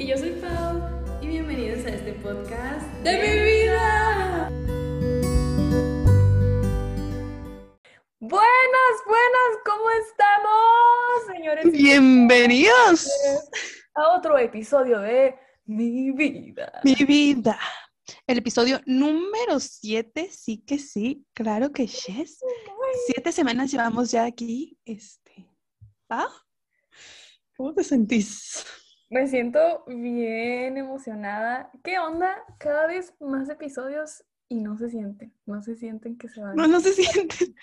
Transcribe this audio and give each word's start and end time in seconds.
Y 0.00 0.06
yo 0.06 0.16
soy 0.16 0.30
Pau 0.30 0.80
y 1.20 1.26
bienvenidos 1.26 1.84
a 1.84 1.90
este 1.90 2.14
podcast 2.14 2.86
de 3.04 3.12
mi 3.18 3.38
vida. 3.44 4.48
Buenas, 8.18 8.94
buenas, 9.06 9.58
¿cómo 9.62 9.90
estamos, 10.08 11.26
señores? 11.36 11.70
Bienvenidos 11.70 13.10
a 13.94 14.16
otro 14.16 14.38
episodio 14.38 15.00
de 15.00 15.34
Mi 15.66 16.12
vida. 16.12 16.80
Mi 16.82 16.94
vida. 16.94 17.58
El 18.26 18.38
episodio 18.38 18.80
número 18.86 19.60
7, 19.60 20.30
sí 20.32 20.64
que 20.66 20.78
sí, 20.78 21.26
claro 21.34 21.72
que 21.72 21.86
yes. 21.86 22.42
Siete 23.04 23.32
semanas 23.32 23.70
llevamos 23.70 24.10
ya 24.12 24.24
aquí. 24.24 24.78
Este. 24.82 25.46
¿Ah? 26.08 26.32
¿Cómo 27.54 27.74
te 27.74 27.84
sentís? 27.84 28.64
Me 29.10 29.26
siento 29.26 29.82
bien 29.88 30.76
emocionada. 30.76 31.72
¿Qué 31.82 31.98
onda? 31.98 32.44
Cada 32.58 32.86
vez 32.86 33.12
más 33.18 33.48
episodios 33.48 34.24
y 34.48 34.60
no 34.60 34.78
se 34.78 34.88
sienten. 34.88 35.34
No 35.46 35.60
se 35.62 35.74
sienten 35.74 36.16
que 36.16 36.28
se 36.28 36.40
van. 36.40 36.54
No, 36.54 36.68
no 36.68 36.78
se 36.78 36.92
sienten. 36.92 37.54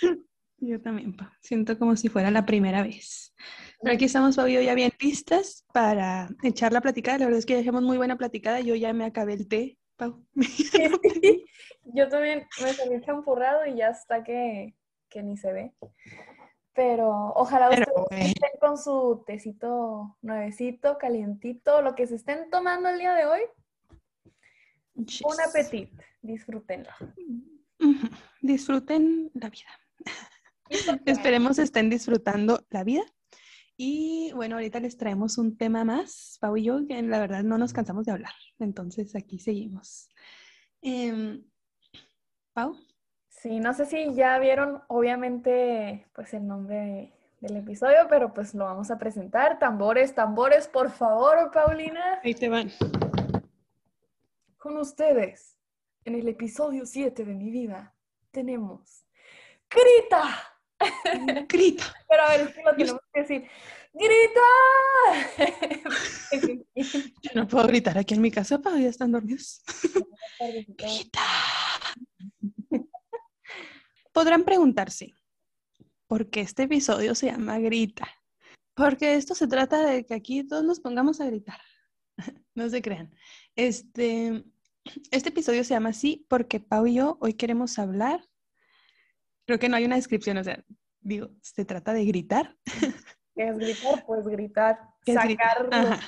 Yo 0.58 0.80
también, 0.80 1.14
pa. 1.14 1.36
Siento 1.42 1.78
como 1.78 1.94
si 1.96 2.08
fuera 2.08 2.30
la 2.30 2.46
primera 2.46 2.82
vez. 2.82 3.34
Pero 3.82 3.94
aquí 3.94 4.06
estamos, 4.06 4.36
yo, 4.36 4.46
ya 4.46 4.74
bien 4.74 4.90
listas 4.98 5.66
para 5.74 6.30
echar 6.42 6.72
la 6.72 6.80
platicada. 6.80 7.18
La 7.18 7.26
verdad 7.26 7.40
es 7.40 7.44
que 7.44 7.52
ya 7.52 7.58
dejamos 7.58 7.82
muy 7.82 7.98
buena 7.98 8.16
platicada. 8.16 8.60
Yo 8.60 8.74
ya 8.74 8.94
me 8.94 9.04
acabé 9.04 9.34
el 9.34 9.48
té, 9.48 9.76
Pau. 9.96 10.24
yo 11.84 12.08
también 12.08 12.46
me 12.62 12.72
salí 12.72 13.02
champurrado 13.02 13.66
y 13.66 13.76
ya 13.76 13.90
está 13.90 14.24
que, 14.24 14.74
que 15.10 15.22
ni 15.22 15.36
se 15.36 15.52
ve. 15.52 15.74
Pero 16.76 17.32
ojalá 17.34 17.70
ustedes 17.70 17.88
estén 18.10 18.60
con 18.60 18.76
su 18.76 19.24
tecito 19.26 20.18
nuevecito, 20.20 20.98
calientito, 20.98 21.80
lo 21.80 21.94
que 21.94 22.06
se 22.06 22.16
estén 22.16 22.50
tomando 22.50 22.90
el 22.90 22.98
día 22.98 23.14
de 23.14 23.24
hoy. 23.24 23.40
Un 24.94 25.40
apetito, 25.46 25.96
disfrútenlo. 26.20 26.90
Disfruten 28.42 29.30
la 29.34 29.48
vida. 29.48 29.70
Esperemos 31.06 31.58
estén 31.58 31.88
disfrutando 31.88 32.64
la 32.70 32.84
vida. 32.84 33.02
Y 33.78 34.32
bueno, 34.34 34.56
ahorita 34.56 34.80
les 34.80 34.96
traemos 34.96 35.36
un 35.38 35.56
tema 35.56 35.84
más, 35.84 36.38
Pau 36.40 36.56
y 36.56 36.64
yo, 36.64 36.86
que 36.86 37.02
la 37.02 37.18
verdad 37.18 37.42
no 37.42 37.58
nos 37.58 37.72
cansamos 37.72 38.06
de 38.06 38.12
hablar. 38.12 38.32
Entonces 38.58 39.14
aquí 39.14 39.38
seguimos. 39.38 40.08
Em, 40.80 41.42
Pau. 42.52 42.76
Sí, 43.40 43.60
no 43.60 43.74
sé 43.74 43.86
si 43.86 44.14
ya 44.14 44.38
vieron, 44.38 44.82
obviamente, 44.88 46.06
pues 46.14 46.32
el 46.32 46.46
nombre 46.46 47.12
del 47.40 47.56
episodio, 47.58 48.06
pero 48.08 48.32
pues 48.32 48.54
lo 48.54 48.64
vamos 48.64 48.90
a 48.90 48.98
presentar. 48.98 49.58
Tambores, 49.58 50.14
tambores, 50.14 50.68
por 50.68 50.90
favor, 50.90 51.50
Paulina. 51.52 52.20
Ahí 52.24 52.34
te 52.34 52.48
van. 52.48 52.72
Con 54.56 54.78
ustedes, 54.78 55.58
en 56.04 56.14
el 56.14 56.26
episodio 56.28 56.86
7 56.86 57.24
de 57.24 57.34
mi 57.34 57.50
vida, 57.50 57.94
tenemos 58.30 59.06
¡Grita! 59.68 60.52
Grita. 61.48 61.84
Pero 62.08 62.22
a 62.22 62.28
ver, 62.28 62.54
que 62.54 62.62
lo 62.62 62.76
tenemos 62.76 63.00
que 63.12 63.20
decir. 63.20 63.48
¡Grita! 63.92 64.40
Yo 67.22 67.30
no 67.34 67.48
puedo 67.48 67.66
gritar 67.66 67.98
aquí 67.98 68.14
en 68.14 68.20
mi 68.20 68.30
casa, 68.30 68.58
para 68.58 68.78
ya 68.78 68.88
están 68.88 69.12
dormidos. 69.12 69.62
¡Grita! 70.68 71.22
Podrán 74.16 74.44
preguntarse, 74.44 75.12
¿por 76.06 76.30
qué 76.30 76.40
este 76.40 76.62
episodio 76.62 77.14
se 77.14 77.26
llama 77.26 77.58
Grita? 77.58 78.08
Porque 78.72 79.16
esto 79.16 79.34
se 79.34 79.46
trata 79.46 79.84
de 79.84 80.06
que 80.06 80.14
aquí 80.14 80.42
todos 80.42 80.64
nos 80.64 80.80
pongamos 80.80 81.20
a 81.20 81.26
gritar. 81.26 81.60
No 82.54 82.66
se 82.70 82.80
crean. 82.80 83.14
Este, 83.56 84.42
este 85.10 85.28
episodio 85.28 85.64
se 85.64 85.74
llama 85.74 85.90
así 85.90 86.24
porque 86.30 86.60
Pau 86.60 86.86
y 86.86 86.94
yo 86.94 87.18
hoy 87.20 87.34
queremos 87.34 87.78
hablar 87.78 88.24
Creo 89.44 89.58
que 89.58 89.68
no 89.68 89.76
hay 89.76 89.84
una 89.84 89.96
descripción, 89.96 90.38
o 90.38 90.44
sea, 90.44 90.64
digo, 91.00 91.28
se 91.42 91.66
trata 91.66 91.92
de 91.92 92.06
gritar. 92.06 92.56
¿Qué 93.34 93.48
es 93.48 93.58
gritar? 93.58 94.06
Pues 94.06 94.26
gritar, 94.26 94.78
sacar. 95.04 96.00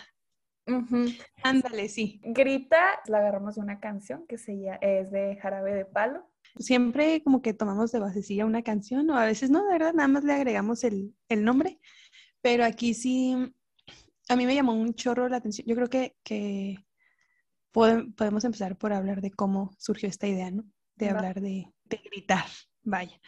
Ándale, 1.42 1.90
sí. 1.90 2.22
Grita, 2.24 3.00
la 3.06 3.18
agarramos 3.18 3.56
de 3.56 3.60
una 3.60 3.80
canción 3.80 4.26
que 4.26 4.38
se 4.38 4.58
llama, 4.58 4.78
es 4.80 5.10
de 5.10 5.36
Jarabe 5.36 5.74
de 5.74 5.84
Palo. 5.84 6.27
Siempre 6.58 7.22
como 7.22 7.42
que 7.42 7.54
tomamos 7.54 7.92
de 7.92 8.00
basecilla 8.00 8.46
una 8.46 8.62
canción, 8.62 9.08
o 9.10 9.16
a 9.16 9.24
veces 9.24 9.50
no, 9.50 9.64
de 9.64 9.72
verdad, 9.72 9.94
nada 9.94 10.08
más 10.08 10.24
le 10.24 10.32
agregamos 10.32 10.84
el, 10.84 11.14
nombre. 11.30 11.78
Pero 12.40 12.64
aquí 12.64 12.94
sí, 12.94 13.36
a 14.28 14.36
mí 14.36 14.46
me 14.46 14.54
llamó 14.54 14.72
un 14.72 14.94
chorro 14.94 15.28
la 15.28 15.36
atención. 15.36 15.66
Yo 15.66 15.74
creo 15.74 15.88
que, 15.88 16.16
que 16.22 16.84
podemos 17.72 18.44
empezar 18.44 18.76
por 18.76 18.92
hablar 18.92 19.20
de 19.20 19.30
cómo 19.30 19.74
surgió 19.78 20.08
esta 20.08 20.26
idea, 20.26 20.50
¿no? 20.50 20.64
De 20.96 21.10
hablar 21.10 21.40
de, 21.40 21.72
de 21.84 22.00
gritar. 22.04 22.46
Vaya. 22.82 23.20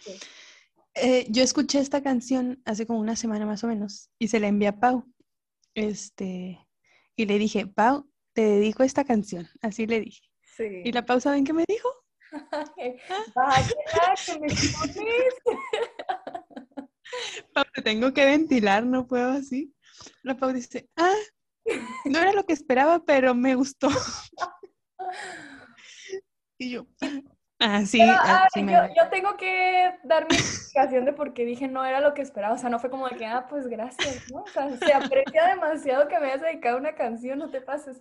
Eh, 0.94 1.26
yo 1.30 1.42
escuché 1.42 1.78
esta 1.78 2.02
canción 2.02 2.60
hace 2.64 2.86
como 2.86 3.00
una 3.00 3.16
semana 3.16 3.46
más 3.46 3.62
o 3.62 3.68
menos 3.68 4.10
y 4.18 4.28
se 4.28 4.40
la 4.40 4.48
envié 4.48 4.68
a 4.68 4.80
Pau. 4.80 5.04
Este, 5.74 6.58
y 7.16 7.26
le 7.26 7.38
dije, 7.38 7.66
Pau, 7.66 8.10
te 8.32 8.42
dedico 8.42 8.82
esta 8.82 9.04
canción. 9.04 9.48
Así 9.62 9.86
le 9.86 10.00
dije. 10.00 10.22
Y 10.84 10.92
la 10.92 11.06
Pau, 11.06 11.20
¿saben 11.20 11.44
qué 11.44 11.52
me 11.52 11.64
dijo? 11.66 11.88
Vaya, 13.34 13.74
que 14.24 14.38
me 14.38 14.48
Pau, 17.52 17.64
te 17.74 17.82
tengo 17.82 18.12
que 18.12 18.24
ventilar, 18.24 18.84
no 18.84 19.06
puedo 19.06 19.32
así. 19.32 19.74
La 20.22 20.36
Pau 20.36 20.52
dice, 20.52 20.88
ah, 20.96 21.14
no 22.04 22.18
era 22.18 22.32
lo 22.32 22.44
que 22.44 22.52
esperaba, 22.52 23.04
pero 23.04 23.34
me 23.34 23.54
gustó. 23.54 23.88
y 26.58 26.70
yo, 26.70 26.86
Ah, 27.62 27.84
sí, 27.84 28.00
ah, 28.00 28.48
yo, 28.56 29.10
tengo 29.10 29.36
que 29.36 29.92
dar 30.04 30.26
mi 30.30 30.34
explicación 30.34 31.04
de 31.04 31.12
por 31.12 31.34
qué 31.34 31.44
dije 31.44 31.68
no 31.68 31.84
era 31.84 32.00
lo 32.00 32.14
que 32.14 32.22
esperaba. 32.22 32.54
O 32.54 32.58
sea, 32.58 32.70
no 32.70 32.78
fue 32.78 32.88
como 32.88 33.06
de 33.06 33.16
que, 33.16 33.26
ah, 33.26 33.48
pues 33.50 33.66
gracias, 33.66 34.30
¿no? 34.32 34.44
O 34.44 34.46
sea, 34.46 34.74
se 34.78 34.94
aprecia 34.94 35.46
demasiado 35.46 36.08
que 36.08 36.18
me 36.18 36.28
hayas 36.28 36.40
dedicado 36.40 36.78
una 36.78 36.94
canción, 36.94 37.38
no 37.38 37.50
te 37.50 37.60
pases. 37.60 38.00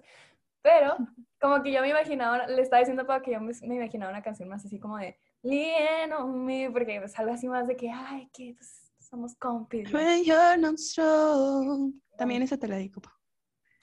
Pero, 0.62 0.98
como 1.40 1.62
que 1.64 1.72
yo 1.72 1.82
me 1.82 1.90
imaginaba, 1.90 2.48
le 2.48 2.62
estaba 2.62 2.80
diciendo 2.80 3.06
para 3.06 3.22
que 3.22 3.32
yo 3.32 3.40
me, 3.40 3.54
imaginaba 3.62 4.12
una 4.12 4.22
canción 4.22 4.50
más 4.50 4.66
así 4.66 4.80
como 4.80 4.98
de 4.98 5.18
Lien 5.42 6.12
on 6.14 6.46
me, 6.46 6.70
porque 6.70 6.98
es 6.98 7.18
algo 7.18 7.34
así 7.34 7.48
más 7.48 7.68
de 7.68 7.78
que, 7.78 7.90
ay, 7.90 8.30
que 8.34 8.54
pues, 8.56 8.92
somos 9.00 9.36
compis. 9.36 9.92
When 9.94 10.24
you're 10.24 10.58
not 10.58 10.78
strong. 10.78 11.94
También 12.18 12.42
esa 12.42 12.58
te 12.58 12.68
la 12.68 12.76
dedico, 12.76 13.02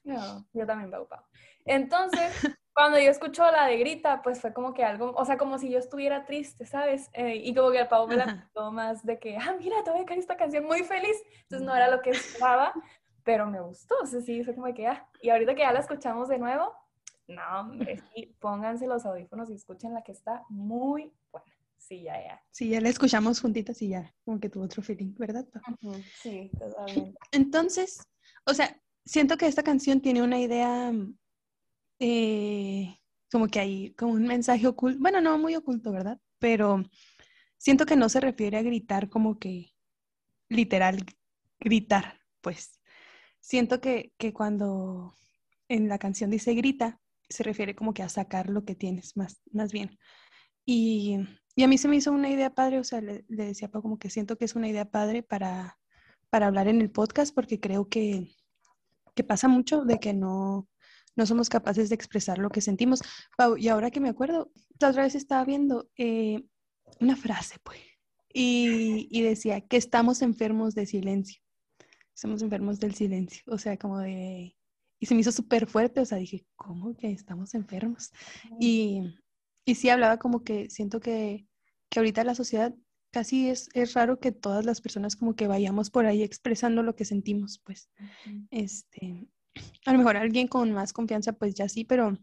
No, 0.04 0.47
yo 0.53 0.66
también, 0.66 0.91
Pau, 0.91 1.09
Pau. 1.09 1.25
Entonces, 1.65 2.32
cuando 2.75 2.98
yo 2.98 3.10
escucho 3.10 3.50
la 3.50 3.66
de 3.66 3.78
Grita, 3.78 4.20
pues 4.20 4.38
fue 4.41 4.53
como 4.53 4.75
que 4.75 4.84
algo, 4.84 5.12
o 5.16 5.25
sea, 5.25 5.38
como 5.38 5.59
si 5.59 5.70
yo 5.70 5.78
estuviera 5.78 6.26
triste, 6.26 6.66
¿sabes? 6.66 7.09
Eh, 7.15 7.36
y 7.36 7.54
como 7.54 7.70
que 7.70 7.81
el 7.81 7.88
pavo 7.88 8.06
me 8.06 8.16
la 8.16 8.50
puso 8.53 8.70
más 8.70 9.03
de 9.04 9.19
que, 9.19 9.38
ah, 9.38 9.56
mira, 9.59 9.82
te 9.82 9.91
voy 9.91 10.00
a 10.00 10.04
caer 10.04 10.20
esta 10.20 10.36
canción 10.36 10.66
muy 10.66 10.84
feliz. 10.84 11.16
Entonces 11.42 11.66
no 11.66 11.75
era 11.75 11.88
lo 11.88 12.03
que 12.03 12.10
esperaba, 12.10 12.75
pero 13.26 13.50
me 13.50 13.60
gustó. 13.60 13.97
O 14.03 14.06
sea, 14.06 14.22
sí, 14.22 14.42
fue 14.44 14.54
como 14.54 14.72
que, 14.72 14.87
ah, 14.87 15.06
y 15.20 15.28
ahorita 15.28 15.54
que 15.54 15.62
ya 15.62 15.72
la 15.72 15.81
escuchamos 15.81 16.28
de 16.28 16.38
nuevo, 16.38 16.72
no, 17.26 17.72
sí, 18.14 18.34
pónganse 18.41 18.87
los 18.87 19.04
audífonos 19.04 19.50
y 19.50 19.54
escuchen 19.54 19.92
la 19.92 20.03
que 20.03 20.12
está 20.12 20.44
muy 20.48 21.12
buena. 21.31 21.53
Sí, 21.76 22.03
ya, 22.03 22.15
ya. 22.22 22.42
Sí, 22.50 22.70
ya 22.70 22.81
la 22.81 22.88
escuchamos 22.88 23.41
juntitas 23.41 23.82
y 23.82 23.88
ya, 23.88 24.15
como 24.25 24.41
que 24.41 24.48
tuvo 24.48 24.65
otro 24.65 24.82
feeling, 24.82 25.15
¿verdad? 25.19 25.44
Sí, 26.22 26.50
totalmente. 26.59 27.19
Entonces, 27.32 28.00
o 28.44 28.54
sea, 28.54 28.81
siento 29.04 29.36
que 29.36 29.47
esta 29.47 29.62
canción 29.62 30.00
tiene 30.00 30.22
una 30.22 30.38
idea 30.41 30.92
eh, 31.98 32.98
como 33.31 33.48
que 33.48 33.60
hay 33.60 33.94
como 33.94 34.12
un 34.12 34.26
mensaje 34.26 34.66
oculto, 34.66 34.98
bueno, 35.00 35.20
no 35.20 35.36
muy 35.38 35.54
oculto, 35.56 35.92
¿verdad? 35.92 36.19
Pero 36.38 36.82
siento 37.59 37.86
que 37.86 37.97
no 37.97 38.09
se 38.09 38.20
refiere 38.20 38.56
a 38.56 38.62
gritar 38.62 39.09
como 39.09 39.38
que 39.38 39.75
literal 40.48 41.04
gritar, 41.59 42.21
pues. 42.41 42.76
Siento 43.47 43.81
que, 43.81 44.13
que 44.19 44.33
cuando 44.33 45.15
en 45.69 45.89
la 45.89 45.98
canción 45.98 46.31
dice 46.31 46.53
grita, 46.54 46.98
se 47.28 47.45
refiere 47.45 47.77
como 47.77 47.95
que 47.95 48.03
a 48.03 48.09
sacar 48.09 48.51
lo 48.51 48.65
que 48.65 48.75
tienes, 48.75 49.16
más, 49.16 49.41
más 49.53 49.71
bien. 49.71 49.97
Y, 50.65 51.19
y 51.54 51.63
a 51.63 51.69
mí 51.69 51.78
se 51.78 51.87
me 51.87 51.95
hizo 51.95 52.10
una 52.10 52.28
idea 52.28 52.57
padre, 52.57 52.81
o 52.81 52.84
sea, 52.84 53.01
le, 53.01 53.25
decía 53.28 53.69
como 53.69 54.01
que 54.01 54.10
siento 54.10 54.37
que 54.37 54.47
es 54.47 54.57
una 54.57 54.69
idea 54.69 54.91
padre 54.91 55.22
para, 55.22 55.78
para 56.28 56.48
hablar 56.48 56.66
en 56.66 56.81
el 56.81 56.91
podcast, 56.91 57.33
porque 57.33 57.60
creo 57.60 57.89
que, 57.89 58.34
que 59.15 59.22
pasa 59.22 59.47
mucho 59.47 59.84
de 59.84 60.01
que 60.01 60.13
no, 60.13 60.69
no 61.15 61.25
somos 61.25 61.49
capaces 61.49 61.89
de 61.89 61.95
expresar 61.95 62.39
lo 62.39 62.51
que 62.51 62.60
sentimos. 62.60 63.01
y 63.59 63.69
ahora 63.69 63.92
que 63.92 64.01
me 64.01 64.09
acuerdo, 64.09 64.51
la 64.81 64.89
otra 64.89 65.04
vez 65.04 65.15
estaba 65.15 65.45
viendo 65.45 65.89
eh, 65.97 66.42
una 66.99 67.15
frase, 67.15 67.60
pues, 67.63 67.78
y, 68.34 69.22
decía 69.22 69.60
que 69.60 69.77
estamos 69.77 70.21
enfermos 70.21 70.75
de 70.75 70.87
silencio. 70.87 71.46
Estamos 72.16 72.41
enfermos 72.41 72.80
del 72.80 72.95
silencio, 72.95 73.42
o 73.47 73.59
sea, 73.59 73.77
como 73.77 73.98
de... 73.98 74.57
Y 74.98 75.04
se 75.04 75.15
me 75.15 75.21
hizo 75.21 75.33
súper 75.33 75.66
fuerte, 75.66 76.01
o 76.01 76.07
sea, 76.07 76.16
dije, 76.16 76.47
¿cómo 76.57 76.97
que 76.97 77.10
estamos 77.10 77.53
enfermos? 77.53 78.10
Y, 78.59 79.03
y 79.66 79.74
sí 79.74 79.91
hablaba 79.91 80.18
como 80.18 80.42
que 80.42 80.71
siento 80.71 80.98
que, 80.98 81.47
que 81.91 81.98
ahorita 81.98 82.24
la 82.24 82.34
sociedad 82.34 82.74
casi 83.13 83.51
es, 83.51 83.68
es, 83.74 83.92
raro 83.92 84.18
que 84.18 84.33
todas 84.33 84.65
las 84.65 84.80
personas 84.80 85.15
como 85.15 85.36
que 85.36 85.47
vayamos 85.47 85.91
por 85.91 86.07
ahí 86.07 86.22
expresando 86.22 86.83
lo 86.83 86.97
que 86.97 87.04
sentimos, 87.04 87.60
pues. 87.63 87.91
Este, 88.51 89.28
a 89.84 89.92
lo 89.92 89.98
mejor 89.98 90.16
alguien 90.16 90.48
con 90.48 90.72
más 90.72 90.95
confianza, 90.95 91.34
pues 91.34 91.54
ya 91.54 91.68
sí, 91.68 91.84
pero 91.84 92.16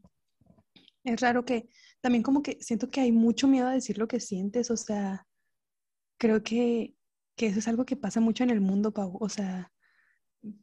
es 1.04 1.22
raro 1.22 1.46
que 1.46 1.70
también 2.02 2.24
como 2.24 2.42
que 2.42 2.58
siento 2.62 2.90
que 2.90 3.02
hay 3.02 3.12
mucho 3.12 3.48
miedo 3.48 3.68
a 3.68 3.74
decir 3.74 4.00
lo 4.00 4.08
que 4.08 4.20
sientes, 4.20 4.72
o 4.72 4.78
sea, 4.78 5.28
creo 6.18 6.42
que, 6.42 6.96
que 7.38 7.46
eso 7.46 7.60
es 7.60 7.68
algo 7.68 7.86
que 7.86 7.96
pasa 7.96 8.20
mucho 8.20 8.44
en 8.44 8.50
el 8.50 8.60
mundo, 8.60 8.92
Pau, 8.92 9.18
o 9.20 9.30
sea, 9.30 9.73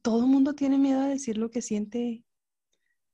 todo 0.03 0.21
el 0.21 0.27
mundo 0.27 0.55
tiene 0.55 0.79
miedo 0.79 1.01
a 1.01 1.09
decir 1.09 1.39
lo 1.39 1.51
que 1.51 1.63
siente. 1.63 2.25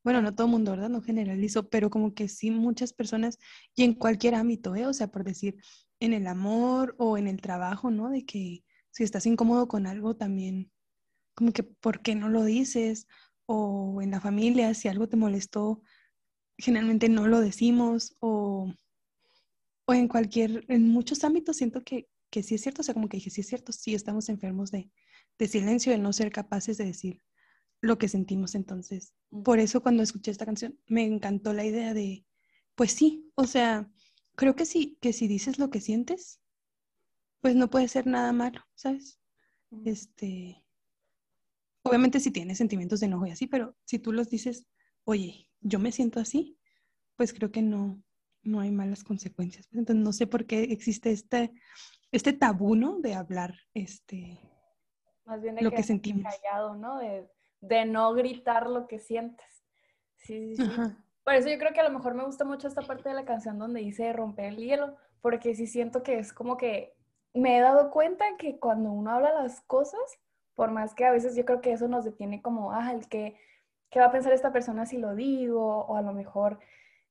Bueno, 0.05 0.23
no 0.23 0.35
todo 0.35 0.47
el 0.47 0.53
mundo, 0.53 0.73
¿verdad? 0.73 0.89
No 0.89 1.03
generalizo, 1.03 1.69
pero 1.69 1.91
como 1.91 2.15
que 2.15 2.29
sí 2.29 2.51
muchas 2.51 2.93
personas 2.93 3.39
y 3.75 3.85
en 3.85 3.95
cualquier 3.95 4.35
ámbito, 4.35 4.77
¿eh? 4.77 4.87
O 4.87 4.93
sea, 4.93 5.09
por 5.09 5.25
decir, 5.25 5.57
en 6.01 6.13
el 6.13 6.27
amor 6.27 6.95
o 6.99 7.19
en 7.19 7.27
el 7.27 7.41
trabajo, 7.41 7.91
¿no? 7.91 8.11
De 8.11 8.25
que 8.25 8.65
si 8.91 9.05
estás 9.05 9.27
incómodo 9.27 9.69
con 9.69 9.87
algo 9.87 10.17
también, 10.17 10.71
como 11.35 11.53
que, 11.53 11.63
¿por 11.65 12.03
qué 12.03 12.15
no 12.15 12.29
lo 12.29 12.45
dices? 12.45 13.09
O 13.47 14.01
en 14.03 14.11
la 14.11 14.21
familia, 14.21 14.75
si 14.75 14.89
algo 14.89 15.09
te 15.09 15.17
molestó, 15.17 15.83
generalmente 16.59 17.09
no 17.09 17.27
lo 17.27 17.41
decimos 17.41 18.17
o, 18.21 18.73
o 19.87 19.95
en 19.95 20.09
cualquier, 20.09 20.65
en 20.69 20.89
muchos 20.89 21.25
ámbitos 21.25 21.57
siento 21.57 21.85
que, 21.85 22.09
que 22.31 22.43
sí 22.43 22.55
es 22.55 22.63
cierto, 22.63 22.83
o 22.83 22.85
sea, 22.85 22.95
como 22.95 23.09
que 23.09 23.19
dije, 23.19 23.31
sí 23.31 23.43
es 23.43 23.49
cierto, 23.49 23.73
sí 23.73 23.95
estamos 23.95 24.29
enfermos 24.29 24.71
de, 24.71 24.91
de 25.39 25.49
silencio, 25.49 25.93
de 25.93 25.99
no 25.99 26.13
ser 26.13 26.31
capaces 26.31 26.77
de 26.79 26.87
decir 26.87 27.23
lo 27.81 27.99
que 27.99 28.09
sentimos 28.09 28.55
entonces. 28.55 29.15
Por 29.45 29.59
eso 29.59 29.83
cuando 29.83 30.03
escuché 30.03 30.31
esta 30.31 30.47
canción 30.47 30.79
me 30.87 31.05
encantó 31.05 31.53
la 31.53 31.65
idea 31.65 31.95
de, 31.95 32.25
pues 32.75 32.93
sí, 32.93 33.31
o 33.35 33.47
sea, 33.47 33.91
creo 34.35 34.57
que 34.57 34.67
sí, 34.67 34.99
que 35.01 35.13
si 35.13 35.29
dices 35.29 35.59
lo 35.59 35.71
que 35.71 35.81
sientes, 35.81 36.41
pues 37.41 37.55
no 37.55 37.71
puede 37.71 37.89
ser 37.89 38.07
nada 38.07 38.33
malo, 38.33 38.61
¿sabes? 38.75 39.21
Este, 39.85 40.65
obviamente 41.83 42.21
si 42.21 42.31
tienes 42.31 42.59
sentimientos 42.59 43.01
de 43.01 43.07
enojo 43.07 43.27
y 43.27 43.31
así, 43.31 43.47
pero 43.47 43.77
si 43.85 43.99
tú 43.99 44.13
los 44.13 44.31
dices, 44.31 44.67
oye, 45.05 45.49
yo 45.61 45.79
me 45.79 45.93
siento 45.93 46.21
así, 46.21 46.59
pues 47.17 47.33
creo 47.33 47.51
que 47.51 47.63
no, 47.63 48.03
no 48.43 48.61
hay 48.61 48.71
malas 48.71 49.05
consecuencias. 49.05 49.69
Entonces 49.73 50.03
no 50.03 50.13
sé 50.13 50.27
por 50.27 50.47
qué 50.47 50.65
existe 50.65 51.11
este, 51.11 51.53
este 52.13 52.33
tabú, 52.33 52.77
¿no? 52.77 53.01
De 53.01 53.15
hablar, 53.15 53.55
este, 53.75 54.39
más 55.27 55.43
bien 55.43 55.57
de 55.57 55.63
lo 55.63 55.71
que, 55.71 55.83
sentimos. 55.83 56.25
Callado, 56.25 56.75
¿no? 56.75 56.99
De, 56.99 57.29
de, 57.61 57.85
no 57.85 58.15
gritar 58.15 58.69
lo 58.69 58.87
que 58.87 58.99
sientes. 58.99 59.65
Sí, 60.17 60.57
sí, 60.57 60.65
sí. 60.65 60.81
Por 61.25 61.35
eso 61.35 61.49
yo 61.49 61.59
creo 61.59 61.73
que 61.73 61.81
a 61.81 61.89
lo 61.89 61.91
mejor 61.91 62.15
me 62.15 62.25
gusta 62.25 62.45
mucho 62.45 62.69
esta 62.69 62.83
parte 62.83 63.09
de 63.09 63.15
la 63.15 63.25
canción 63.25 63.59
donde 63.59 63.81
dice 63.81 64.13
romper 64.13 64.47
el 64.47 64.57
hielo, 64.57 64.97
porque 65.21 65.55
sí 65.55 65.67
siento 65.67 66.03
que 66.03 66.19
es 66.21 66.33
como 66.33 66.57
que 66.57 66.95
me 67.35 67.59
he 67.59 67.61
dado 67.61 67.91
cuenta 67.91 68.25
que 68.39 68.59
cuando 68.59 68.91
uno 68.91 69.11
habla 69.11 69.33
las 69.33 69.61
cosas, 69.63 70.01
por 70.55 70.71
más 70.71 70.95
que 70.95 71.05
a 71.05 71.11
veces 71.11 71.35
yo 71.37 71.45
creo 71.45 71.61
que 71.61 71.73
eso 71.73 71.89
nos 71.89 72.05
detiene 72.05 72.41
como, 72.43 72.73
ah, 72.73 72.93
el 72.93 73.09
que, 73.09 73.37
¿qué 73.91 73.99
va 73.99 74.07
a 74.07 74.13
pensar 74.13 74.33
esta 74.33 74.53
persona 74.53 74.87
si 74.87 74.99
lo 74.99 75.15
digo? 75.15 75.85
O 75.87 75.97
a 75.97 76.03
lo 76.03 76.13
mejor 76.13 76.61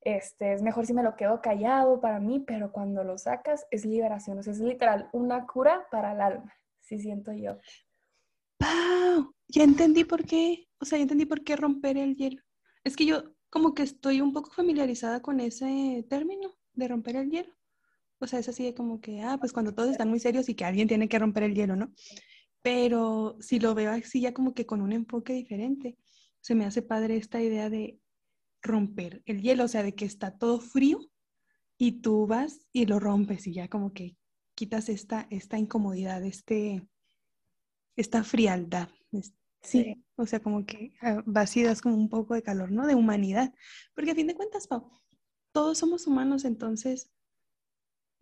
este, 0.06 0.52
es 0.52 0.62
mejor 0.62 0.86
si 0.86 0.94
me 0.94 1.02
lo 1.02 1.16
quedo 1.16 1.42
callado 1.42 2.00
para 2.00 2.20
mí, 2.20 2.38
pero 2.38 2.70
cuando 2.70 3.02
lo 3.02 3.18
sacas 3.18 3.66
es 3.72 3.84
liberación, 3.84 4.38
o 4.38 4.42
sea, 4.42 4.52
es 4.52 4.60
literal 4.60 5.08
una 5.12 5.46
cura 5.46 5.88
para 5.90 6.12
el 6.12 6.20
alma, 6.20 6.54
sí 6.80 7.00
siento 7.00 7.32
yo. 7.32 7.58
¡Pau! 8.58 9.34
Ya 9.48 9.64
entendí 9.64 10.04
por 10.04 10.24
qué, 10.24 10.68
o 10.78 10.84
sea, 10.84 10.98
ya 10.98 11.02
entendí 11.02 11.26
por 11.26 11.42
qué 11.44 11.56
romper 11.56 11.96
el 11.96 12.16
hielo. 12.16 12.42
Es 12.84 12.96
que 12.96 13.06
yo 13.06 13.36
como 13.50 13.74
que 13.74 13.82
estoy 13.82 14.20
un 14.20 14.32
poco 14.32 14.50
familiarizada 14.50 15.22
con 15.22 15.40
ese 15.40 16.04
término 16.08 16.56
de 16.74 16.88
romper 16.88 17.16
el 17.16 17.30
hielo. 17.30 17.54
O 18.18 18.26
sea, 18.26 18.38
es 18.38 18.48
así 18.48 18.64
de 18.64 18.74
como 18.74 19.00
que, 19.00 19.22
ah, 19.22 19.36
pues 19.38 19.52
cuando 19.52 19.74
todos 19.74 19.90
están 19.90 20.08
muy 20.08 20.20
serios 20.20 20.48
y 20.48 20.54
que 20.54 20.64
alguien 20.64 20.88
tiene 20.88 21.08
que 21.08 21.18
romper 21.18 21.44
el 21.44 21.54
hielo, 21.54 21.76
¿no? 21.76 21.92
Pero 22.62 23.36
si 23.40 23.60
lo 23.60 23.74
veo 23.74 23.92
así 23.92 24.20
ya 24.20 24.32
como 24.34 24.54
que 24.54 24.66
con 24.66 24.80
un 24.80 24.92
enfoque 24.92 25.32
diferente, 25.34 25.96
se 26.40 26.54
me 26.54 26.64
hace 26.64 26.82
padre 26.82 27.16
esta 27.16 27.40
idea 27.40 27.70
de 27.70 27.98
romper 28.62 29.22
el 29.26 29.42
hielo, 29.42 29.64
o 29.64 29.68
sea, 29.68 29.82
de 29.82 29.94
que 29.94 30.04
está 30.04 30.36
todo 30.36 30.60
frío 30.60 30.98
y 31.78 32.00
tú 32.00 32.26
vas 32.26 32.66
y 32.72 32.86
lo 32.86 33.00
rompes 33.00 33.46
y 33.46 33.54
ya 33.54 33.68
como 33.68 33.92
que 33.92 34.16
quitas 34.54 34.88
esta, 34.88 35.26
esta 35.30 35.58
incomodidad, 35.58 36.24
este, 36.24 36.86
esta 37.96 38.22
frialdad. 38.22 38.88
Sí, 39.62 40.04
o 40.14 40.26
sea, 40.26 40.40
como 40.40 40.64
que 40.64 40.92
ah, 41.00 41.22
vacías 41.26 41.80
como 41.80 41.96
un 41.96 42.08
poco 42.08 42.34
de 42.34 42.42
calor, 42.42 42.70
¿no? 42.70 42.86
De 42.86 42.94
humanidad. 42.94 43.52
Porque 43.94 44.12
a 44.12 44.14
fin 44.14 44.28
de 44.28 44.36
cuentas, 44.36 44.68
Pau, 44.68 44.92
todos 45.52 45.78
somos 45.78 46.06
humanos, 46.06 46.44
entonces, 46.44 47.10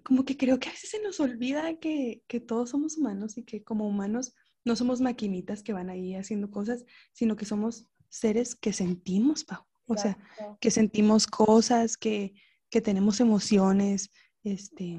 como 0.02 0.24
que 0.24 0.36
creo 0.36 0.58
que 0.58 0.70
a 0.70 0.72
veces 0.72 0.90
se 0.90 1.02
nos 1.02 1.20
olvida 1.20 1.78
que, 1.80 2.22
que 2.28 2.40
todos 2.40 2.70
somos 2.70 2.96
humanos 2.96 3.36
y 3.36 3.44
que 3.44 3.62
como 3.62 3.86
humanos 3.86 4.34
no 4.64 4.74
somos 4.76 5.02
maquinitas 5.02 5.62
que 5.62 5.74
van 5.74 5.90
ahí 5.90 6.14
haciendo 6.14 6.50
cosas, 6.50 6.84
sino 7.12 7.36
que 7.36 7.44
somos 7.44 7.90
seres 8.08 8.54
que 8.54 8.72
sentimos, 8.72 9.44
Pau. 9.44 9.66
O 9.86 9.98
sea, 9.98 10.16
que 10.60 10.70
sentimos 10.70 11.26
cosas, 11.26 11.98
que, 11.98 12.32
que 12.70 12.80
tenemos 12.80 13.20
emociones, 13.20 14.10
este, 14.42 14.98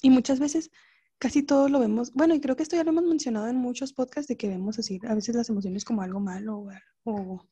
y 0.00 0.10
muchas 0.10 0.40
veces 0.40 0.70
casi 1.18 1.42
todo 1.42 1.68
lo 1.68 1.80
vemos, 1.80 2.12
bueno, 2.12 2.34
y 2.34 2.40
creo 2.40 2.56
que 2.56 2.62
esto 2.62 2.76
ya 2.76 2.84
lo 2.84 2.90
hemos 2.90 3.04
mencionado 3.04 3.48
en 3.48 3.56
muchos 3.56 3.92
podcasts 3.92 4.28
de 4.28 4.36
que 4.36 4.48
vemos 4.48 4.78
así 4.78 5.00
a 5.06 5.14
veces 5.14 5.34
las 5.34 5.48
emociones 5.48 5.84
como 5.84 6.02
algo 6.02 6.20
malo 6.20 6.66
o, 7.04 7.46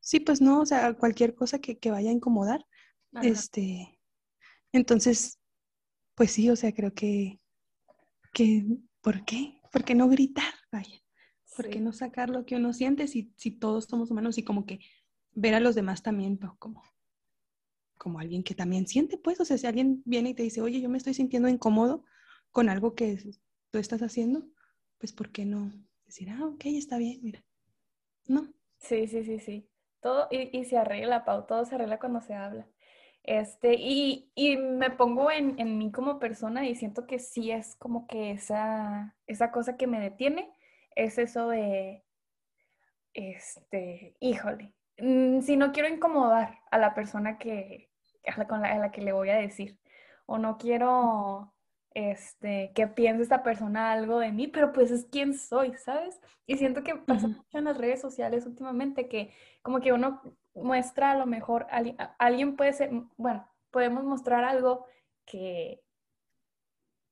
sí, 0.00 0.20
pues 0.20 0.40
no, 0.40 0.60
o 0.60 0.66
sea, 0.66 0.94
cualquier 0.94 1.34
cosa 1.34 1.60
que, 1.60 1.78
vaya 1.90 2.10
a 2.10 2.14
incomodar. 2.14 2.66
Este, 3.22 3.98
entonces, 4.72 5.38
pues 6.14 6.32
sí, 6.32 6.50
o 6.50 6.56
sea, 6.56 6.72
creo 6.72 6.94
que, 6.94 7.40
que, 8.32 8.66
¿por 9.00 9.24
qué? 9.24 9.60
¿Por 9.72 9.84
qué 9.84 9.94
no 9.94 10.08
gritar? 10.08 10.52
Vaya, 10.72 11.00
¿por 11.56 11.68
qué 11.68 11.80
no 11.80 11.92
sacar 11.92 12.30
lo 12.30 12.44
que 12.44 12.56
uno 12.56 12.72
siente 12.72 13.06
si, 13.06 13.32
si 13.36 13.52
todos 13.52 13.84
somos 13.84 14.10
humanos 14.10 14.38
y 14.38 14.44
como 14.44 14.66
que 14.66 14.80
ver 15.32 15.54
a 15.54 15.60
los 15.60 15.74
demás 15.74 16.02
también 16.02 16.38
pues, 16.38 16.52
como, 16.58 16.82
como 17.98 18.18
alguien 18.18 18.42
que 18.42 18.54
también 18.54 18.86
siente, 18.86 19.16
pues, 19.18 19.38
o 19.40 19.44
sea, 19.44 19.58
si 19.58 19.66
alguien 19.66 20.02
viene 20.04 20.30
y 20.30 20.34
te 20.34 20.42
dice, 20.42 20.60
oye, 20.60 20.80
yo 20.80 20.88
me 20.88 20.98
estoy 20.98 21.14
sintiendo 21.14 21.48
incómodo, 21.48 22.04
con 22.52 22.68
algo 22.68 22.94
que 22.94 23.18
tú 23.70 23.78
estás 23.78 24.02
haciendo, 24.02 24.44
pues 24.98 25.12
¿por 25.12 25.30
qué 25.30 25.44
no 25.44 25.70
decir, 26.06 26.28
ah, 26.30 26.44
ok, 26.46 26.62
está 26.66 26.98
bien, 26.98 27.20
mira? 27.22 27.42
¿No? 28.26 28.48
Sí, 28.78 29.06
sí, 29.06 29.24
sí, 29.24 29.38
sí. 29.38 29.68
Todo, 30.00 30.28
y, 30.30 30.64
se 30.64 30.78
arregla, 30.78 31.24
Pau, 31.24 31.46
todo 31.46 31.64
se 31.64 31.74
arregla 31.74 31.98
cuando 31.98 32.20
se 32.20 32.34
habla. 32.34 32.66
Este, 33.22 33.74
y, 33.74 34.32
y 34.34 34.56
me 34.56 34.90
pongo 34.90 35.30
en, 35.30 35.58
en, 35.60 35.76
mí 35.76 35.92
como 35.92 36.18
persona 36.18 36.66
y 36.66 36.74
siento 36.74 37.06
que 37.06 37.18
sí 37.18 37.50
es 37.50 37.76
como 37.76 38.06
que 38.06 38.30
esa, 38.30 39.14
esa 39.26 39.52
cosa 39.52 39.76
que 39.76 39.86
me 39.86 40.00
detiene, 40.00 40.50
es 40.96 41.18
eso 41.18 41.48
de, 41.48 42.02
este, 43.14 44.16
híjole, 44.20 44.72
mm, 44.98 45.40
si 45.40 45.56
no 45.56 45.72
quiero 45.72 45.88
incomodar 45.88 46.60
a 46.70 46.78
la 46.78 46.94
persona 46.94 47.38
que, 47.38 47.90
con 48.48 48.62
la, 48.62 48.72
a 48.72 48.78
la 48.78 48.90
que 48.90 49.02
le 49.02 49.12
voy 49.12 49.30
a 49.30 49.36
decir, 49.36 49.78
o 50.26 50.38
no 50.38 50.58
quiero 50.58 51.52
este, 51.92 52.72
que 52.74 52.86
piense 52.86 53.22
esta 53.22 53.42
persona 53.42 53.92
algo 53.92 54.20
de 54.20 54.32
mí, 54.32 54.46
pero 54.46 54.72
pues 54.72 54.90
es 54.90 55.06
quien 55.06 55.34
soy, 55.34 55.74
¿sabes? 55.74 56.20
Y 56.46 56.56
siento 56.56 56.82
que 56.82 56.96
pasa 56.96 57.28
mucho 57.28 57.58
en 57.58 57.64
las 57.64 57.78
redes 57.78 58.00
sociales 58.00 58.46
últimamente 58.46 59.08
que 59.08 59.32
como 59.62 59.80
que 59.80 59.92
uno 59.92 60.22
muestra 60.54 61.12
a 61.12 61.16
lo 61.16 61.26
mejor, 61.26 61.66
alguien 62.18 62.56
puede 62.56 62.72
ser, 62.72 62.90
bueno, 63.16 63.48
podemos 63.70 64.04
mostrar 64.04 64.44
algo 64.44 64.86
que, 65.24 65.82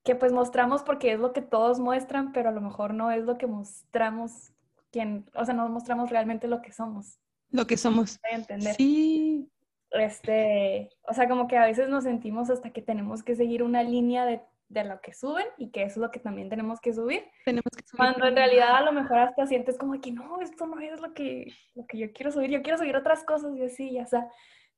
que 0.04 0.14
pues 0.14 0.32
mostramos 0.32 0.82
porque 0.82 1.12
es 1.12 1.20
lo 1.20 1.32
que 1.32 1.42
todos 1.42 1.80
muestran, 1.80 2.32
pero 2.32 2.49
a 2.49 2.52
lo 2.52 2.61
mejor 2.61 2.94
no 2.94 3.11
es 3.11 3.25
lo 3.25 3.38
que 3.38 3.47
mostramos, 3.47 4.52
quien, 4.90 5.28
o 5.35 5.44
sea, 5.44 5.54
no 5.54 5.68
mostramos 5.68 6.11
realmente 6.11 6.49
lo 6.49 6.62
que 6.62 6.73
somos. 6.73 7.18
Lo 7.50 7.66
que 7.66 7.76
somos. 7.76 8.20
Entender. 8.30 8.75
Sí. 8.75 9.50
Este, 9.90 10.90
o 11.08 11.14
sea, 11.14 11.28
como 11.28 11.49
que 11.49 11.56
a 11.56 11.64
veces 11.64 11.88
nos 11.88 12.04
sentimos 12.04 12.50
hasta 12.50 12.70
que 12.70 12.82
tenemos 12.82 13.23
que 13.23 13.35
seguir 13.35 13.62
una 13.62 13.82
línea 13.82 14.26
de 14.26 14.42
de 14.68 14.84
lo 14.84 15.00
que 15.00 15.14
suben 15.14 15.46
y 15.56 15.70
que 15.70 15.82
eso 15.82 15.94
es 15.94 15.96
lo 15.98 16.10
que 16.10 16.20
también 16.20 16.48
tenemos 16.48 16.80
que 16.80 16.92
subir. 16.92 17.25
Tenemos 17.44 17.70
que 17.75 17.87
subir. 17.87 17.98
Cuando 17.98 18.26
en 18.26 18.37
realidad 18.37 18.76
a 18.76 18.82
lo 18.82 18.92
mejor 18.92 19.18
hasta 19.18 19.46
sientes 19.46 19.78
como 19.78 20.00
que 20.00 20.12
no, 20.12 20.40
esto 20.40 20.66
no 20.66 20.78
es 20.80 21.00
lo 21.00 21.14
que, 21.14 21.46
lo 21.75 21.87
que 21.87 21.98
yo 21.98 22.12
quiero 22.12 22.30
subir, 22.30 22.50
yo 22.50 22.62
quiero 22.62 22.78
subir 22.78 22.96
otras 22.96 23.25
cosas 23.25 23.56
y 23.56 23.64
así, 23.64 23.92
ya 23.92 24.02
está. 24.02 24.30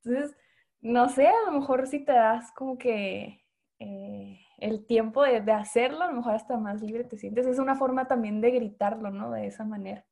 Entonces, 0.03 0.37
no 0.81 1.09
sé, 1.09 1.27
a 1.27 1.47
lo 1.47 1.53
mejor 1.53 1.87
si 1.87 2.05
te 2.05 2.13
das 2.13 2.53
como 2.53 2.79
que 2.79 3.45
eh, 3.79 4.41
el 4.59 4.87
tiempo 4.87 5.23
de, 5.23 5.41
de, 5.41 5.53
hacerlo, 5.53 6.03
a 6.03 6.09
lo 6.09 6.15
mejor 6.15 6.35
hasta 6.35 6.57
más 6.57 6.83
libre 6.83 7.05
te 7.05 7.19
sientes. 7.19 7.47
Es 7.47 7.59
una 7.59 7.75
forma 7.75 8.07
también 8.07 8.41
de 8.41 8.53
gritarlo, 8.53 9.11
¿no? 9.11 9.31
De 9.31 9.47
esa 9.47 9.65
manera. 9.65 10.07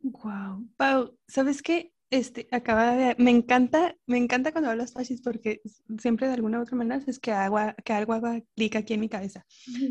Wow. 0.00 0.68
Pau, 0.76 1.18
¿sabes 1.26 1.62
qué? 1.62 1.93
Este, 2.10 2.46
acaba 2.52 2.94
de, 2.94 3.16
me 3.18 3.30
encanta, 3.30 3.96
me 4.06 4.18
encanta 4.18 4.52
cuando 4.52 4.70
hablas 4.70 4.92
fachis 4.92 5.20
porque 5.20 5.60
siempre 5.98 6.28
de 6.28 6.34
alguna 6.34 6.58
u 6.58 6.62
otra 6.62 6.76
manera 6.76 7.02
es 7.06 7.18
que, 7.18 7.32
agua, 7.32 7.74
que 7.84 7.92
algo 7.92 8.12
haga 8.12 8.40
clic 8.54 8.76
aquí 8.76 8.94
en 8.94 9.00
mi 9.00 9.08
cabeza. 9.08 9.44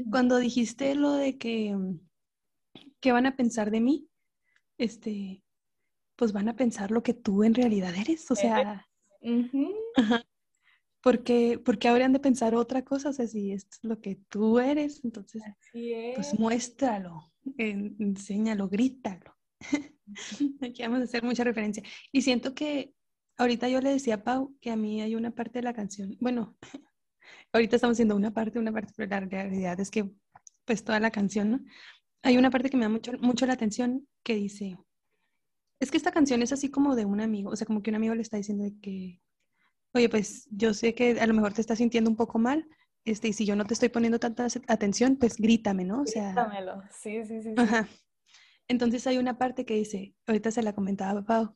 Cuando 0.10 0.38
dijiste 0.38 0.96
lo 0.96 1.14
de 1.14 1.38
que, 1.38 1.76
¿qué 3.00 3.12
van 3.12 3.26
a 3.26 3.36
pensar 3.36 3.72
de 3.72 3.82
mí? 3.82 4.08
Este, 4.78 5.44
pues 6.16 6.32
van 6.32 6.48
a 6.48 6.56
pensar 6.56 6.92
lo 6.92 7.04
que 7.04 7.14
tú 7.14 7.44
en 7.44 7.54
realidad 7.54 7.94
eres, 7.96 8.30
o 8.32 8.36
sea, 8.36 8.88
porque, 11.02 11.60
porque 11.64 11.88
habrían 11.90 12.14
de 12.14 12.20
pensar 12.20 12.56
otra 12.56 12.84
cosa, 12.86 13.10
o 13.10 13.14
sea, 13.14 13.28
si 13.28 13.52
es 13.52 13.68
lo 13.82 14.00
que 14.00 14.20
tú 14.30 14.60
eres, 14.60 15.04
entonces, 15.04 15.44
pues 16.16 16.40
muéstralo, 16.40 17.34
enséñalo, 17.58 18.70
grítalo. 18.70 19.36
Aquí 20.62 20.82
vamos 20.82 21.02
a 21.02 21.04
hacer 21.04 21.24
mucha 21.24 21.44
referencia. 21.44 21.84
Y 22.12 22.22
siento 22.22 22.54
que 22.54 22.94
ahorita 23.38 23.68
yo 23.70 23.82
le 23.82 23.92
decía 23.92 24.16
a 24.16 24.24
Pau 24.24 24.56
que 24.62 24.72
a 24.72 24.76
mí 24.76 25.02
hay 25.02 25.16
una 25.16 25.32
parte 25.32 25.60
de 25.60 25.64
la 25.64 25.74
canción, 25.74 26.18
bueno, 26.20 26.58
ahorita 27.52 27.76
estamos 27.76 27.96
haciendo 27.96 28.16
una 28.16 28.32
parte, 28.32 28.60
una 28.60 28.72
parte, 28.72 28.94
pero 28.96 29.10
la 29.10 29.20
realidad 29.22 29.80
es 29.80 29.90
que 29.90 30.10
pues 30.66 30.84
toda 30.84 31.00
la 31.00 31.12
canción, 31.12 31.52
¿no? 31.52 31.60
Hay 32.22 32.38
una 32.38 32.50
parte 32.50 32.70
que 32.70 32.78
me 32.78 32.84
da 32.84 32.90
mucho, 32.90 33.12
mucho 33.20 33.46
la 33.46 33.54
atención 33.54 34.08
que 34.24 34.36
dice, 34.36 34.78
es 35.80 35.92
que 35.92 35.98
esta 35.98 36.12
canción 36.12 36.42
es 36.42 36.54
así 36.54 36.70
como 36.70 36.96
de 36.96 37.06
un 37.06 37.20
amigo, 37.20 37.50
o 37.50 37.56
sea, 37.56 37.68
como 37.68 37.82
que 37.82 37.90
un 37.90 37.98
amigo 37.98 38.16
le 38.16 38.22
está 38.22 38.38
diciendo 38.38 38.64
de 38.64 38.80
que, 38.80 39.22
oye, 39.94 40.08
pues 40.08 40.48
yo 40.50 40.74
sé 40.74 40.96
que 40.96 41.20
a 41.20 41.28
lo 41.28 41.34
mejor 41.34 41.54
te 41.54 41.60
estás 41.60 41.80
sintiendo 41.80 42.10
un 42.10 42.16
poco 42.16 42.40
mal, 42.40 42.66
este, 43.04 43.28
y 43.28 43.34
si 43.34 43.46
yo 43.46 43.58
no 43.58 43.66
te 43.66 43.74
estoy 43.74 43.90
poniendo 43.90 44.20
tanta 44.20 44.48
atención, 44.68 45.18
pues 45.18 45.36
grítame, 45.36 45.84
¿no? 45.84 46.04
O 46.04 46.06
sea, 46.06 46.32
Grítamelo, 46.32 46.82
sí, 46.90 47.26
sí, 47.26 47.42
sí. 47.42 47.50
sí. 47.50 47.56
Ajá. 47.58 47.88
Entonces 48.74 49.06
hay 49.06 49.20
una 49.20 49.38
parte 49.38 49.66
que 49.66 49.76
dice, 49.76 50.16
ahorita 50.26 50.50
se 50.50 50.64
la 50.64 50.74
comentaba 50.74 51.24
Pau, 51.24 51.56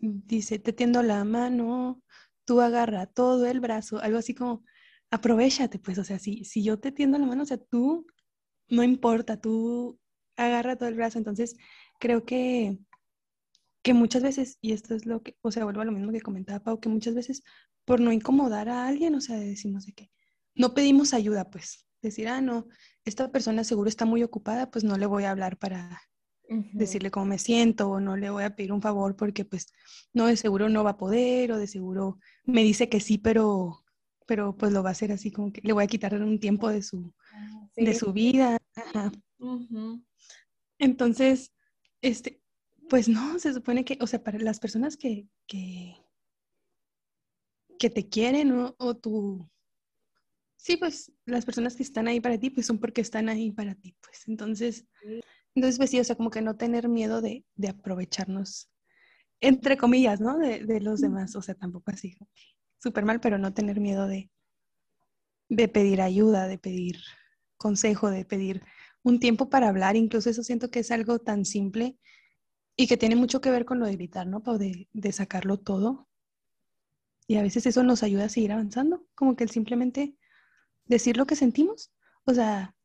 dice, 0.00 0.58
te 0.58 0.72
tiendo 0.72 1.02
la 1.04 1.24
mano, 1.24 2.02
tú 2.44 2.60
agarra 2.60 3.06
todo 3.06 3.46
el 3.46 3.60
brazo, 3.60 4.00
algo 4.00 4.18
así 4.18 4.34
como, 4.34 4.64
aprovechate, 5.10 5.78
pues, 5.78 5.98
o 5.98 6.04
sea, 6.04 6.18
si, 6.18 6.44
si 6.44 6.64
yo 6.64 6.80
te 6.80 6.90
tiendo 6.90 7.16
la 7.16 7.26
mano, 7.26 7.44
o 7.44 7.46
sea, 7.46 7.58
tú, 7.58 8.06
no 8.68 8.82
importa, 8.82 9.40
tú 9.40 10.00
agarra 10.36 10.76
todo 10.76 10.88
el 10.88 10.96
brazo, 10.96 11.18
entonces 11.18 11.56
creo 12.00 12.24
que, 12.24 12.78
que 13.82 13.94
muchas 13.94 14.22
veces, 14.24 14.58
y 14.60 14.72
esto 14.72 14.96
es 14.96 15.06
lo 15.06 15.22
que, 15.22 15.36
o 15.42 15.52
sea, 15.52 15.62
vuelvo 15.64 15.82
a 15.82 15.84
lo 15.84 15.92
mismo 15.92 16.10
que 16.10 16.20
comentaba 16.20 16.58
Pau, 16.58 16.80
que 16.80 16.88
muchas 16.88 17.14
veces 17.14 17.42
por 17.84 18.00
no 18.00 18.12
incomodar 18.12 18.68
a 18.68 18.88
alguien, 18.88 19.14
o 19.14 19.20
sea, 19.20 19.36
decimos 19.38 19.86
de 19.86 19.92
que 19.92 20.10
no 20.56 20.74
pedimos 20.74 21.14
ayuda, 21.14 21.50
pues, 21.50 21.86
decir, 22.02 22.28
ah, 22.28 22.40
no, 22.40 22.66
esta 23.04 23.30
persona 23.30 23.62
seguro 23.62 23.88
está 23.88 24.04
muy 24.04 24.24
ocupada, 24.24 24.70
pues 24.70 24.84
no 24.84 24.98
le 24.98 25.06
voy 25.06 25.24
a 25.24 25.30
hablar 25.30 25.56
para 25.56 26.00
decirle 26.48 27.10
cómo 27.10 27.26
me 27.26 27.38
siento 27.38 27.88
o 27.90 28.00
no 28.00 28.16
le 28.16 28.30
voy 28.30 28.44
a 28.44 28.56
pedir 28.56 28.72
un 28.72 28.82
favor 28.82 29.16
porque 29.16 29.44
pues 29.44 29.72
no, 30.14 30.26
de 30.26 30.36
seguro 30.36 30.68
no 30.68 30.84
va 30.84 30.90
a 30.90 30.96
poder 30.96 31.52
o 31.52 31.58
de 31.58 31.66
seguro 31.66 32.18
me 32.44 32.62
dice 32.62 32.88
que 32.88 33.00
sí, 33.00 33.18
pero, 33.18 33.84
pero 34.26 34.56
pues 34.56 34.72
lo 34.72 34.82
va 34.82 34.90
a 34.90 34.92
hacer 34.92 35.12
así 35.12 35.30
como 35.30 35.52
que 35.52 35.60
le 35.62 35.72
voy 35.72 35.84
a 35.84 35.88
quitar 35.88 36.14
un 36.14 36.40
tiempo 36.40 36.68
de 36.70 36.82
su, 36.82 37.14
Ah, 37.32 37.68
de 37.76 37.94
su 37.94 38.12
vida. 38.12 38.58
Ajá. 38.74 39.12
Entonces, 40.78 41.52
este, 42.00 42.40
pues 42.88 43.08
no, 43.08 43.38
se 43.38 43.52
supone 43.52 43.84
que, 43.84 43.98
o 44.00 44.06
sea, 44.06 44.22
para 44.22 44.38
las 44.38 44.60
personas 44.60 44.96
que, 44.96 45.28
que, 45.46 45.96
que 47.78 47.90
te 47.90 48.08
quieren 48.08 48.52
o, 48.52 48.74
o 48.78 48.96
tú, 48.96 49.48
sí, 50.56 50.76
pues 50.76 51.12
las 51.26 51.44
personas 51.44 51.76
que 51.76 51.82
están 51.82 52.08
ahí 52.08 52.20
para 52.20 52.38
ti, 52.38 52.50
pues 52.50 52.66
son 52.66 52.78
porque 52.78 53.00
están 53.00 53.28
ahí 53.28 53.52
para 53.52 53.74
ti, 53.74 53.96
pues. 54.00 54.26
Entonces. 54.28 54.86
Entonces 55.58 55.78
pues 55.78 55.90
sí, 55.90 56.00
o 56.00 56.04
sea, 56.04 56.16
como 56.16 56.30
que 56.30 56.42
no 56.42 56.56
tener 56.56 56.88
miedo 56.88 57.20
de, 57.22 57.44
de 57.56 57.68
aprovecharnos, 57.70 58.70
entre 59.40 59.76
comillas, 59.78 60.20
¿no? 60.20 60.38
De, 60.38 60.64
de 60.64 60.80
los 60.80 61.00
demás, 61.00 61.36
o 61.36 61.42
sea, 61.42 61.54
tampoco 61.56 61.92
así, 61.92 62.16
súper 62.82 63.04
mal, 63.04 63.20
pero 63.20 63.38
no 63.38 63.54
tener 63.54 63.80
miedo 63.80 64.08
de, 64.08 64.30
de 65.48 65.68
pedir 65.68 66.00
ayuda, 66.00 66.46
de 66.48 66.58
pedir 66.58 66.96
consejo, 67.56 68.10
de 68.10 68.24
pedir 68.24 68.62
un 69.02 69.20
tiempo 69.20 69.48
para 69.50 69.68
hablar, 69.68 69.96
incluso 69.96 70.30
eso 70.30 70.42
siento 70.42 70.70
que 70.70 70.80
es 70.80 70.90
algo 70.90 71.18
tan 71.18 71.44
simple 71.44 71.98
y 72.76 72.88
que 72.88 72.96
tiene 72.96 73.16
mucho 73.16 73.40
que 73.40 73.50
ver 73.50 73.64
con 73.66 73.80
lo 73.80 73.86
de 73.86 73.94
gritar, 73.96 74.26
¿no? 74.26 74.42
Pau? 74.42 74.58
De, 74.58 74.88
de 74.92 75.12
sacarlo 75.12 75.58
todo. 75.58 76.08
Y 77.26 77.36
a 77.36 77.42
veces 77.42 77.66
eso 77.66 77.82
nos 77.82 78.02
ayuda 78.02 78.24
a 78.24 78.28
seguir 78.28 78.52
avanzando, 78.52 79.04
como 79.14 79.36
que 79.36 79.44
el 79.44 79.50
simplemente 79.50 80.16
decir 80.86 81.16
lo 81.18 81.26
que 81.26 81.36
sentimos, 81.36 81.92
o 82.24 82.34
sea, 82.34 82.76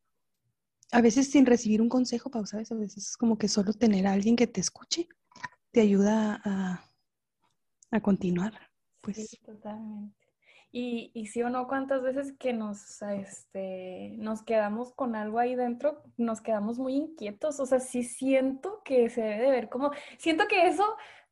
a 0.94 1.00
veces 1.00 1.28
sin 1.28 1.44
recibir 1.44 1.82
un 1.82 1.88
consejo, 1.88 2.30
Pau, 2.30 2.46
¿sabes? 2.46 2.70
A 2.70 2.76
veces 2.76 3.08
es 3.08 3.16
como 3.16 3.36
que 3.36 3.48
solo 3.48 3.72
tener 3.72 4.06
a 4.06 4.12
alguien 4.12 4.36
que 4.36 4.46
te 4.46 4.60
escuche 4.60 5.08
te 5.72 5.80
ayuda 5.80 6.40
a, 6.44 6.84
a 7.90 8.00
continuar, 8.00 8.52
pues. 9.00 9.28
Sí, 9.28 9.36
totalmente. 9.38 10.16
Y, 10.70 11.10
y 11.12 11.26
sí 11.26 11.42
o 11.42 11.50
no, 11.50 11.66
cuántas 11.66 12.00
veces 12.02 12.32
que 12.38 12.52
nos, 12.52 13.02
este, 13.02 14.14
nos 14.18 14.42
quedamos 14.42 14.92
con 14.92 15.16
algo 15.16 15.40
ahí 15.40 15.56
dentro, 15.56 16.00
nos 16.16 16.40
quedamos 16.40 16.78
muy 16.78 16.94
inquietos. 16.94 17.58
O 17.58 17.66
sea, 17.66 17.80
sí 17.80 18.04
siento 18.04 18.80
que 18.84 19.10
se 19.10 19.20
debe 19.20 19.42
de 19.46 19.50
ver 19.50 19.68
como, 19.68 19.90
siento 20.18 20.46
que 20.46 20.68
eso 20.68 20.84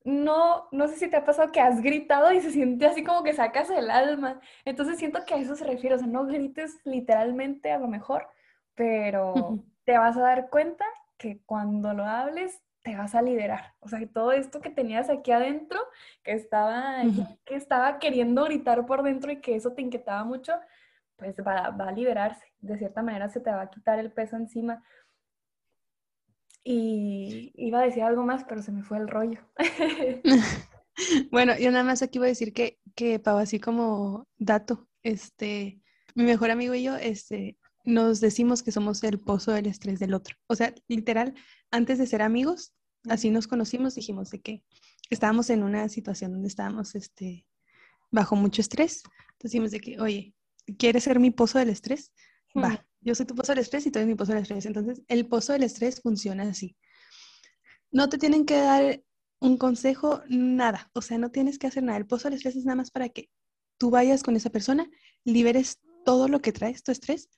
no, 0.03 0.67
no 0.73 0.89
sé 0.89 0.97
si 0.97 1.09
te 1.09 1.17
ha 1.17 1.25
pasado 1.25 1.53
que 1.53 1.61
has 1.61 1.81
gritado 1.81 2.33
y 2.33 2.41
se 2.41 2.51
siente 2.51 2.85
así 2.87 3.05
como 3.05 3.23
que 3.23 3.33
sacas 3.33 3.71
el 3.71 3.93
alma. 3.93 4.41
Entonces 4.65 4.99
siento 4.99 5.25
que 5.25 5.35
a 5.35 5.39
eso 5.39 5.55
se 5.55 5.65
refiere. 5.65 5.95
O 5.95 5.99
sea, 5.99 6.09
no 6.09 6.27
grites 6.27 6.81
literalmente 6.85 7.71
a 7.71 7.79
lo 7.79 7.87
mejor, 7.87 8.27
pero 8.75 9.59
te 9.85 9.99
vas 9.99 10.17
a 10.17 10.23
dar 10.23 10.51
cuenta 10.51 10.85
que 11.19 11.41
cuando 11.45 11.95
lo 11.95 12.05
hables 12.05 12.61
te 12.83 12.97
vas 12.97 13.15
a 13.15 13.23
liberar. 13.23 13.75
O 13.81 13.89
sea, 13.89 14.01
que 14.01 14.07
todo 14.07 14.33
esto 14.33 14.61
que 14.61 14.71
tenías 14.71 15.09
aquí 15.09 15.31
adentro, 15.31 15.79
que 16.25 16.33
estaba, 16.33 17.03
que 17.45 17.55
estaba 17.55 17.99
queriendo 17.99 18.45
gritar 18.45 18.85
por 18.87 19.03
dentro 19.03 19.31
y 19.31 19.41
que 19.41 19.55
eso 19.55 19.73
te 19.73 19.83
inquietaba 19.83 20.25
mucho, 20.25 20.53
pues 21.17 21.37
va, 21.47 21.71
va 21.71 21.89
a 21.89 21.93
liberarse. 21.93 22.45
De 22.59 22.77
cierta 22.79 23.03
manera 23.03 23.29
se 23.29 23.41
te 23.41 23.51
va 23.51 23.63
a 23.63 23.71
quitar 23.71 23.99
el 23.99 24.11
peso 24.11 24.37
encima. 24.37 24.83
Y 26.65 27.53
iba 27.55 27.81
a 27.81 27.85
decir 27.85 28.03
algo 28.03 28.25
más, 28.25 28.45
pero 28.45 28.63
se 28.63 28.73
me 28.73 28.83
fue 28.83 28.99
el 28.99 29.09
rollo. 29.09 29.41
Bueno, 31.31 31.57
yo 31.59 31.71
nada 31.71 31.85
más 31.85 32.03
aquí 32.03 32.19
voy 32.19 32.29
a 32.29 32.37
decir 32.37 32.53
que, 32.53 32.79
que 32.95 33.19
Pau, 33.19 33.39
así 33.39 33.59
como 33.59 34.29
dato, 34.39 34.89
este, 35.03 35.81
mi 36.15 36.25
mejor 36.25 36.51
amigo 36.51 36.75
y 36.75 36.83
yo, 36.83 36.97
este, 36.97 37.59
nos 37.85 38.21
decimos 38.21 38.63
que 38.63 38.73
somos 38.73 39.03
el 39.03 39.19
pozo 39.19 39.53
del 39.53 39.67
estrés 39.67 39.99
del 39.99 40.15
otro. 40.15 40.37
O 40.47 40.55
sea, 40.55 40.75
literal, 40.89 41.35
antes 41.71 41.99
de 41.99 42.07
ser 42.07 42.23
amigos, 42.23 42.73
así 43.09 43.31
nos 43.31 43.47
conocimos, 43.47 43.95
dijimos 43.95 44.31
de 44.31 44.41
que 44.41 44.65
estábamos 45.11 45.51
en 45.51 45.63
una 45.63 45.89
situación 45.89 46.33
donde 46.33 46.49
estábamos, 46.49 46.95
este, 46.95 47.47
bajo 48.11 48.37
mucho 48.37 48.61
estrés. 48.61 49.03
Entonces 49.33 49.51
dijimos 49.53 49.71
de 49.73 49.81
que, 49.81 50.01
oye, 50.01 50.35
¿quieres 50.79 51.05
ser 51.05 51.19
mi 51.19 51.31
pozo 51.31 51.59
del 51.59 51.71
estrés? 51.71 52.13
Va, 52.57 52.87
yo 53.01 53.15
soy 53.15 53.27
tu 53.27 53.35
pozo 53.35 53.53
del 53.53 53.61
estrés 53.61 53.87
y 53.87 53.91
tú 53.91 53.99
eres 53.99 54.09
mi 54.09 54.15
pozo 54.15 54.33
del 54.33 54.43
estrés. 54.43 54.67
Entonces, 54.67 55.03
el 55.09 55.27
pozo 55.27 55.53
del 55.53 55.63
estrés 55.63 56.01
funciona 56.01 56.45
así. 56.45 56.77
No 57.91 58.09
te 58.09 58.19
tienen 58.19 58.47
que 58.47 58.57
dar 58.57 59.03
un 59.41 59.57
consejo, 59.57 60.23
nada. 60.29 60.91
O 60.95 61.03
sea, 61.03 61.19
no 61.19 61.31
tienes 61.31 61.59
que 61.59 61.67
hacer 61.67 61.83
nada. 61.83 61.99
El 61.99 62.07
pozo 62.07 62.29
del 62.29 62.35
estrés 62.35 62.57
es 62.57 62.65
nada 62.65 62.77
más 62.77 62.91
para 62.91 63.09
que 63.09 63.31
tú 63.79 63.91
vayas 63.91 64.23
con 64.23 64.37
esa 64.37 64.51
persona, 64.51 64.89
liberes 65.25 65.81
todo 66.05 66.29
lo 66.29 66.41
que 66.41 66.53
traes, 66.53 66.83
tu 66.83 66.93
estrés. 66.93 67.29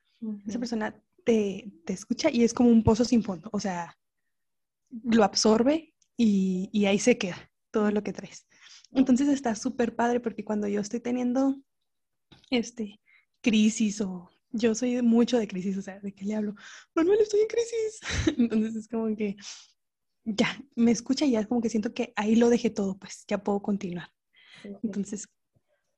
Esa 0.46 0.50
Ujú. 0.52 0.58
persona 0.60 1.02
te, 1.24 1.72
te 1.84 1.92
escucha 1.92 2.30
y 2.30 2.44
es 2.44 2.54
como 2.54 2.70
un 2.70 2.82
pozo 2.82 3.04
sin 3.04 3.22
fondo. 3.22 3.50
O 3.52 3.60
sea, 3.60 3.98
lo 5.02 5.24
absorbe 5.24 5.94
y, 6.16 6.70
y 6.72 6.86
ahí 6.86 6.98
se 6.98 7.18
queda 7.18 7.50
todo 7.70 7.90
lo 7.90 8.02
que 8.02 8.12
traes. 8.12 8.46
Entonces 8.92 9.28
está 9.28 9.54
súper 9.56 9.96
padre 9.96 10.20
porque 10.20 10.44
cuando 10.44 10.68
yo 10.68 10.80
estoy 10.80 11.00
teniendo 11.00 11.56
este, 12.50 13.00
crisis 13.40 14.00
o 14.00 14.30
yo 14.50 14.74
soy 14.74 15.02
mucho 15.02 15.38
de 15.38 15.48
crisis, 15.48 15.76
o 15.76 15.82
sea, 15.82 15.98
¿de 15.98 16.14
qué 16.14 16.24
le 16.24 16.36
hablo? 16.36 16.54
Manuel, 16.94 17.20
estoy 17.20 17.40
en 17.40 17.48
crisis. 17.48 18.00
Entonces 18.38 18.76
es 18.76 18.88
como 18.88 19.14
que 19.16 19.36
ya, 20.24 20.58
me 20.76 20.92
escucha 20.92 21.26
y 21.26 21.32
ya 21.32 21.40
es 21.40 21.46
como 21.46 21.60
que 21.60 21.68
siento 21.68 21.92
que 21.92 22.12
ahí 22.16 22.36
lo 22.36 22.48
dejé 22.48 22.70
todo, 22.70 22.96
pues 22.98 23.24
ya 23.26 23.42
puedo 23.42 23.60
continuar. 23.60 24.10
Entonces, 24.82 25.28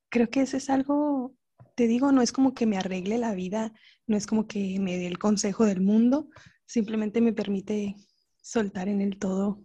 creo 0.08 0.28
que 0.28 0.40
eso 0.40 0.56
es 0.56 0.68
algo, 0.70 1.36
te 1.76 1.86
digo, 1.86 2.10
no 2.10 2.22
es 2.22 2.32
como 2.32 2.54
que 2.54 2.66
me 2.66 2.78
arregle 2.78 3.18
la 3.18 3.34
vida, 3.34 3.72
no 4.06 4.16
es 4.16 4.26
como 4.26 4.48
que 4.48 4.78
me 4.80 4.96
dé 4.96 5.06
el 5.06 5.18
consejo 5.18 5.64
del 5.64 5.80
mundo, 5.80 6.28
simplemente 6.64 7.20
me 7.20 7.32
permite 7.32 7.94
soltar 8.42 8.88
en 8.88 9.00
el 9.00 9.18
todo 9.18 9.60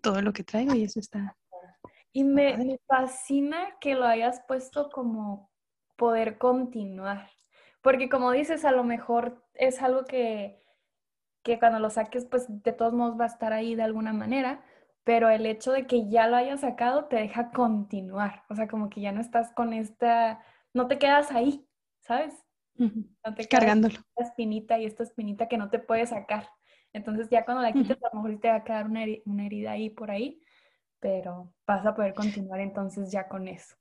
todo 0.00 0.22
lo 0.22 0.32
que 0.32 0.44
traigo 0.44 0.72
y 0.74 0.84
eso 0.84 1.00
está. 1.00 1.36
Y 2.12 2.22
me, 2.22 2.56
me 2.56 2.78
fascina 2.86 3.76
que 3.80 3.96
lo 3.96 4.04
hayas 4.04 4.40
puesto 4.46 4.88
como 4.90 5.50
poder 5.96 6.38
continuar. 6.38 7.28
Porque 7.82 8.08
como 8.08 8.30
dices, 8.30 8.64
a 8.64 8.70
lo 8.70 8.84
mejor 8.84 9.44
es 9.54 9.82
algo 9.82 10.04
que, 10.04 10.62
que 11.42 11.58
cuando 11.58 11.80
lo 11.80 11.90
saques, 11.90 12.24
pues 12.26 12.46
de 12.48 12.72
todos 12.72 12.92
modos 12.92 13.18
va 13.18 13.24
a 13.24 13.28
estar 13.28 13.52
ahí 13.52 13.74
de 13.74 13.82
alguna 13.82 14.12
manera, 14.12 14.64
pero 15.02 15.28
el 15.28 15.44
hecho 15.44 15.72
de 15.72 15.86
que 15.86 16.08
ya 16.08 16.28
lo 16.28 16.36
hayas 16.36 16.60
sacado 16.60 17.06
te 17.06 17.16
deja 17.16 17.50
continuar. 17.50 18.44
O 18.48 18.54
sea, 18.54 18.68
como 18.68 18.88
que 18.90 19.00
ya 19.00 19.12
no 19.12 19.20
estás 19.20 19.52
con 19.52 19.72
esta, 19.72 20.40
no 20.76 20.88
te 20.88 20.98
quedas 20.98 21.30
ahí, 21.32 21.66
¿sabes? 22.00 22.34
No 23.24 23.34
te 23.34 23.48
Cargándolo. 23.48 23.96
esta 23.96 24.22
espinita 24.30 24.78
y 24.78 24.86
esta 24.86 25.02
espinita 25.02 25.48
que 25.48 25.58
no 25.58 25.70
te 25.70 25.78
puedes 25.78 26.10
sacar. 26.10 26.48
Entonces 26.92 27.28
ya 27.30 27.44
cuando 27.44 27.62
la 27.62 27.74
quites, 27.76 27.98
a 28.02 28.14
lo 28.14 28.22
mejor 28.22 28.40
te 28.40 28.48
va 28.48 28.56
a 28.56 28.64
quedar 28.64 28.86
una, 28.86 29.04
heri- 29.04 29.22
una 29.26 29.46
herida 29.46 29.72
ahí 29.72 29.90
por 29.90 30.10
ahí, 30.10 30.42
pero 31.00 31.52
vas 31.66 31.84
a 31.86 31.94
poder 31.94 32.14
continuar 32.14 32.60
entonces 32.60 33.10
ya 33.12 33.28
con 33.28 33.48
eso. 33.48 33.76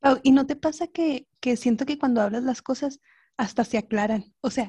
Pau, 0.00 0.18
¿y 0.22 0.32
no 0.32 0.46
te 0.46 0.56
pasa 0.56 0.86
que, 0.86 1.26
que 1.40 1.56
siento 1.56 1.86
que 1.86 1.98
cuando 1.98 2.20
hablas 2.20 2.42
las 2.44 2.62
cosas 2.62 3.00
hasta 3.36 3.64
se 3.64 3.78
aclaran? 3.78 4.24
O 4.40 4.50
sea, 4.50 4.68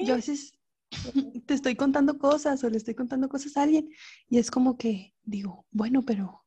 yo 0.00 0.14
a 0.14 0.16
veces 0.16 0.52
te 1.46 1.54
estoy 1.54 1.76
contando 1.76 2.18
cosas 2.18 2.62
o 2.64 2.70
le 2.70 2.76
estoy 2.76 2.94
contando 2.94 3.28
cosas 3.28 3.56
a 3.56 3.62
alguien 3.62 3.88
y 4.28 4.38
es 4.38 4.50
como 4.50 4.76
que 4.76 5.14
digo, 5.24 5.66
bueno, 5.70 6.02
pero 6.02 6.44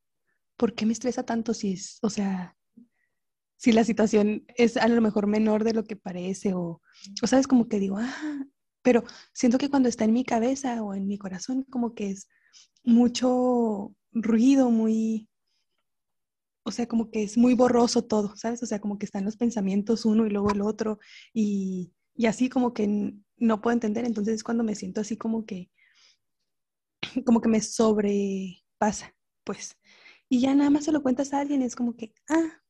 ¿por 0.57 0.73
qué 0.75 0.85
me 0.85 0.93
estresa 0.93 1.23
tanto 1.25 1.53
si 1.53 1.73
es, 1.73 1.99
o 2.01 2.09
sea, 2.09 2.57
si 3.59 3.73
la 3.73 3.83
situación 3.83 4.45
es 4.55 4.77
a 4.77 4.87
lo 4.87 5.01
mejor 5.01 5.27
menor 5.27 5.65
de 5.65 5.73
lo 5.73 5.83
que 5.83 5.97
parece 5.97 6.53
o, 6.53 6.81
o 7.21 7.27
sabes, 7.27 7.45
como 7.45 7.67
que 7.67 7.77
digo, 7.77 7.97
ah, 7.99 8.45
pero 8.81 9.03
siento 9.33 9.57
que 9.57 9.69
cuando 9.69 9.89
está 9.89 10.05
en 10.05 10.13
mi 10.13 10.23
cabeza 10.23 10.81
o 10.81 10.93
en 10.93 11.07
mi 11.07 11.17
corazón, 11.17 11.63
como 11.69 11.93
que 11.93 12.09
es 12.09 12.29
mucho 12.85 13.93
ruido, 14.13 14.71
muy, 14.71 15.27
o 16.63 16.71
sea, 16.71 16.87
como 16.87 17.11
que 17.11 17.23
es 17.23 17.37
muy 17.37 17.53
borroso 17.53 18.05
todo, 18.05 18.33
¿sabes? 18.37 18.63
O 18.63 18.65
sea, 18.65 18.79
como 18.79 18.97
que 18.97 19.05
están 19.05 19.25
los 19.25 19.35
pensamientos 19.35 20.05
uno 20.05 20.25
y 20.25 20.29
luego 20.29 20.51
el 20.51 20.61
otro 20.61 20.99
y, 21.33 21.93
y 22.15 22.27
así 22.27 22.47
como 22.47 22.73
que 22.73 23.13
no 23.35 23.61
puedo 23.61 23.73
entender, 23.73 24.05
entonces 24.05 24.35
es 24.35 24.43
cuando 24.43 24.63
me 24.63 24.75
siento 24.75 25.01
así 25.01 25.17
como 25.17 25.45
que, 25.45 25.69
como 27.25 27.41
que 27.41 27.49
me 27.49 27.59
sobrepasa, 27.59 29.13
pues. 29.43 29.77
Y 30.29 30.39
ya 30.39 30.55
nada 30.55 30.69
más 30.69 30.85
se 30.85 30.93
lo 30.93 31.03
cuentas 31.03 31.33
a 31.33 31.41
alguien, 31.41 31.61
es 31.61 31.75
como 31.75 31.97
que, 31.97 32.13
ah. 32.29 32.61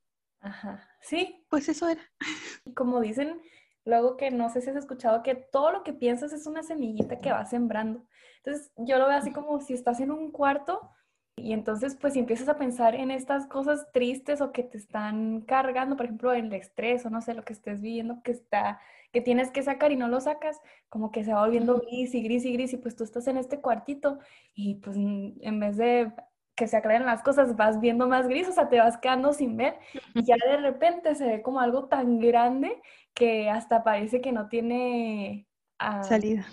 Ajá, 0.41 0.88
sí. 1.01 1.46
Pues 1.50 1.69
eso 1.69 1.88
era. 1.89 2.01
Como 2.75 3.01
dicen, 3.01 3.41
luego 3.86 4.17
que 4.17 4.31
no 4.31 4.50
sé 4.50 4.62
si 4.62 4.69
has 4.69 4.75
escuchado 4.75 5.24
que 5.24 5.36
todo 5.36 5.72
lo 5.72 5.84
que 5.84 5.93
piensas 5.93 6.34
es 6.34 6.46
una 6.46 6.63
semillita 6.63 7.19
que 7.19 7.31
va 7.31 7.46
sembrando. 7.46 8.05
Entonces 8.38 8.72
yo 8.77 8.98
lo 8.98 9.08
veo 9.08 9.17
así 9.17 9.31
como 9.34 9.60
si 9.60 9.74
estás 9.74 10.00
en 10.00 10.12
un 10.12 10.31
cuarto 10.31 10.91
y 11.36 11.53
entonces 11.53 11.96
pues 11.96 12.13
si 12.13 12.19
empiezas 12.19 12.50
a 12.50 12.58
pensar 12.58 12.96
en 12.96 13.12
estas 13.12 13.48
cosas 13.48 13.88
tristes 13.93 14.41
o 14.41 14.51
que 14.51 14.63
te 14.63 14.77
están 14.77 15.41
cargando, 15.41 15.96
por 15.98 16.05
ejemplo, 16.05 16.34
el 16.34 16.51
estrés 16.53 17.05
o 17.05 17.10
no 17.10 17.22
sé, 17.22 17.34
lo 17.34 17.43
que 17.43 17.53
estés 17.53 17.81
viviendo 17.81 18.22
que 18.24 18.31
está 18.31 18.79
que 19.12 19.22
tienes 19.22 19.50
que 19.51 19.63
sacar 19.63 19.91
y 19.91 19.96
no 19.96 20.08
lo 20.08 20.22
sacas, 20.22 20.62
como 20.88 21.12
que 21.12 21.24
se 21.24 21.34
va 21.34 21.41
volviendo 21.43 21.79
gris 21.79 22.13
y 22.13 22.22
gris 22.22 22.46
y 22.46 22.53
gris 22.53 22.74
y 22.74 22.77
pues 22.77 22.96
tú 22.96 23.03
estás 23.03 23.27
en 23.27 23.38
este 23.38 23.60
cuartito 23.60 24.19
y 24.53 24.75
pues 24.75 24.96
en 24.98 25.60
vez 25.60 25.77
de 25.77 26.12
que 26.60 26.68
se 26.68 26.75
aclaren 26.75 27.06
las 27.06 27.24
cosas, 27.24 27.56
vas 27.56 27.80
viendo 27.80 28.06
más 28.06 28.28
gris, 28.28 28.50
o 28.50 28.51
sea, 28.51 28.68
te 28.68 28.80
vas 28.80 28.98
quedando 28.98 29.32
sin 29.32 29.56
ver 29.56 29.80
y 30.13 30.25
ya 30.25 30.36
de 30.36 30.58
repente 30.58 31.16
se 31.16 31.25
ve 31.25 31.42
como 31.42 31.62
algo 31.62 31.86
tan 31.86 32.20
grande 32.20 32.82
que 33.13 33.50
hasta 33.50 33.82
parece 33.82 34.20
que 34.20 34.34
no 34.34 34.50
tiene 34.50 35.48
ah, 35.80 36.04
salida. 36.04 36.46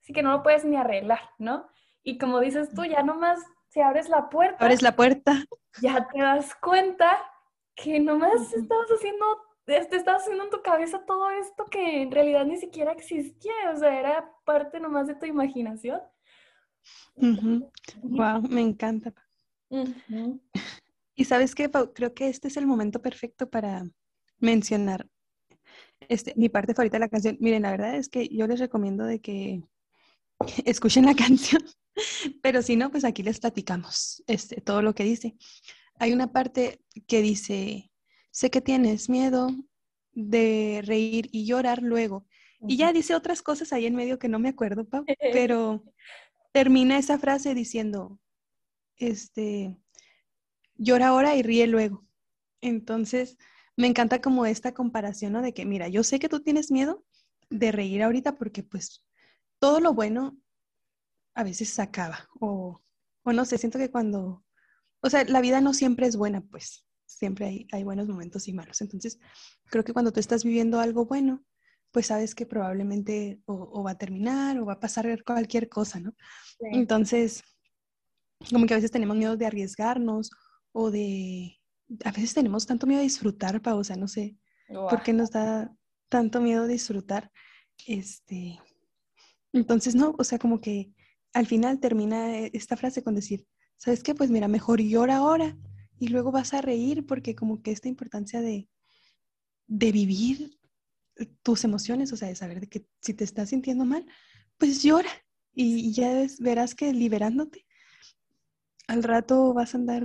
Sí, 0.00 0.12
que 0.12 0.22
no 0.22 0.30
lo 0.30 0.44
puedes 0.44 0.64
ni 0.64 0.76
arreglar, 0.76 1.18
¿no? 1.38 1.66
Y 2.04 2.18
como 2.18 2.38
dices 2.38 2.72
tú, 2.72 2.84
ya 2.84 3.02
nomás 3.02 3.40
si 3.66 3.80
abres 3.80 4.08
la 4.08 4.30
puerta. 4.30 4.64
Abres 4.64 4.80
la 4.80 4.94
puerta. 4.94 5.44
Ya 5.82 6.06
te 6.06 6.20
das 6.20 6.54
cuenta 6.54 7.18
que 7.74 7.98
nomás 7.98 8.52
estabas 8.52 8.88
haciendo, 8.90 9.26
te 9.64 9.76
estabas 9.76 10.22
haciendo 10.22 10.44
en 10.44 10.50
tu 10.50 10.62
cabeza 10.62 11.04
todo 11.04 11.30
esto 11.30 11.64
que 11.64 12.02
en 12.02 12.12
realidad 12.12 12.44
ni 12.44 12.58
siquiera 12.58 12.92
existía, 12.92 13.52
o 13.74 13.76
sea, 13.76 13.98
era 13.98 14.32
parte 14.44 14.78
nomás 14.78 15.08
de 15.08 15.16
tu 15.16 15.26
imaginación. 15.26 16.00
Wow, 17.16 18.42
me 18.48 18.60
encanta. 18.60 19.12
Y 21.14 21.24
sabes 21.24 21.54
qué, 21.54 21.70
creo 21.94 22.14
que 22.14 22.28
este 22.28 22.48
es 22.48 22.56
el 22.56 22.66
momento 22.66 23.02
perfecto 23.02 23.50
para 23.50 23.84
mencionar 24.38 25.08
este, 26.08 26.32
mi 26.36 26.48
parte 26.48 26.74
favorita 26.74 26.96
de 26.96 27.00
la 27.00 27.08
canción. 27.08 27.36
Miren, 27.40 27.62
la 27.62 27.72
verdad 27.72 27.96
es 27.96 28.08
que 28.08 28.28
yo 28.28 28.46
les 28.46 28.60
recomiendo 28.60 29.04
de 29.04 29.20
que 29.20 29.62
escuchen 30.64 31.06
la 31.06 31.14
canción, 31.14 31.62
pero 32.42 32.62
si 32.62 32.76
no, 32.76 32.90
pues 32.90 33.04
aquí 33.04 33.22
les 33.22 33.40
platicamos 33.40 34.22
este, 34.26 34.60
todo 34.60 34.82
lo 34.82 34.94
que 34.94 35.04
dice. 35.04 35.36
Hay 35.98 36.12
una 36.12 36.32
parte 36.32 36.80
que 37.06 37.22
dice, 37.22 37.90
sé 38.30 38.50
que 38.50 38.60
tienes 38.60 39.08
miedo 39.08 39.50
de 40.12 40.82
reír 40.84 41.28
y 41.32 41.44
llorar 41.46 41.82
luego. 41.82 42.26
Y 42.60 42.76
ya 42.76 42.92
dice 42.92 43.14
otras 43.14 43.42
cosas 43.42 43.72
ahí 43.72 43.86
en 43.86 43.94
medio 43.94 44.18
que 44.18 44.28
no 44.28 44.38
me 44.38 44.48
acuerdo, 44.48 44.84
Pau, 44.84 45.04
pero 45.32 45.84
termina 46.52 46.98
esa 46.98 47.18
frase 47.18 47.54
diciendo, 47.54 48.18
este, 48.98 49.76
llora 50.76 51.08
ahora 51.08 51.36
y 51.36 51.42
ríe 51.42 51.66
luego. 51.66 52.04
Entonces, 52.60 53.36
me 53.76 53.86
encanta 53.86 54.20
como 54.20 54.46
esta 54.46 54.72
comparación, 54.72 55.32
¿no? 55.32 55.42
De 55.42 55.54
que, 55.54 55.64
mira, 55.64 55.88
yo 55.88 56.02
sé 56.02 56.18
que 56.18 56.28
tú 56.28 56.40
tienes 56.40 56.70
miedo 56.70 57.04
de 57.50 57.72
reír 57.72 58.02
ahorita 58.02 58.36
porque 58.36 58.62
pues 58.62 59.04
todo 59.58 59.80
lo 59.80 59.94
bueno 59.94 60.38
a 61.34 61.44
veces 61.44 61.70
se 61.70 61.80
acaba 61.80 62.28
o, 62.40 62.82
o 63.22 63.32
no 63.32 63.44
sé, 63.44 63.58
siento 63.58 63.78
que 63.78 63.90
cuando, 63.90 64.44
o 65.00 65.10
sea, 65.10 65.24
la 65.24 65.40
vida 65.40 65.60
no 65.60 65.72
siempre 65.72 66.06
es 66.06 66.16
buena, 66.16 66.40
pues 66.40 66.84
siempre 67.06 67.46
hay, 67.46 67.66
hay 67.72 67.84
buenos 67.84 68.08
momentos 68.08 68.48
y 68.48 68.52
malos. 68.52 68.80
Entonces, 68.80 69.18
creo 69.66 69.84
que 69.84 69.92
cuando 69.92 70.12
tú 70.12 70.20
estás 70.20 70.44
viviendo 70.44 70.80
algo 70.80 71.06
bueno, 71.06 71.44
pues 71.90 72.06
sabes 72.06 72.34
que 72.34 72.46
probablemente 72.46 73.40
o, 73.46 73.82
va 73.82 73.92
a 73.92 73.98
terminar 73.98 74.58
o 74.58 74.66
va 74.66 74.74
a 74.74 74.80
pasar 74.80 75.22
cualquier 75.24 75.68
cosa, 75.68 76.00
¿no? 76.00 76.14
Entonces, 76.60 77.42
como 78.50 78.66
que 78.66 78.74
a 78.74 78.76
veces 78.76 78.90
tenemos 78.90 79.16
miedo 79.16 79.36
de 79.36 79.46
arriesgarnos 79.46 80.30
o 80.72 80.90
de, 80.90 81.58
a 82.04 82.12
veces 82.12 82.34
tenemos 82.34 82.66
tanto 82.66 82.86
miedo 82.86 83.00
de 83.00 83.04
disfrutar, 83.04 83.60
pausa, 83.60 83.96
no 83.96 84.08
sé, 84.08 84.36
¿por 84.68 85.02
qué 85.02 85.12
nos 85.12 85.30
da 85.30 85.74
tanto 86.08 86.40
miedo 86.40 86.66
disfrutar? 86.66 87.30
Este, 87.86 88.58
entonces, 89.52 89.94
no, 89.94 90.14
o 90.18 90.24
sea, 90.24 90.38
como 90.38 90.60
que 90.60 90.92
al 91.32 91.46
final 91.46 91.80
termina 91.80 92.38
e, 92.38 92.50
esta 92.54 92.76
frase 92.76 93.02
con 93.02 93.14
decir, 93.14 93.46
¿sabes 93.76 94.02
qué? 94.02 94.14
Pues 94.14 94.30
mira, 94.30 94.48
mejor 94.48 94.80
llora 94.80 95.16
ahora 95.16 95.56
y 95.98 96.08
luego 96.08 96.30
vas 96.32 96.54
a 96.54 96.60
reír 96.60 97.06
porque 97.06 97.34
como 97.34 97.62
que 97.62 97.72
esta 97.72 97.88
importancia 97.88 98.40
de, 98.40 98.68
de 99.66 99.92
vivir 99.92 100.58
tus 101.42 101.64
emociones, 101.64 102.12
o 102.12 102.16
sea, 102.16 102.28
de 102.28 102.36
saber 102.36 102.60
de 102.60 102.68
que 102.68 102.86
si 103.00 103.14
te 103.14 103.24
estás 103.24 103.50
sintiendo 103.50 103.84
mal, 103.84 104.06
pues 104.56 104.82
llora 104.82 105.10
y 105.52 105.92
ya 105.92 106.24
verás 106.38 106.76
que 106.76 106.92
liberándote 106.92 107.67
al 108.88 109.02
rato 109.02 109.54
vas 109.54 109.74
a 109.74 109.78
andar 109.78 110.04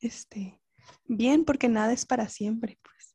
este, 0.00 0.60
bien 1.06 1.44
porque 1.44 1.68
nada 1.68 1.92
es 1.92 2.06
para 2.06 2.28
siempre, 2.28 2.78
pues. 2.82 3.12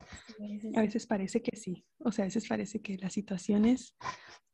A 0.76 0.82
veces 0.82 1.08
parece 1.08 1.42
que 1.42 1.56
sí, 1.56 1.86
o 2.00 2.12
sea, 2.12 2.24
a 2.24 2.28
veces 2.28 2.48
parece 2.48 2.82
que 2.82 2.98
la 2.98 3.10
situación 3.10 3.66
es 3.66 3.96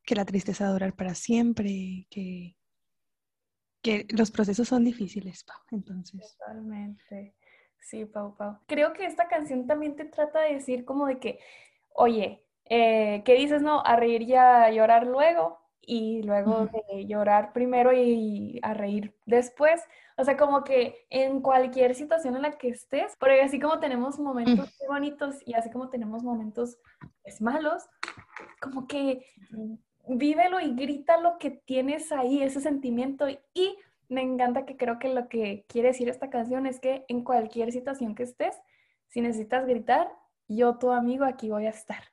que 0.03 0.15
la 0.15 0.25
tristeza 0.25 0.65
va 0.65 0.69
a 0.69 0.73
durar 0.73 0.95
para 0.95 1.15
siempre, 1.15 2.07
que, 2.09 2.55
que 3.81 4.05
los 4.09 4.31
procesos 4.31 4.67
son 4.67 4.83
difíciles, 4.83 5.43
Pau, 5.43 5.57
entonces. 5.71 6.35
Totalmente. 6.37 7.35
Sí, 7.79 8.05
Pau, 8.05 8.35
Pau. 8.35 8.59
Creo 8.65 8.93
que 8.93 9.05
esta 9.05 9.27
canción 9.27 9.67
también 9.67 9.95
te 9.95 10.05
trata 10.05 10.41
de 10.41 10.55
decir 10.55 10.85
como 10.85 11.05
de 11.07 11.19
que, 11.19 11.39
oye, 11.93 12.45
eh, 12.65 13.21
¿qué 13.25 13.35
dices, 13.35 13.61
no? 13.61 13.81
A 13.85 13.95
reír 13.95 14.21
y 14.23 14.35
a 14.35 14.71
llorar 14.71 15.05
luego 15.05 15.62
y 15.85 16.23
luego 16.23 16.67
de 16.67 17.05
llorar 17.05 17.53
primero 17.53 17.93
y 17.93 18.59
a 18.63 18.73
reír 18.73 19.13
después. 19.25 19.81
O 20.17 20.23
sea, 20.23 20.37
como 20.37 20.63
que 20.63 21.05
en 21.09 21.41
cualquier 21.41 21.95
situación 21.95 22.35
en 22.35 22.43
la 22.43 22.57
que 22.57 22.69
estés, 22.69 23.15
porque 23.19 23.41
así 23.41 23.59
como 23.59 23.79
tenemos 23.79 24.19
momentos 24.19 24.69
muy 24.79 24.87
bonitos 24.87 25.37
y 25.45 25.53
así 25.53 25.69
como 25.69 25.89
tenemos 25.89 26.23
momentos 26.23 26.77
pues, 27.23 27.41
malos, 27.41 27.83
como 28.61 28.87
que 28.87 29.25
vívelo 30.07 30.59
y 30.59 30.73
grita 30.75 31.17
lo 31.17 31.37
que 31.37 31.51
tienes 31.51 32.11
ahí, 32.11 32.41
ese 32.41 32.61
sentimiento. 32.61 33.27
Y 33.29 33.77
me 34.09 34.21
encanta 34.21 34.65
que 34.65 34.77
creo 34.77 34.99
que 34.99 35.13
lo 35.13 35.27
que 35.27 35.65
quiere 35.67 35.89
decir 35.89 36.09
esta 36.09 36.29
canción 36.29 36.65
es 36.67 36.79
que 36.79 37.05
en 37.07 37.23
cualquier 37.23 37.71
situación 37.71 38.15
que 38.15 38.23
estés, 38.23 38.55
si 39.07 39.21
necesitas 39.21 39.65
gritar, 39.65 40.09
yo, 40.47 40.77
tu 40.77 40.91
amigo, 40.91 41.25
aquí 41.25 41.49
voy 41.49 41.65
a 41.65 41.69
estar. 41.69 42.03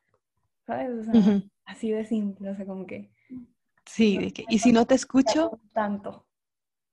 ¿Sabes? 0.67 0.91
O 1.09 1.13
sea, 1.13 1.43
así 1.65 1.91
de 1.91 2.05
simple, 2.05 2.51
o 2.51 2.55
sea, 2.55 2.65
como 2.65 2.87
que 2.87 3.11
Sí, 3.93 4.19
de 4.19 4.33
que, 4.33 4.45
y 4.49 4.59
si 4.61 4.73
no 4.73 4.87
te 4.87 4.95
escucho, 4.95 5.61
tanto. 5.73 6.27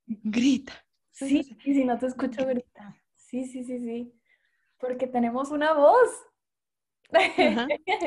Grita. 0.07 0.73
Sí, 1.11 1.57
y 1.63 1.73
si 1.73 1.85
no 1.85 1.97
te 1.99 2.07
escucho, 2.07 2.45
grita. 2.45 2.95
Sí, 3.15 3.45
sí, 3.45 3.63
sí, 3.63 3.79
sí. 3.79 4.13
Porque 4.79 5.05
tenemos 5.05 5.51
una 5.51 5.73
voz. 5.73 6.09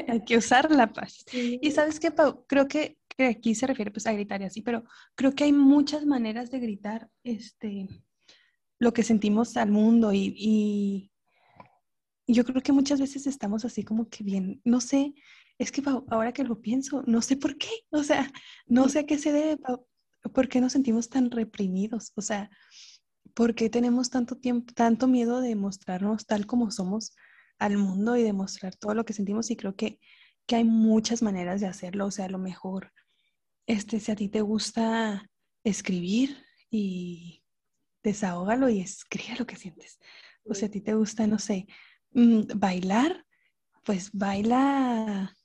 Hay 0.09 0.24
que 0.24 0.37
usar 0.37 0.70
la 0.70 0.92
paz. 0.92 1.24
Y 1.33 1.70
sabes 1.70 2.00
qué, 2.00 2.11
Pau, 2.11 2.44
creo 2.46 2.66
que, 2.66 2.98
aquí 3.18 3.55
se 3.55 3.66
refiere 3.66 3.90
pues 3.90 4.07
a 4.07 4.12
gritar 4.12 4.40
y 4.42 4.46
así, 4.46 4.62
pero 4.62 4.83
creo 5.14 5.35
que 5.35 5.44
hay 5.44 5.53
muchas 5.53 6.05
maneras 6.05 6.50
de 6.50 6.59
gritar 6.59 7.09
este, 7.22 7.87
lo 8.79 8.92
que 8.92 9.03
sentimos 9.03 9.57
al 9.57 9.70
mundo 9.70 10.12
y, 10.12 10.35
y 12.26 12.33
yo 12.33 12.44
creo 12.44 12.62
que 12.62 12.72
muchas 12.72 13.00
veces 13.00 13.26
estamos 13.26 13.64
así 13.64 13.85
como 13.85 14.09
que 14.09 14.24
bien, 14.24 14.61
no 14.64 14.81
sé, 14.81 15.14
es 15.60 15.70
que 15.70 15.82
ahora 16.08 16.32
que 16.32 16.42
lo 16.42 16.62
pienso, 16.62 17.04
no 17.06 17.20
sé 17.20 17.36
por 17.36 17.58
qué, 17.58 17.68
o 17.90 18.02
sea, 18.02 18.32
no 18.66 18.88
sé 18.88 19.00
a 19.00 19.06
qué 19.06 19.18
se 19.18 19.30
debe, 19.30 19.58
por 20.32 20.48
qué 20.48 20.60
nos 20.60 20.72
sentimos 20.72 21.10
tan 21.10 21.30
reprimidos, 21.30 22.12
o 22.16 22.22
sea, 22.22 22.50
por 23.34 23.54
qué 23.54 23.68
tenemos 23.68 24.08
tanto 24.08 24.36
tiempo, 24.36 24.72
tanto 24.72 25.06
miedo 25.06 25.40
de 25.40 25.54
mostrarnos 25.54 26.24
tal 26.26 26.46
como 26.46 26.70
somos 26.70 27.14
al 27.58 27.76
mundo 27.76 28.16
y 28.16 28.22
de 28.22 28.32
mostrar 28.32 28.74
todo 28.74 28.94
lo 28.94 29.04
que 29.04 29.12
sentimos 29.12 29.50
y 29.50 29.56
creo 29.56 29.76
que, 29.76 30.00
que 30.46 30.56
hay 30.56 30.64
muchas 30.64 31.20
maneras 31.20 31.60
de 31.60 31.66
hacerlo, 31.66 32.06
o 32.06 32.10
sea, 32.10 32.24
a 32.24 32.30
lo 32.30 32.38
mejor, 32.38 32.90
este, 33.66 34.00
si 34.00 34.10
a 34.10 34.16
ti 34.16 34.30
te 34.30 34.40
gusta 34.40 35.28
escribir 35.62 36.42
y 36.70 37.44
desahógalo 38.02 38.70
y 38.70 38.80
escribe 38.80 39.36
lo 39.38 39.46
que 39.46 39.56
sientes, 39.56 39.98
o 40.42 40.54
si 40.54 40.64
a 40.64 40.70
ti 40.70 40.80
te 40.80 40.94
gusta, 40.94 41.26
no 41.26 41.38
sé, 41.38 41.66
mm, 42.12 42.58
bailar, 42.58 43.26
pues 43.84 44.10
baila 44.12 45.36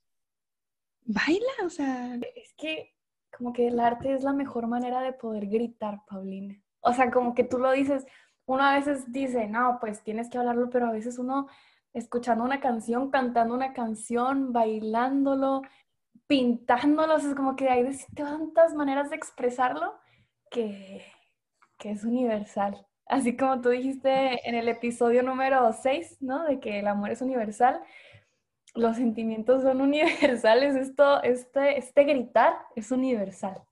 baila, 1.05 1.65
o 1.65 1.69
sea. 1.69 2.15
Es 2.35 2.53
que 2.57 2.95
como 3.35 3.53
que 3.53 3.67
el 3.67 3.79
arte 3.79 4.13
es 4.13 4.23
la 4.23 4.33
mejor 4.33 4.67
manera 4.67 5.01
de 5.01 5.13
poder 5.13 5.47
gritar, 5.47 6.01
Paulina. 6.07 6.61
O 6.81 6.93
sea, 6.93 7.11
como 7.11 7.33
que 7.33 7.43
tú 7.43 7.57
lo 7.57 7.71
dices, 7.71 8.05
uno 8.45 8.63
a 8.63 8.75
veces 8.75 9.11
dice, 9.11 9.47
no, 9.47 9.77
pues 9.79 10.03
tienes 10.03 10.29
que 10.29 10.37
hablarlo, 10.37 10.69
pero 10.69 10.87
a 10.87 10.91
veces 10.91 11.19
uno 11.19 11.47
escuchando 11.93 12.43
una 12.43 12.59
canción, 12.59 13.09
cantando 13.09 13.55
una 13.55 13.73
canción, 13.73 14.53
bailándolo, 14.53 15.61
pintándolo, 16.27 17.17
es 17.17 17.35
como 17.35 17.55
que 17.55 17.69
hay 17.69 17.87
tantas 18.15 18.73
maneras 18.73 19.09
de 19.09 19.15
expresarlo 19.15 19.95
que, 20.51 21.05
que 21.77 21.91
es 21.91 22.03
universal. 22.03 22.85
Así 23.07 23.37
como 23.37 23.61
tú 23.61 23.69
dijiste 23.69 24.47
en 24.47 24.55
el 24.55 24.67
episodio 24.67 25.23
número 25.23 25.71
6, 25.71 26.17
¿no? 26.21 26.43
De 26.43 26.59
que 26.59 26.79
el 26.79 26.87
amor 26.87 27.11
es 27.11 27.21
universal. 27.21 27.81
Los 28.75 28.97
sentimientos 28.97 29.63
son 29.63 29.81
universales. 29.81 30.75
Esto, 30.75 31.23
este, 31.23 31.77
este 31.77 32.03
gritar 32.03 32.53
es 32.75 32.91
universal. 32.91 33.63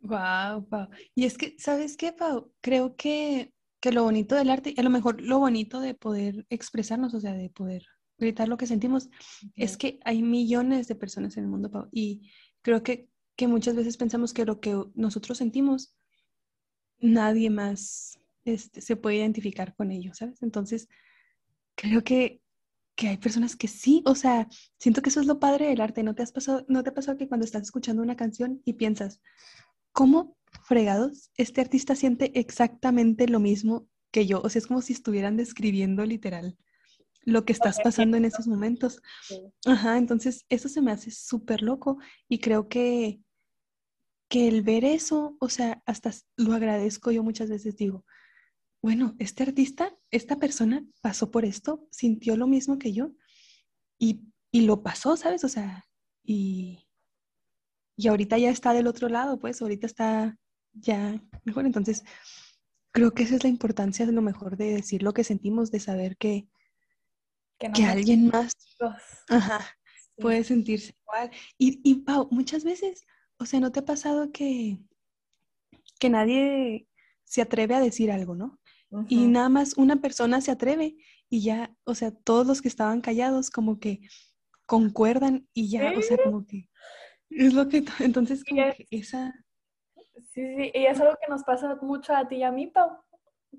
Wow, 0.00 0.66
Pau. 0.68 0.88
Y 1.14 1.26
es 1.26 1.36
que, 1.36 1.56
¿sabes 1.58 1.96
qué, 1.96 2.12
Pau? 2.12 2.52
Creo 2.62 2.96
que, 2.96 3.52
que 3.80 3.92
lo 3.92 4.04
bonito 4.04 4.34
del 4.34 4.48
arte, 4.48 4.74
a 4.78 4.82
lo 4.82 4.90
mejor 4.90 5.20
lo 5.20 5.38
bonito 5.38 5.80
de 5.80 5.94
poder 5.94 6.46
expresarnos, 6.48 7.12
o 7.12 7.20
sea, 7.20 7.34
de 7.34 7.50
poder 7.50 7.84
gritar 8.16 8.48
lo 8.48 8.56
que 8.56 8.66
sentimos, 8.66 9.10
es 9.56 9.76
que 9.76 9.98
hay 10.04 10.22
millones 10.22 10.88
de 10.88 10.94
personas 10.94 11.36
en 11.36 11.44
el 11.44 11.50
mundo, 11.50 11.70
Pau. 11.70 11.88
Y 11.92 12.30
creo 12.62 12.82
que, 12.82 13.08
que 13.36 13.46
muchas 13.46 13.74
veces 13.74 13.96
pensamos 13.96 14.32
que 14.32 14.44
lo 14.44 14.60
que 14.60 14.78
nosotros 14.94 15.38
sentimos 15.38 15.94
nadie 16.98 17.50
más 17.50 18.18
este, 18.44 18.80
se 18.80 18.96
puede 18.96 19.16
identificar 19.16 19.74
con 19.74 19.90
ello, 19.90 20.14
¿sabes? 20.14 20.42
Entonces, 20.42 20.88
creo 21.74 22.02
que, 22.02 22.42
que, 23.00 23.08
hay 23.08 23.16
personas 23.16 23.56
que 23.56 23.66
sí, 23.66 24.02
o 24.04 24.14
sea, 24.14 24.46
siento 24.78 25.00
que 25.00 25.08
eso 25.08 25.20
es 25.20 25.26
lo 25.26 25.40
padre 25.40 25.68
del 25.68 25.80
arte. 25.80 26.02
¿No 26.02 26.14
te, 26.14 26.22
has 26.22 26.32
pasado, 26.32 26.64
¿No 26.68 26.82
te 26.82 26.90
ha 26.90 26.94
pasado 26.94 27.16
que 27.16 27.28
cuando 27.28 27.44
estás 27.44 27.62
escuchando 27.62 28.02
una 28.02 28.16
canción 28.16 28.60
y 28.64 28.74
piensas, 28.74 29.20
¿cómo 29.92 30.36
fregados 30.64 31.30
este 31.36 31.62
artista 31.62 31.94
siente 31.96 32.38
exactamente 32.38 33.26
lo 33.26 33.40
mismo 33.40 33.88
que 34.10 34.26
yo? 34.26 34.42
O 34.42 34.48
sea, 34.50 34.60
es 34.60 34.66
como 34.66 34.82
si 34.82 34.92
estuvieran 34.92 35.36
describiendo 35.36 36.04
literal 36.04 36.58
lo 37.22 37.44
que 37.44 37.52
estás 37.52 37.78
pasando 37.82 38.16
en 38.16 38.26
esos 38.26 38.46
momentos. 38.46 39.00
Ajá, 39.64 39.96
entonces 39.96 40.44
eso 40.48 40.68
se 40.68 40.82
me 40.82 40.92
hace 40.92 41.10
súper 41.10 41.62
loco 41.62 41.98
y 42.28 42.38
creo 42.38 42.68
que 42.68 43.20
que 44.30 44.46
el 44.46 44.62
ver 44.62 44.84
eso, 44.84 45.36
o 45.40 45.48
sea, 45.48 45.82
hasta 45.86 46.12
lo 46.36 46.54
agradezco 46.54 47.10
yo 47.10 47.24
muchas 47.24 47.50
veces, 47.50 47.76
digo, 47.76 48.04
bueno, 48.82 49.14
este 49.18 49.42
artista, 49.42 49.96
esta 50.10 50.36
persona 50.36 50.84
pasó 51.00 51.30
por 51.30 51.44
esto, 51.44 51.86
sintió 51.90 52.36
lo 52.36 52.46
mismo 52.46 52.78
que 52.78 52.92
yo 52.92 53.12
y, 53.98 54.22
lo 54.52 54.82
pasó, 54.82 55.16
¿sabes? 55.16 55.44
O 55.44 55.48
sea, 55.48 55.86
y, 56.24 56.88
y 57.96 58.08
ahorita 58.08 58.36
ya 58.38 58.50
está 58.50 58.72
del 58.72 58.86
otro 58.86 59.08
lado, 59.08 59.38
pues 59.38 59.62
ahorita 59.62 59.86
está 59.86 60.38
ya 60.72 61.22
mejor. 61.44 61.66
Entonces, 61.66 62.02
creo 62.90 63.12
que 63.12 63.22
esa 63.22 63.36
es 63.36 63.44
la 63.44 63.50
importancia 63.50 64.06
de 64.06 64.12
lo 64.12 64.22
mejor 64.22 64.56
de 64.56 64.74
decir 64.74 65.02
lo 65.02 65.12
que 65.12 65.22
sentimos, 65.22 65.70
de 65.70 65.78
saber 65.78 66.16
que, 66.16 66.48
que, 67.58 67.84
alguien 67.84 68.26
más 68.28 68.52
puede 70.16 70.42
sentirse 70.42 70.94
igual. 71.02 71.30
Y, 71.58 71.80
y 71.84 71.96
Pau, 71.96 72.26
muchas 72.32 72.64
veces 72.64 73.04
o 73.40 73.46
sea, 73.46 73.58
¿no 73.58 73.72
te 73.72 73.80
ha 73.80 73.84
pasado 73.86 74.30
que, 74.32 74.78
que 75.98 76.10
nadie 76.10 76.86
se 77.24 77.40
atreve 77.40 77.74
a 77.74 77.80
decir 77.80 78.12
algo, 78.12 78.34
¿no? 78.34 78.59
Y 79.08 79.26
nada 79.26 79.48
más 79.48 79.76
una 79.76 79.96
persona 79.96 80.40
se 80.40 80.50
atreve 80.50 80.96
y 81.28 81.42
ya, 81.42 81.74
o 81.84 81.94
sea, 81.94 82.10
todos 82.10 82.46
los 82.46 82.60
que 82.60 82.68
estaban 82.68 83.00
callados 83.00 83.50
como 83.50 83.78
que 83.78 84.00
concuerdan 84.66 85.48
y 85.54 85.70
ya, 85.70 85.92
o 85.96 86.02
sea, 86.02 86.16
como 86.16 86.44
que 86.46 86.68
es 87.30 87.54
lo 87.54 87.68
que, 87.68 87.84
entonces 88.00 88.44
como 88.44 88.62
que 88.76 88.86
esa... 88.90 89.32
Sí, 90.32 90.42
sí, 90.56 90.72
y 90.74 90.86
es 90.86 91.00
algo 91.00 91.16
que 91.20 91.30
nos 91.30 91.44
pasa 91.44 91.76
mucho 91.82 92.14
a 92.14 92.26
ti 92.28 92.36
y 92.36 92.42
a 92.42 92.50
mí, 92.50 92.66
Pau, 92.66 92.98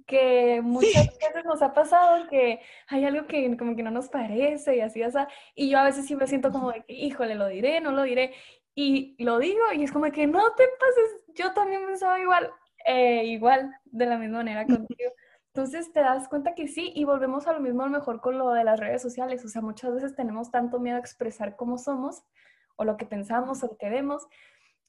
que 0.05 0.61
muchas 0.61 1.07
veces 1.17 1.45
nos 1.45 1.61
ha 1.61 1.73
pasado 1.73 2.27
que 2.29 2.59
hay 2.87 3.05
algo 3.05 3.25
que 3.27 3.57
como 3.57 3.75
que 3.75 3.83
no 3.83 3.91
nos 3.91 4.09
parece 4.09 4.77
y 4.77 4.81
así, 4.81 5.01
o 5.03 5.11
sea, 5.11 5.27
y 5.55 5.69
yo 5.69 5.79
a 5.79 5.85
veces 5.85 6.05
sí 6.05 6.15
me 6.15 6.27
siento 6.27 6.51
como 6.51 6.71
de 6.71 6.83
que, 6.83 6.93
híjole, 6.93 7.35
lo 7.35 7.47
diré, 7.47 7.81
no 7.81 7.91
lo 7.91 8.03
diré, 8.03 8.33
y 8.75 9.15
lo 9.23 9.39
digo 9.39 9.61
y 9.73 9.83
es 9.83 9.91
como 9.91 10.11
que 10.11 10.27
no 10.27 10.53
te 10.55 10.63
pases, 10.79 11.35
yo 11.35 11.53
también 11.53 11.85
pensaba 11.85 12.19
igual, 12.19 12.51
eh, 12.85 13.25
igual, 13.25 13.73
de 13.85 14.05
la 14.05 14.17
misma 14.17 14.37
manera 14.37 14.65
contigo. 14.65 15.11
Entonces 15.53 15.91
te 15.91 15.99
das 15.99 16.29
cuenta 16.29 16.55
que 16.55 16.67
sí 16.67 16.93
y 16.95 17.03
volvemos 17.03 17.47
a 17.47 17.53
lo 17.53 17.59
mismo 17.59 17.83
a 17.83 17.85
lo 17.87 17.91
mejor 17.91 18.21
con 18.21 18.37
lo 18.37 18.51
de 18.51 18.63
las 18.63 18.79
redes 18.79 19.01
sociales. 19.01 19.43
O 19.43 19.49
sea, 19.49 19.61
muchas 19.61 19.93
veces 19.93 20.15
tenemos 20.15 20.49
tanto 20.49 20.79
miedo 20.79 20.95
a 20.95 20.99
expresar 20.99 21.57
cómo 21.57 21.77
somos 21.77 22.23
o 22.77 22.85
lo 22.85 22.95
que 22.95 23.05
pensamos 23.05 23.61
o 23.63 23.67
lo 23.67 23.77
que 23.77 23.89
vemos 23.89 24.27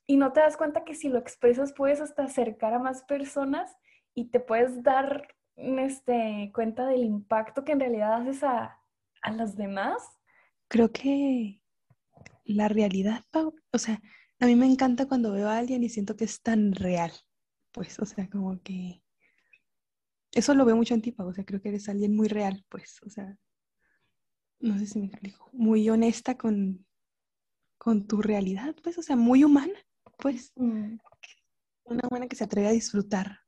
y 0.07 0.17
no 0.17 0.33
te 0.33 0.41
das 0.41 0.57
cuenta 0.57 0.85
que 0.85 0.95
si 0.95 1.09
lo 1.09 1.19
expresas 1.19 1.73
puedes 1.73 2.01
hasta 2.01 2.25
acercar 2.25 2.75
a 2.75 2.79
más 2.79 3.03
personas 3.05 3.77
y 4.15 4.27
te 4.27 4.41
puedes 4.41 4.83
dar 4.83 5.29
este, 5.57 6.51
cuenta 6.55 6.87
del 6.87 7.05
impacto 7.05 7.65
que 7.65 7.73
en 7.73 7.81
realidad 7.81 8.15
haces 8.15 8.43
a, 8.43 8.79
a 9.23 9.33
los 9.33 9.57
demás. 9.57 10.03
Creo 10.69 10.93
que 10.93 11.61
la 12.45 12.69
realidad, 12.69 13.25
Pau, 13.31 13.55
o 13.73 13.79
sea, 13.79 14.01
a 14.41 14.47
mí 14.47 14.57
me 14.57 14.67
encanta 14.67 15.07
cuando 15.07 15.33
veo 15.33 15.49
a 15.49 15.59
alguien 15.59 15.83
y 15.83 15.89
siento 15.89 16.17
que 16.17 16.25
es 16.25 16.43
tan 16.43 16.73
real, 16.73 17.13
pues, 17.71 17.99
o 18.01 18.05
sea, 18.05 18.29
como 18.29 18.61
que 18.63 19.03
eso 20.33 20.55
lo 20.55 20.65
veo 20.65 20.77
mucho 20.77 20.95
en 20.95 21.03
ti, 21.03 21.15
o 21.17 21.33
sea, 21.33 21.45
creo 21.45 21.61
que 21.61 21.69
eres 21.69 21.89
alguien 21.89 22.15
muy 22.15 22.29
real, 22.29 22.65
pues, 22.69 23.01
o 23.05 23.11
sea, 23.11 23.39
no 24.61 24.79
sé 24.79 24.87
si 24.87 24.99
me 24.99 25.07
explico, 25.07 25.51
muy 25.53 25.89
honesta 25.91 26.37
con, 26.37 26.87
con 27.79 28.07
tu 28.07 28.23
realidad, 28.23 28.75
pues, 28.83 28.99
o 28.99 29.03
sea, 29.03 29.17
muy 29.17 29.45
humana, 29.45 29.79
pues, 30.19 30.53
mm. 30.57 30.97
una 31.85 32.09
humana 32.09 32.29
que 32.29 32.37
se 32.37 32.45
atreve 32.45 32.69
a 32.69 32.73
disfrutar 32.73 33.41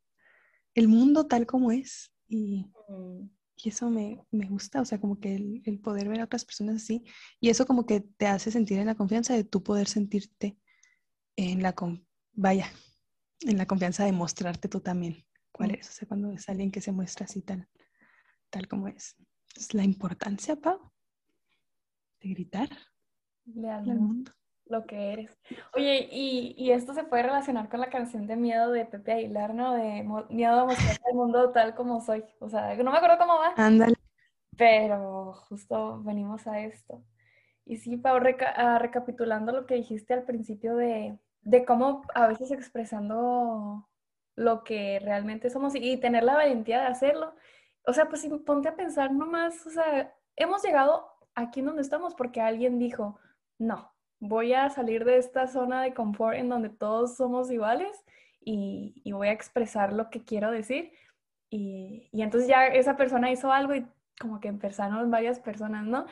el 0.75 0.89
mundo 0.89 1.27
tal 1.27 1.47
como 1.47 1.71
es 1.71 2.13
y, 2.27 2.67
mm. 2.89 3.29
Y 3.57 3.69
eso 3.69 3.89
me, 3.89 4.21
gusta, 4.31 4.81
o 4.81 4.85
sea, 4.85 5.01
como 5.01 5.21
que 5.21 5.37
el, 5.37 5.81
poder 5.81 6.09
ver 6.09 6.21
a 6.21 6.25
otras 6.25 6.45
personas 6.45 6.83
así. 6.83 7.05
Y 7.41 7.51
eso 7.51 7.67
como 7.67 7.87
que 7.87 8.01
te 8.01 8.27
hace 8.27 8.51
sentir 8.51 8.79
en 8.79 8.87
la 8.87 8.95
confianza 8.95 9.35
de 9.35 9.45
tú 9.45 9.63
poder 9.63 9.89
sentirte 9.89 10.59
en 11.37 11.63
la, 11.63 11.75
vaya, 12.33 12.71
en 13.41 13.57
la 13.57 13.67
confianza 13.67 14.05
de 14.05 14.13
mostrarte 14.13 14.69
tú 14.69 14.81
también 14.81 15.25
cuál 15.55 15.71
es. 15.73 15.89
O 15.89 15.93
sea, 15.93 16.09
cuando 16.09 16.31
es 16.33 16.49
alguien 16.49 16.71
que 16.71 16.81
se 16.81 16.93
muestra 16.93 17.25
así 17.25 17.43
tal, 17.43 17.69
tal 18.51 18.69
como 18.69 18.89
es. 18.89 19.17
Es 19.57 19.73
la 19.73 19.85
importancia, 19.85 20.57
Pau, 20.57 20.93
de 22.21 22.29
gritar 22.31 22.69
al 23.47 23.85
mundo 23.85 24.33
lo 24.67 24.87
que 24.87 25.13
eres. 25.13 25.39
Oye, 25.75 26.09
y, 26.11 26.71
esto 26.71 26.95
se 26.95 27.05
puede 27.05 27.25
relacionar 27.25 27.69
con 27.69 27.81
la 27.81 27.91
canción 27.91 28.27
de 28.27 28.37
Miedo 28.37 28.71
de 28.71 28.87
Pepe 28.87 29.13
Aguilar, 29.13 29.55
¿no? 29.55 29.75
De 29.75 30.03
Miedo 30.31 30.61
a 30.61 30.65
mostrar 30.65 30.99
al 31.07 31.15
mundo 31.15 31.51
tal 31.51 31.75
como 31.75 32.01
soy. 32.01 32.25
O 32.41 32.49
sea, 32.49 32.75
no 32.77 32.91
me 32.91 32.97
acuerdo 32.97 33.19
cómo 33.19 33.35
va. 33.35 33.55
Ándale. 33.57 33.95
Pero 34.57 35.35
justo 35.49 36.03
venimos 36.03 36.47
a 36.47 36.61
esto. 36.61 37.05
Y 37.67 37.77
sí, 37.77 37.97
Pau, 37.97 38.19
ah, 38.57 38.79
recapitulando 38.79 39.53
lo 39.53 39.67
que 39.67 39.75
dijiste 39.75 40.15
al 40.15 40.25
principio 40.25 40.77
de, 40.77 41.19
de 41.43 41.65
cómo 41.65 42.03
a 42.15 42.27
veces 42.27 42.51
expresando 42.51 43.89
lo 44.37 44.65
que 44.65 44.99
realmente 45.01 45.51
somos 45.51 45.75
y, 45.75 45.97
tener 45.97 46.25
la 46.25 46.35
valentía 46.35 46.81
de 46.81 46.87
hacerlo. 46.87 47.35
O 47.87 47.93
sea, 47.93 48.09
pues 48.09 48.27
ponte 48.45 48.69
a 48.69 48.77
pensar 48.77 49.13
nomás, 49.13 49.67
o 49.67 49.71
sea, 49.71 50.15
hemos 50.37 50.63
llegado 50.63 51.07
aquí 51.35 51.61
en 51.61 51.67
donde 51.67 51.83
estamos 51.83 52.15
porque 52.15 52.41
alguien 52.41 52.79
dijo, 52.79 53.19
no, 53.59 53.93
voy 54.21 54.55
a 54.55 54.71
salir 54.71 55.05
de 55.05 55.19
esta 55.19 55.47
zona 55.47 55.83
de 55.83 55.95
confort 55.95 56.37
en 56.37 56.49
donde 56.49 56.71
todos 56.71 57.17
somos 57.17 57.51
iguales 57.51 58.05
y, 58.41 59.11
voy 59.13 59.29
a 59.29 59.33
expresar 59.33 59.93
lo 59.93 60.11
que 60.11 60.25
quiero 60.25 60.51
decir. 60.51 60.93
Y, 61.51 62.11
entonces 62.13 62.49
ya 62.49 62.67
esa 62.67 62.97
persona 62.97 63.31
hizo 63.31 63.53
algo 63.53 63.75
y 63.75 63.87
como 64.21 64.41
que 64.41 64.49
empezaron 64.49 65.11
varias 65.11 65.41
personas, 65.41 65.85
¿no? 65.87 66.07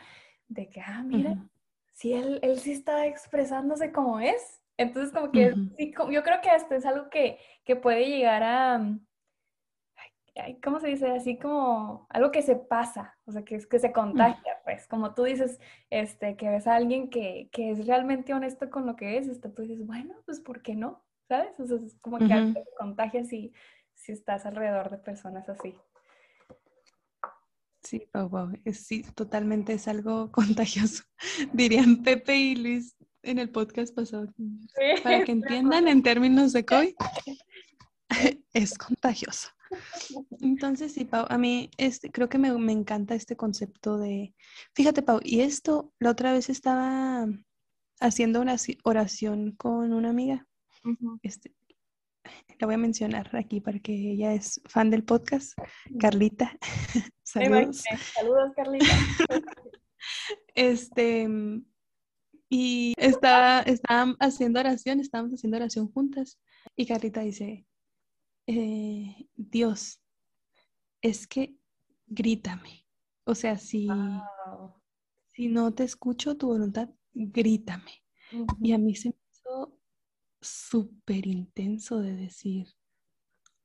De 0.48 0.68
que, 0.68 0.80
ah, 0.80 1.02
mira, 1.04 1.36
si 1.92 2.12
él, 2.12 2.38
él 2.42 2.58
sí 2.58 2.72
está 2.72 3.06
expresándose 3.06 3.92
como 3.92 4.20
es. 4.20 4.61
Entonces 4.76 5.12
como 5.12 5.30
que 5.30 5.54
yo 6.10 6.22
creo 6.22 6.40
que 6.40 6.54
esto 6.54 6.74
es 6.74 6.86
algo 6.86 7.10
que, 7.10 7.38
que 7.64 7.76
puede 7.76 8.06
llegar 8.08 8.42
a, 8.42 8.80
¿cómo 10.62 10.80
se 10.80 10.88
dice? 10.88 11.08
Así 11.08 11.38
como 11.38 12.06
algo 12.08 12.30
que 12.30 12.42
se 12.42 12.56
pasa, 12.56 13.16
o 13.26 13.32
sea, 13.32 13.44
que, 13.44 13.58
que 13.58 13.78
se 13.78 13.92
contagia, 13.92 14.60
pues, 14.64 14.86
como 14.86 15.14
tú 15.14 15.24
dices, 15.24 15.60
este, 15.90 16.36
que 16.36 16.48
ves 16.48 16.66
a 16.66 16.76
alguien 16.76 17.10
que, 17.10 17.50
es 17.52 17.86
realmente 17.86 18.32
honesto 18.32 18.70
con 18.70 18.86
lo 18.86 18.96
que 18.96 19.18
es, 19.18 19.28
este, 19.28 19.48
tú 19.48 19.62
dices, 19.62 19.86
bueno, 19.86 20.14
pues, 20.24 20.40
¿por 20.40 20.62
qué 20.62 20.74
no? 20.74 21.04
¿Sabes? 21.28 21.58
O 21.60 21.66
sea, 21.66 21.76
es 21.76 21.98
como 22.00 22.18
que 22.18 22.32
algo 22.32 22.54
que 22.54 22.64
contagia 22.78 23.24
si, 23.24 23.52
si 23.94 24.12
estás 24.12 24.46
alrededor 24.46 24.90
de 24.90 24.98
personas 24.98 25.48
así. 25.48 25.76
Sí, 27.82 28.08
wow, 28.14 28.52
sí, 28.72 29.02
totalmente 29.14 29.74
es 29.74 29.88
algo 29.88 30.30
contagioso, 30.32 31.04
dirían 31.52 32.02
Pepe 32.02 32.36
y 32.36 32.56
Luis 32.56 32.96
en 33.22 33.38
el 33.38 33.50
podcast 33.50 33.94
pasado. 33.94 34.32
Para 35.02 35.24
que 35.24 35.32
entiendan 35.32 35.88
en 35.88 36.02
términos 36.02 36.52
de 36.52 36.64
COI, 36.64 36.94
es 38.52 38.78
contagioso. 38.78 39.48
Entonces, 40.40 40.92
sí, 40.92 41.04
Pau, 41.04 41.26
a 41.28 41.38
mí 41.38 41.70
este, 41.78 42.10
creo 42.10 42.28
que 42.28 42.38
me, 42.38 42.48
encanta 42.48 43.14
este 43.14 43.36
concepto 43.36 43.98
de, 43.98 44.34
fíjate, 44.74 45.02
Pau, 45.02 45.20
y 45.22 45.40
esto, 45.40 45.92
la 45.98 46.10
otra 46.10 46.32
vez 46.32 46.50
estaba 46.50 47.26
haciendo 48.00 48.40
una 48.40 48.56
oración 48.84 49.52
con 49.52 49.92
una 49.92 50.10
amiga. 50.10 50.46
este, 51.22 51.54
la 52.58 52.66
voy 52.66 52.74
a 52.74 52.78
mencionar 52.78 53.34
aquí 53.34 53.60
para 53.60 53.78
que 53.78 53.92
ella 53.92 54.34
es 54.34 54.60
fan 54.66 54.90
del 54.90 55.04
podcast, 55.04 55.58
Carlita. 55.98 56.56
Saludos. 57.22 57.82
Saludos, 58.14 58.52
Carlita. 58.54 58.86
este, 60.54 61.28
y 62.54 62.92
estaba, 62.98 63.60
estaban 63.60 64.14
haciendo 64.20 64.60
oración, 64.60 65.00
estábamos 65.00 65.32
haciendo 65.32 65.56
oración 65.56 65.90
juntas. 65.90 66.38
Y 66.76 66.84
Carlita 66.84 67.22
dice, 67.22 67.66
eh, 68.46 69.26
Dios, 69.34 70.02
es 71.00 71.26
que 71.26 71.56
grítame. 72.06 72.86
O 73.24 73.34
sea, 73.34 73.56
si, 73.56 73.88
si 75.32 75.48
no 75.48 75.72
te 75.72 75.84
escucho 75.84 76.36
tu 76.36 76.48
voluntad, 76.48 76.90
grítame. 77.14 78.02
Y 78.60 78.72
a 78.72 78.78
mí 78.78 78.96
se 78.96 79.08
me 79.08 79.16
hizo 79.32 79.80
súper 80.42 81.26
intenso 81.26 82.00
de 82.00 82.14
decir, 82.14 82.66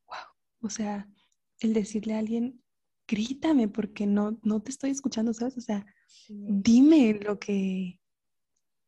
wow, 0.06 0.32
o 0.62 0.70
sea, 0.70 1.10
el 1.60 1.74
decirle 1.74 2.14
a 2.14 2.20
alguien, 2.20 2.64
grítame 3.06 3.68
porque 3.68 4.08
no, 4.08 4.40
no 4.44 4.62
te 4.62 4.72
estoy 4.72 4.92
escuchando, 4.92 5.34
¿sabes? 5.34 5.58
O 5.58 5.62
sea, 5.62 5.86
dime 6.30 7.20
lo 7.22 7.38
que, 7.38 7.97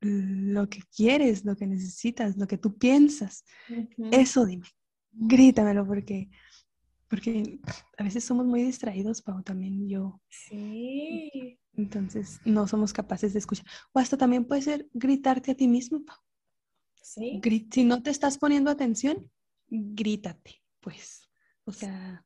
lo 0.01 0.69
que 0.69 0.81
quieres, 0.95 1.45
lo 1.45 1.55
que 1.55 1.67
necesitas, 1.67 2.37
lo 2.37 2.47
que 2.47 2.57
tú 2.57 2.77
piensas. 2.77 3.43
Eso 4.11 4.45
dime, 4.45 4.67
grítamelo 5.11 5.85
porque, 5.85 6.29
porque 7.07 7.59
a 7.97 8.03
veces 8.03 8.23
somos 8.23 8.45
muy 8.45 8.63
distraídos, 8.63 9.21
Pau, 9.21 9.43
también 9.43 9.87
yo. 9.87 10.21
Sí. 10.27 11.59
Entonces 11.73 12.39
no 12.45 12.67
somos 12.67 12.93
capaces 12.93 13.33
de 13.33 13.39
escuchar. 13.39 13.65
O 13.93 13.99
hasta 13.99 14.17
también 14.17 14.45
puede 14.45 14.61
ser 14.61 14.87
gritarte 14.93 15.51
a 15.51 15.55
ti 15.55 15.67
mismo, 15.67 16.03
Pau. 16.03 16.17
Sí. 17.01 17.41
si 17.71 17.83
no 17.83 18.03
te 18.03 18.11
estás 18.11 18.37
poniendo 18.37 18.69
atención, 18.69 19.31
grítate, 19.67 20.61
pues. 20.79 21.29
O 21.65 21.71
sea, 21.71 22.25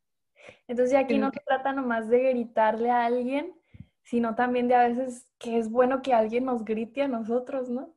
entonces 0.67 0.95
aquí 0.95 1.17
no 1.17 1.31
se 1.31 1.39
trata 1.45 1.73
nomás 1.73 2.09
de 2.09 2.29
gritarle 2.29 2.89
a 2.89 3.05
alguien, 3.05 3.53
sino 4.03 4.35
también 4.35 4.67
de 4.67 4.75
a 4.75 4.87
veces 4.87 5.27
que 5.39 5.57
es 5.57 5.69
bueno 5.69 6.01
que 6.01 6.13
alguien 6.13 6.45
nos 6.45 6.63
grite 6.63 7.01
a 7.03 7.07
nosotros, 7.07 7.69
¿no? 7.69 7.95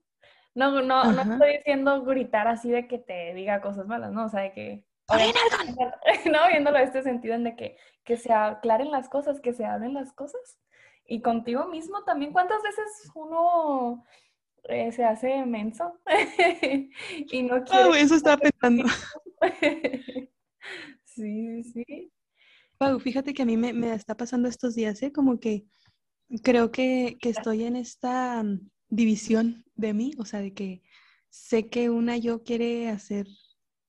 No, 0.55 0.81
no, 0.81 1.13
no 1.13 1.35
estoy 1.35 1.59
diciendo 1.59 2.03
gritar 2.03 2.49
así 2.49 2.71
de 2.71 2.89
que 2.89 2.99
te 2.99 3.35
diga 3.35 3.61
cosas 3.61 3.87
malas, 3.87 4.13
¿no? 4.13 4.25
O 4.25 4.29
sea, 4.29 4.41
de 4.41 4.53
que... 4.53 4.85
no, 6.33 6.49
viéndolo 6.49 6.79
en 6.79 6.85
este 6.85 7.03
sentido 7.03 7.35
en 7.35 7.45
de 7.45 7.57
que, 7.57 7.77
que 8.05 8.17
se 8.17 8.33
aclaren 8.33 8.91
las 8.91 9.09
cosas, 9.09 9.41
que 9.41 9.53
se 9.53 9.67
hablen 9.67 9.93
las 9.95 10.13
cosas. 10.13 10.59
Y 11.07 11.21
contigo 11.21 11.67
mismo 11.67 12.03
también, 12.05 12.33
¿cuántas 12.33 12.63
veces 12.63 13.11
uno 13.15 14.05
eh, 14.65 14.91
se 14.93 15.05
hace 15.05 15.45
menso? 15.45 16.01
y 17.31 17.43
no 17.43 17.63
quiere... 17.63 17.85
Oh, 17.85 17.95
eso 17.95 18.15
estaba 18.15 18.39
pensando. 18.39 18.85
sí, 21.05 21.63
sí. 21.65 22.13
Pau, 22.79 22.99
fíjate 22.99 23.33
que 23.33 23.43
a 23.43 23.47
mí 23.47 23.57
me, 23.57 23.93
está 23.95 24.17
pasando 24.17 24.49
estos 24.49 24.75
días, 24.75 25.03
¿eh? 25.03 25.13
Como 25.13 25.39
que 25.39 25.65
creo 26.43 26.71
que, 26.71 27.19
estoy 27.23 27.65
en 27.65 27.77
esta 27.77 28.43
mm, 28.43 28.69
división 28.89 29.65
de 29.75 29.95
mí, 29.95 30.13
o 30.19 30.25
sea, 30.25 30.41
de 30.41 30.53
que 30.53 30.83
sé 31.29 31.69
que 31.69 31.91
una 31.91 32.17
yo 32.17 32.43
quiere 32.43 32.89
hacer 32.89 33.27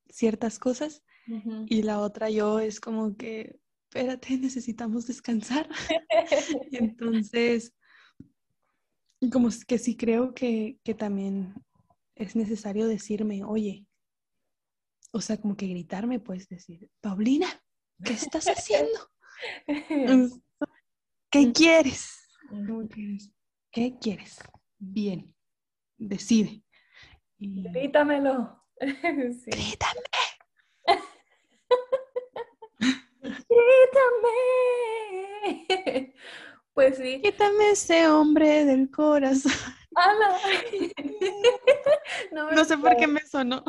ciertas 0.10 0.60
cosas 0.60 1.04
y 1.67 1.82
la 1.84 2.00
otra 2.00 2.30
yo 2.30 2.60
es 2.60 2.80
como 2.80 3.17
que, 3.17 3.60
espérate, 3.89 4.38
necesitamos 4.38 5.08
descansar. 5.08 5.69
Entonces, 6.71 7.73
como 9.32 9.50
que 9.67 9.78
sí 9.78 9.97
creo 9.97 10.34
que, 10.34 10.80
que 10.84 10.93
también 10.93 11.54
es 12.15 12.36
necesario 12.36 12.88
decirme, 12.88 13.43
oye, 13.43 13.86
o 15.12 15.21
sea, 15.21 15.38
como 15.38 15.56
que 15.56 15.67
gritarme, 15.67 16.19
pues 16.19 16.47
decir, 16.47 16.89
Paulina, 17.02 17.47
¿qué 18.04 18.13
estás 18.13 18.45
haciendo? 18.45 19.12
¿Qué 21.30 21.52
quieres? 21.52 22.16
¿Qué 23.71 23.97
quieres? 23.99 24.39
Bien, 24.77 25.36
decide. 25.97 26.63
Grítamelo. 27.38 28.63
Grítame. 28.79 30.01
Grítame. 33.21 34.33
Pues 36.73 36.97
sí. 36.97 37.19
Quítame 37.23 37.71
ese 37.71 38.07
hombre 38.07 38.63
del 38.63 38.91
corazón. 38.91 39.51
no, 42.31 42.51
no 42.51 42.65
sé 42.65 42.77
por 42.77 42.95
qué 42.97 43.07
me 43.07 43.21
sonó. 43.21 43.63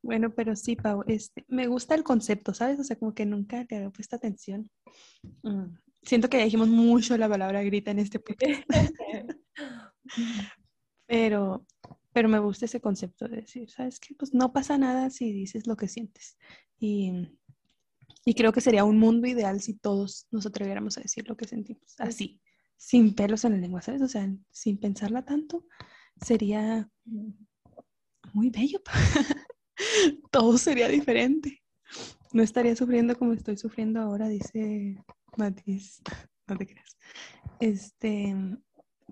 Bueno, 0.00 0.32
pero 0.32 0.54
sí, 0.54 0.76
Pau, 0.76 1.02
este, 1.08 1.44
me 1.48 1.66
gusta 1.66 1.96
el 1.96 2.04
concepto, 2.04 2.54
¿sabes? 2.54 2.78
O 2.78 2.84
sea, 2.84 2.96
como 2.96 3.16
que 3.16 3.26
nunca 3.26 3.64
te 3.64 3.74
había 3.74 3.90
puesto 3.90 4.14
atención. 4.14 4.70
Mm, 5.42 5.74
siento 6.08 6.30
que 6.30 6.38
ya 6.38 6.44
dijimos 6.44 6.68
mucho 6.68 7.16
la 7.18 7.28
palabra 7.28 7.62
grita 7.62 7.90
en 7.90 7.98
este 7.98 8.18
podcast. 8.18 8.62
pero, 11.06 11.66
pero 12.12 12.28
me 12.28 12.38
gusta 12.38 12.64
ese 12.64 12.80
concepto 12.80 13.28
de 13.28 13.42
decir, 13.42 13.70
¿sabes 13.70 14.00
qué? 14.00 14.14
Pues 14.14 14.32
no 14.32 14.52
pasa 14.52 14.78
nada 14.78 15.10
si 15.10 15.32
dices 15.32 15.66
lo 15.66 15.76
que 15.76 15.86
sientes. 15.86 16.38
Y, 16.78 17.12
y 18.24 18.34
creo 18.34 18.52
que 18.52 18.62
sería 18.62 18.84
un 18.84 18.98
mundo 18.98 19.28
ideal 19.28 19.60
si 19.60 19.74
todos 19.74 20.26
nos 20.30 20.46
atreviéramos 20.46 20.96
a 20.96 21.02
decir 21.02 21.28
lo 21.28 21.36
que 21.36 21.46
sentimos, 21.46 21.94
así, 21.98 22.40
sin 22.78 23.14
pelos 23.14 23.44
en 23.44 23.52
la 23.52 23.58
lengua, 23.58 23.82
¿sabes? 23.82 24.00
O 24.00 24.08
sea, 24.08 24.34
sin 24.50 24.78
pensarla 24.78 25.26
tanto, 25.26 25.66
sería 26.24 26.88
muy 28.32 28.48
bello. 28.48 28.80
todo 30.30 30.56
sería 30.56 30.88
diferente. 30.88 31.62
No 32.32 32.42
estaría 32.42 32.74
sufriendo 32.76 33.14
como 33.18 33.34
estoy 33.34 33.58
sufriendo 33.58 34.00
ahora, 34.00 34.28
dice 34.28 34.96
Matiz. 35.38 36.02
No 36.46 36.56
te 36.56 36.66
creas. 36.66 36.98
Este, 37.60 38.34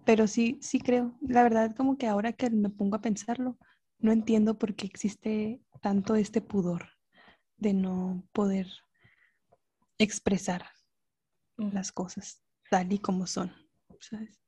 pero 0.04 0.26
sí, 0.26 0.58
sí 0.60 0.80
creo. 0.80 1.16
La 1.20 1.42
verdad, 1.42 1.74
como 1.76 1.96
que 1.96 2.06
ahora 2.06 2.32
que 2.32 2.50
me 2.50 2.70
pongo 2.70 2.96
a 2.96 3.00
pensarlo, 3.00 3.58
no 3.98 4.12
entiendo 4.12 4.58
por 4.58 4.74
qué 4.74 4.86
existe 4.86 5.60
tanto 5.80 6.16
este 6.16 6.40
pudor 6.40 6.88
de 7.56 7.72
no 7.72 8.26
poder 8.32 8.66
expresar 9.98 10.66
las 11.56 11.92
cosas 11.92 12.42
tal 12.70 12.92
y 12.92 12.98
como 12.98 13.26
son, 13.26 13.52
¿sabes? 14.00 14.38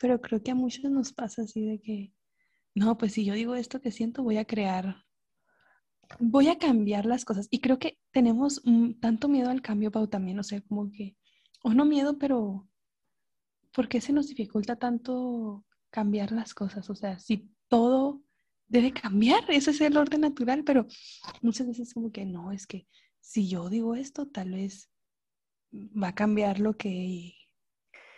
Pero 0.00 0.20
creo 0.20 0.42
que 0.42 0.52
a 0.52 0.54
muchos 0.54 0.90
nos 0.90 1.12
pasa 1.12 1.42
así 1.42 1.64
de 1.66 1.80
que 1.80 2.12
no, 2.74 2.96
pues 2.96 3.12
si 3.14 3.24
yo 3.24 3.34
digo 3.34 3.56
esto 3.56 3.80
que 3.80 3.90
siento, 3.90 4.22
voy 4.22 4.36
a 4.36 4.44
crear, 4.44 5.04
voy 6.18 6.48
a 6.48 6.58
cambiar 6.58 7.06
las 7.06 7.24
cosas. 7.24 7.48
Y 7.50 7.60
creo 7.60 7.78
que 7.78 7.98
tenemos 8.12 8.62
tanto 9.00 9.28
miedo 9.28 9.50
al 9.50 9.62
cambio, 9.62 9.90
Pau, 9.90 10.06
también, 10.08 10.38
o 10.38 10.42
sea, 10.42 10.60
como 10.62 10.90
que, 10.90 11.16
o 11.62 11.74
no 11.74 11.84
miedo, 11.84 12.18
pero 12.18 12.68
¿por 13.72 13.88
qué 13.88 14.00
se 14.00 14.12
nos 14.12 14.28
dificulta 14.28 14.76
tanto 14.76 15.64
cambiar 15.90 16.32
las 16.32 16.54
cosas? 16.54 16.88
O 16.90 16.94
sea, 16.94 17.18
si 17.18 17.50
todo 17.68 18.22
debe 18.66 18.92
cambiar, 18.92 19.44
ese 19.48 19.70
es 19.70 19.80
el 19.80 19.96
orden 19.96 20.22
natural, 20.22 20.64
pero 20.64 20.86
muchas 21.42 21.66
veces 21.66 21.94
como 21.94 22.12
que 22.12 22.24
no, 22.24 22.52
es 22.52 22.66
que 22.66 22.86
si 23.20 23.48
yo 23.48 23.68
digo 23.68 23.94
esto, 23.94 24.26
tal 24.28 24.52
vez 24.52 24.90
va 25.72 26.08
a 26.08 26.14
cambiar 26.14 26.60
lo 26.60 26.76
que 26.76 27.34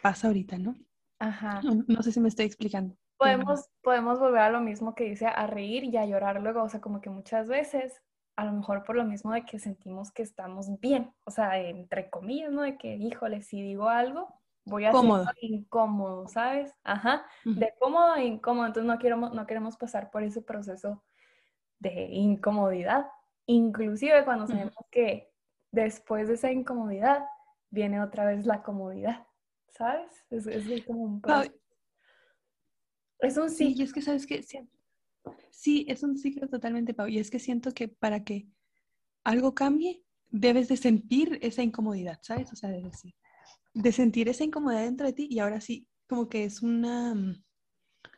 pasa 0.02 0.28
ahorita, 0.28 0.58
¿no? 0.58 0.76
Ajá. 1.18 1.60
no 1.62 2.02
sé 2.02 2.12
si 2.12 2.20
me 2.20 2.28
estoy 2.28 2.46
explicando. 2.46 2.96
Podemos, 3.20 3.68
podemos 3.82 4.18
volver 4.18 4.40
a 4.40 4.50
lo 4.50 4.60
mismo 4.60 4.94
que 4.94 5.04
dice, 5.04 5.26
a 5.26 5.46
reír 5.46 5.84
y 5.84 5.98
a 5.98 6.06
llorar 6.06 6.40
luego, 6.40 6.62
o 6.62 6.68
sea, 6.70 6.80
como 6.80 7.02
que 7.02 7.10
muchas 7.10 7.48
veces, 7.48 8.02
a 8.34 8.46
lo 8.46 8.52
mejor 8.52 8.82
por 8.82 8.96
lo 8.96 9.04
mismo 9.04 9.30
de 9.32 9.44
que 9.44 9.58
sentimos 9.58 10.10
que 10.10 10.22
estamos 10.22 10.80
bien, 10.80 11.12
o 11.24 11.30
sea, 11.30 11.58
entre 11.58 12.08
comillas, 12.08 12.50
¿no? 12.50 12.62
De 12.62 12.78
que, 12.78 12.94
híjole, 12.94 13.42
si 13.42 13.60
digo 13.60 13.90
algo, 13.90 14.40
voy 14.64 14.86
a 14.86 14.92
ser 14.92 15.34
incómodo, 15.42 16.28
¿sabes? 16.28 16.74
Ajá, 16.82 17.26
de 17.44 17.74
cómodo 17.78 18.12
a 18.12 18.22
incómodo, 18.22 18.68
entonces 18.68 18.90
no 18.90 18.98
queremos, 18.98 19.34
no 19.34 19.46
queremos 19.46 19.76
pasar 19.76 20.10
por 20.10 20.22
ese 20.22 20.40
proceso 20.40 21.04
de 21.78 22.06
incomodidad, 22.12 23.06
inclusive 23.44 24.24
cuando 24.24 24.46
sabemos 24.46 24.74
que 24.90 25.30
después 25.72 26.26
de 26.28 26.34
esa 26.34 26.50
incomodidad 26.50 27.26
viene 27.68 28.00
otra 28.00 28.24
vez 28.24 28.46
la 28.46 28.62
comodidad, 28.62 29.26
¿sabes? 29.68 30.24
Es, 30.30 30.46
es 30.46 30.86
como 30.86 31.02
un 31.02 31.20
proceso. 31.20 31.59
Es 33.22 33.36
un 33.36 33.50
sí. 33.50 33.74
Y 33.76 33.82
es 33.82 33.92
que, 33.92 34.02
¿sabes 34.02 34.26
qué? 34.26 34.44
Sí, 35.50 35.86
es 35.88 36.02
un 36.02 36.16
ciclo 36.16 36.48
totalmente, 36.48 36.94
Pau. 36.94 37.08
Y 37.08 37.18
es 37.18 37.30
que 37.30 37.38
siento 37.38 37.72
que 37.72 37.88
para 37.88 38.24
que 38.24 38.48
algo 39.24 39.54
cambie, 39.54 40.02
debes 40.30 40.68
de 40.68 40.76
sentir 40.76 41.38
esa 41.42 41.62
incomodidad, 41.62 42.18
¿sabes? 42.22 42.52
O 42.52 42.56
sea, 42.56 42.70
de 42.70 42.82
decir, 42.82 43.14
de 43.74 43.92
sentir 43.92 44.28
esa 44.28 44.44
incomodidad 44.44 44.84
dentro 44.84 45.06
de 45.06 45.12
ti 45.12 45.28
y 45.30 45.38
ahora 45.38 45.60
sí, 45.60 45.86
como 46.08 46.28
que 46.28 46.44
es 46.44 46.62
una, 46.62 47.14
mm, 47.14 47.44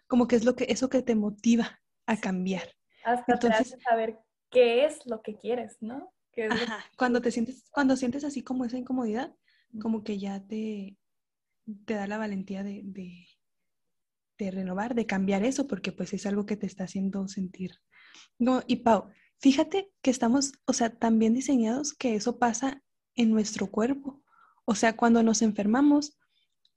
como 0.07 0.29
que 0.29 0.37
es 0.37 0.45
lo 0.45 0.55
que, 0.55 0.67
eso 0.69 0.89
que 0.89 1.03
te 1.03 1.15
motiva 1.15 1.81
a 2.07 2.17
cambiar. 2.19 2.69
Hasta 3.05 3.33
Entonces, 3.33 3.69
te 3.69 3.75
hace 3.75 3.83
saber 3.83 4.19
qué 4.51 4.85
es 4.85 5.05
lo 5.07 5.23
que 5.23 5.37
quieres, 5.37 5.79
¿no? 5.81 6.13
ajá, 6.49 6.85
cuando 6.97 7.21
te 7.21 7.31
sientes, 7.31 7.69
cuando 7.71 7.97
sientes 7.97 8.25
así 8.25 8.43
como 8.43 8.65
esa 8.65 8.79
incomodidad, 8.79 9.35
como 9.81 10.03
que 10.03 10.19
ya 10.19 10.41
te, 10.47 10.97
te 11.85 11.95
da 11.95 12.07
la 12.07 12.19
valentía 12.19 12.63
de, 12.63 12.81
de 12.85 13.27
renovar, 14.51 14.95
de 14.95 15.07
cambiar 15.07 15.45
eso, 15.45 15.67
porque 15.67 15.93
pues 15.93 16.13
es 16.13 16.27
algo 16.27 16.47
que 16.47 16.57
te 16.57 16.67
está 16.67 16.85
haciendo 16.85 17.29
sentir. 17.29 17.73
No, 18.39 18.63
y 18.67 18.77
Pau, 18.77 19.11
fíjate 19.39 19.91
que 20.03 20.11
estamos, 20.11 20.53
o 20.67 20.73
sea, 20.73 20.91
tan 20.91 21.19
bien 21.19 21.35
diseñados 21.35 21.95
que 21.95 22.15
eso 22.15 22.39
pasa 22.39 22.83
en 23.15 23.31
nuestro 23.31 23.71
cuerpo. 23.71 24.23
O 24.65 24.75
sea, 24.75 24.97
cuando 24.97 25.23
nos 25.23 25.43
enfermamos, 25.43 26.19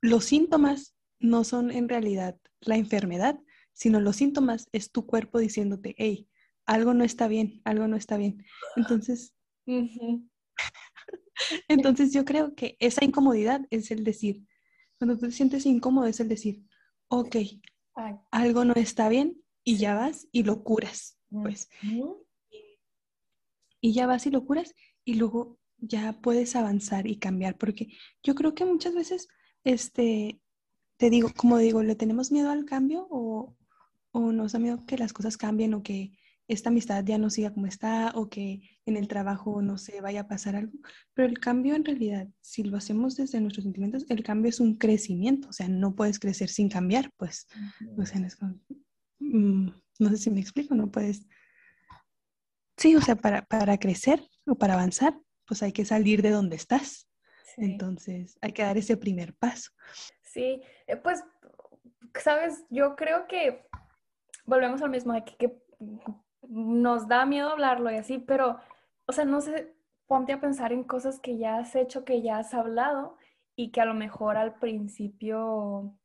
los 0.02 0.26
síntomas 0.26 0.96
no 1.20 1.44
son 1.44 1.72
en 1.72 1.90
realidad 1.90 2.38
la 2.62 2.78
enfermedad, 2.78 3.40
sino 3.74 4.00
los 4.00 4.16
síntomas 4.16 4.68
es 4.72 4.92
tu 4.92 5.06
cuerpo 5.06 5.40
diciéndote, 5.40 5.96
hey, 5.98 6.30
algo 6.66 6.94
no 6.94 7.04
está 7.04 7.28
bien, 7.28 7.62
algo 7.64 7.88
no 7.88 7.96
está 7.96 8.18
bien. 8.18 8.46
Entonces, 8.76 9.34
entonces 11.68 12.14
yo 12.14 12.26
creo 12.26 12.56
que 12.56 12.78
esa 12.80 13.04
incomodidad 13.04 13.62
es 13.70 13.92
el 13.92 14.04
decir, 14.04 14.44
cuando 14.98 15.18
tú 15.18 15.28
te 15.28 15.32
sientes 15.32 15.66
incómodo 15.66 16.08
es 16.08 16.20
el 16.20 16.30
decir, 16.30 16.64
ok, 17.08 17.36
algo 18.32 18.66
no 18.66 18.74
está 18.74 19.10
bien 19.10 19.42
y 19.64 19.78
ya 19.78 19.96
vas 19.96 20.28
y 20.32 20.44
lo 20.44 20.64
curas, 20.64 21.18
pues. 21.30 21.70
Y 23.82 23.94
ya 23.94 24.08
vas 24.08 24.26
y 24.26 24.32
lo 24.32 24.46
curas 24.46 24.74
y 25.04 25.16
luego 25.16 25.60
ya 25.78 26.14
puedes 26.22 26.56
avanzar 26.56 27.08
y 27.08 27.18
cambiar, 27.18 27.58
porque 27.58 27.90
yo 28.24 28.36
creo 28.36 28.56
que 28.56 28.66
muchas 28.66 28.96
veces, 28.96 29.28
este, 29.64 30.42
te 30.98 31.10
digo, 31.10 31.32
como 31.36 31.58
digo, 31.58 31.84
le 31.84 31.96
tenemos 31.96 32.32
miedo 32.32 32.50
al 32.50 32.66
cambio 32.66 33.08
o, 33.10 33.56
o 34.12 34.32
nos 34.32 34.54
da 34.54 34.60
miedo 34.60 34.86
que 34.86 34.98
las 34.98 35.14
cosas 35.14 35.38
cambien 35.38 35.74
o 35.74 35.84
que 35.84 36.18
esta 36.48 36.70
amistad 36.70 37.04
ya 37.04 37.18
no 37.18 37.30
siga 37.30 37.52
como 37.52 37.66
está 37.66 38.12
o 38.16 38.30
que 38.30 38.62
en 38.86 38.98
el 38.98 39.08
trabajo 39.08 39.62
no 39.62 39.78
se 39.78 40.00
vaya 40.02 40.22
a 40.22 40.28
pasar 40.28 40.56
algo. 40.56 40.74
Pero 41.14 41.28
el 41.28 41.40
cambio 41.40 41.76
en 41.76 41.86
realidad, 41.86 42.28
si 42.40 42.64
lo 42.64 42.78
hacemos 42.78 43.16
desde 43.16 43.42
nuestros 43.42 43.64
sentimientos, 43.64 44.06
el 44.10 44.24
cambio 44.24 44.50
es 44.50 44.60
un 44.60 44.76
crecimiento, 44.76 45.50
o 45.50 45.54
sea, 45.54 45.68
no 45.68 45.96
puedes 45.96 46.20
crecer 46.20 46.50
sin 46.50 46.70
cambiar, 46.70 47.12
pues. 47.18 47.48
O 47.98 48.06
sea, 48.06 48.22
mm, 49.20 49.70
no, 50.00 50.10
sé 50.10 50.18
si 50.18 50.30
me 50.30 50.40
explico, 50.40 50.76
no 50.76 50.92
puedes... 50.92 51.26
Sí, 52.78 52.96
o 52.96 53.02
sea, 53.02 53.16
para, 53.16 53.44
para, 53.46 53.78
crecer 53.78 54.22
o 54.46 54.56
para 54.56 54.74
avanzar, 54.74 55.18
pues 55.48 55.64
hay 55.64 55.72
que 55.72 55.86
salir 55.86 56.22
de 56.22 56.30
donde 56.30 56.58
estás. 56.58 57.08
Entonces, 57.58 58.38
hay 58.42 58.52
que 58.52 58.64
dar 58.64 58.78
ese 58.78 58.98
primer 58.98 59.34
paso. 59.34 59.72
Sí, 60.22 60.62
eh, 60.88 60.98
pues, 60.98 61.24
sabes, 62.22 62.66
yo 62.70 62.98
creo 62.98 63.28
que 63.28 63.66
volvemos 64.46 64.82
al 64.82 64.90
mismo, 64.90 65.14
de 65.14 65.24
que 65.24 65.56
nos 66.50 67.08
da 67.08 67.26
miedo 67.26 67.50
hablarlo 67.50 67.92
y 67.92 67.96
así, 67.96 68.20
pero, 68.20 68.60
o 69.06 69.12
sea, 69.12 69.26
no 69.26 69.42
sé, 69.42 69.74
ponte 70.08 70.34
a 70.34 70.42
pensar 70.42 70.72
en 70.74 70.84
cosas 70.84 71.20
que 71.20 71.38
ya 71.38 71.58
has 71.58 71.76
hecho, 71.76 72.06
que 72.06 72.22
ya 72.22 72.38
has 72.38 72.54
hablado 72.54 73.18
y 73.56 73.72
que 73.72 73.82
a 73.82 73.86
lo 73.86 73.94
mejor 73.94 74.38
al 74.38 74.56
principio 74.60 75.96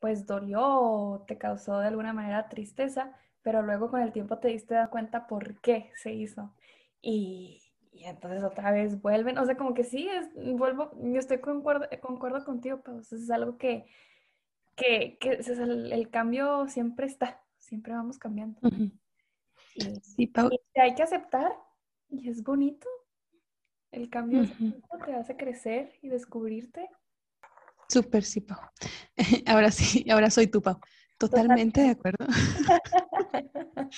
pues 0.00 0.26
dolió 0.26 0.60
o 0.62 1.24
te 1.26 1.38
causó 1.38 1.80
de 1.80 1.88
alguna 1.88 2.12
manera 2.12 2.48
tristeza, 2.48 3.16
pero 3.42 3.62
luego 3.62 3.90
con 3.90 4.00
el 4.00 4.12
tiempo 4.12 4.38
te 4.38 4.48
diste 4.48 4.76
cuenta 4.90 5.26
por 5.26 5.60
qué 5.60 5.90
se 5.96 6.12
hizo. 6.12 6.54
Y, 7.02 7.62
y 7.92 8.04
entonces 8.04 8.44
otra 8.44 8.70
vez 8.70 9.00
vuelven, 9.00 9.38
o 9.38 9.44
sea, 9.44 9.56
como 9.56 9.74
que 9.74 9.84
sí, 9.84 10.08
es, 10.08 10.28
vuelvo, 10.56 10.92
yo 11.02 11.18
estoy 11.18 11.38
concuerdo, 11.38 11.86
concuerdo 12.00 12.44
contigo, 12.44 12.80
pero 12.84 13.00
es 13.00 13.30
algo 13.30 13.58
que, 13.58 13.86
que, 14.76 15.18
que 15.18 15.30
el, 15.32 15.92
el, 15.92 16.10
cambio 16.10 16.68
siempre 16.68 17.06
está, 17.06 17.42
siempre 17.56 17.92
vamos 17.92 18.18
cambiando. 18.18 18.60
Y, 20.16 20.32
hay 20.76 20.94
que 20.94 21.02
aceptar 21.02 21.52
y 22.08 22.28
es 22.28 22.42
bonito. 22.42 22.86
El 23.90 24.10
cambio 24.10 24.44
te 25.04 25.14
hace 25.14 25.36
crecer 25.36 25.92
y 26.02 26.08
descubrirte. 26.08 26.88
Súper, 27.88 28.24
sí, 28.24 28.40
Pau. 28.40 28.58
Ahora 29.46 29.70
sí, 29.70 30.04
ahora 30.10 30.30
soy 30.30 30.46
tú, 30.46 30.60
Pau. 30.60 30.78
Totalmente 31.16 31.80
de 31.80 31.90
acuerdo. 31.90 32.26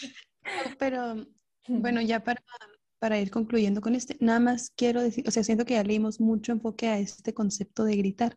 Pero 0.79 1.27
bueno, 1.67 2.01
ya 2.01 2.23
para, 2.23 2.43
para 2.99 3.19
ir 3.19 3.31
concluyendo 3.31 3.81
con 3.81 3.95
este, 3.95 4.17
nada 4.21 4.41
más 4.41 4.71
quiero 4.71 5.03
decir, 5.03 5.27
o 5.27 5.31
sea, 5.31 5.45
siento 5.45 5.65
que 5.65 5.75
ya 5.75 5.83
leímos 5.83 6.21
mucho 6.21 6.53
enfoque 6.53 6.89
a 6.89 6.99
este 6.99 7.35
concepto 7.35 7.85
de 7.85 7.97
gritar. 7.97 8.37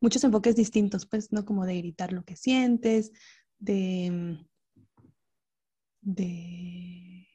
Muchos 0.00 0.24
enfoques 0.24 0.56
distintos, 0.56 1.06
pues, 1.06 1.32
¿no? 1.32 1.44
Como 1.44 1.66
de 1.66 1.76
gritar 1.76 2.12
lo 2.12 2.24
que 2.24 2.36
sientes, 2.36 3.12
de 3.58 4.38
de 6.08 7.28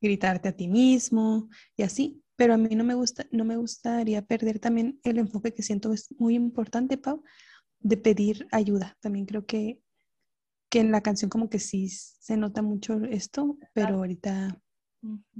gritarte 0.00 0.48
a 0.48 0.52
ti 0.52 0.68
mismo 0.68 1.48
y 1.76 1.82
así, 1.82 2.22
pero 2.36 2.54
a 2.54 2.58
mí 2.58 2.74
no 2.74 2.84
me 2.84 2.94
gusta, 2.94 3.26
no 3.30 3.44
me 3.44 3.56
gustaría 3.56 4.22
perder 4.22 4.58
también 4.58 5.00
el 5.04 5.18
enfoque 5.18 5.54
que 5.54 5.62
siento 5.62 5.92
es 5.92 6.14
muy 6.18 6.34
importante, 6.34 6.98
Pau, 6.98 7.22
de 7.80 7.96
pedir 7.96 8.46
ayuda. 8.52 8.96
También 9.00 9.26
creo 9.26 9.46
que, 9.46 9.80
que 10.70 10.80
en 10.80 10.90
la 10.90 11.02
canción 11.02 11.30
como 11.30 11.48
que 11.48 11.58
sí 11.58 11.88
se 11.88 12.36
nota 12.36 12.62
mucho 12.62 12.94
esto, 13.04 13.58
pero 13.72 13.96
ahorita, 13.96 14.60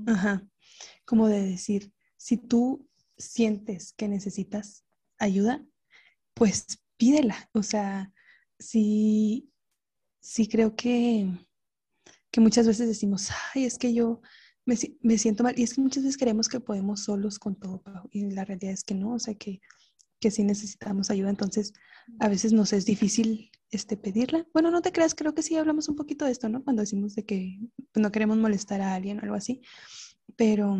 ajá, 0.06 0.46
como 1.04 1.28
de 1.28 1.42
decir, 1.42 1.92
si 2.16 2.36
tú 2.38 2.88
sientes 3.18 3.92
que 3.92 4.08
necesitas 4.08 4.84
ayuda, 5.18 5.64
pues 6.34 6.82
pídela. 6.96 7.50
O 7.52 7.62
sea, 7.62 8.12
sí, 8.58 9.50
sí 10.20 10.48
creo 10.48 10.76
que 10.76 11.28
que 12.30 12.40
muchas 12.40 12.66
veces 12.66 12.88
decimos, 12.88 13.28
ay, 13.54 13.64
es 13.64 13.78
que 13.78 13.92
yo 13.92 14.20
me, 14.66 14.76
me, 15.02 15.18
siento 15.18 15.42
mal. 15.42 15.58
Y 15.58 15.62
es 15.62 15.74
que 15.74 15.80
muchas 15.80 16.04
veces 16.04 16.18
creemos 16.18 16.48
que 16.48 16.60
podemos 16.60 17.04
solos 17.04 17.38
con 17.38 17.56
todo, 17.56 17.82
y 18.10 18.30
la 18.30 18.44
realidad 18.44 18.72
es 18.72 18.84
que 18.84 18.94
no, 18.94 19.14
o 19.14 19.18
sea, 19.18 19.34
que, 19.34 19.60
que 20.20 20.30
sí 20.30 20.44
necesitamos 20.44 21.10
ayuda. 21.10 21.30
Entonces, 21.30 21.72
a 22.18 22.28
veces 22.28 22.52
nos 22.52 22.72
es 22.72 22.84
difícil 22.84 23.50
este, 23.70 23.96
pedirla. 23.96 24.46
Bueno, 24.52 24.70
no 24.70 24.82
te 24.82 24.92
creas, 24.92 25.14
creo 25.14 25.34
que 25.34 25.42
sí 25.42 25.56
hablamos 25.56 25.88
un 25.88 25.96
poquito 25.96 26.24
de 26.24 26.32
esto, 26.32 26.48
¿no? 26.48 26.62
Cuando 26.62 26.82
decimos 26.82 27.14
de 27.14 27.24
que 27.24 27.58
no 27.94 28.12
queremos 28.12 28.36
molestar 28.38 28.80
a 28.80 28.94
alguien 28.94 29.18
o 29.18 29.22
algo 29.22 29.34
así. 29.34 29.62
Pero 30.36 30.76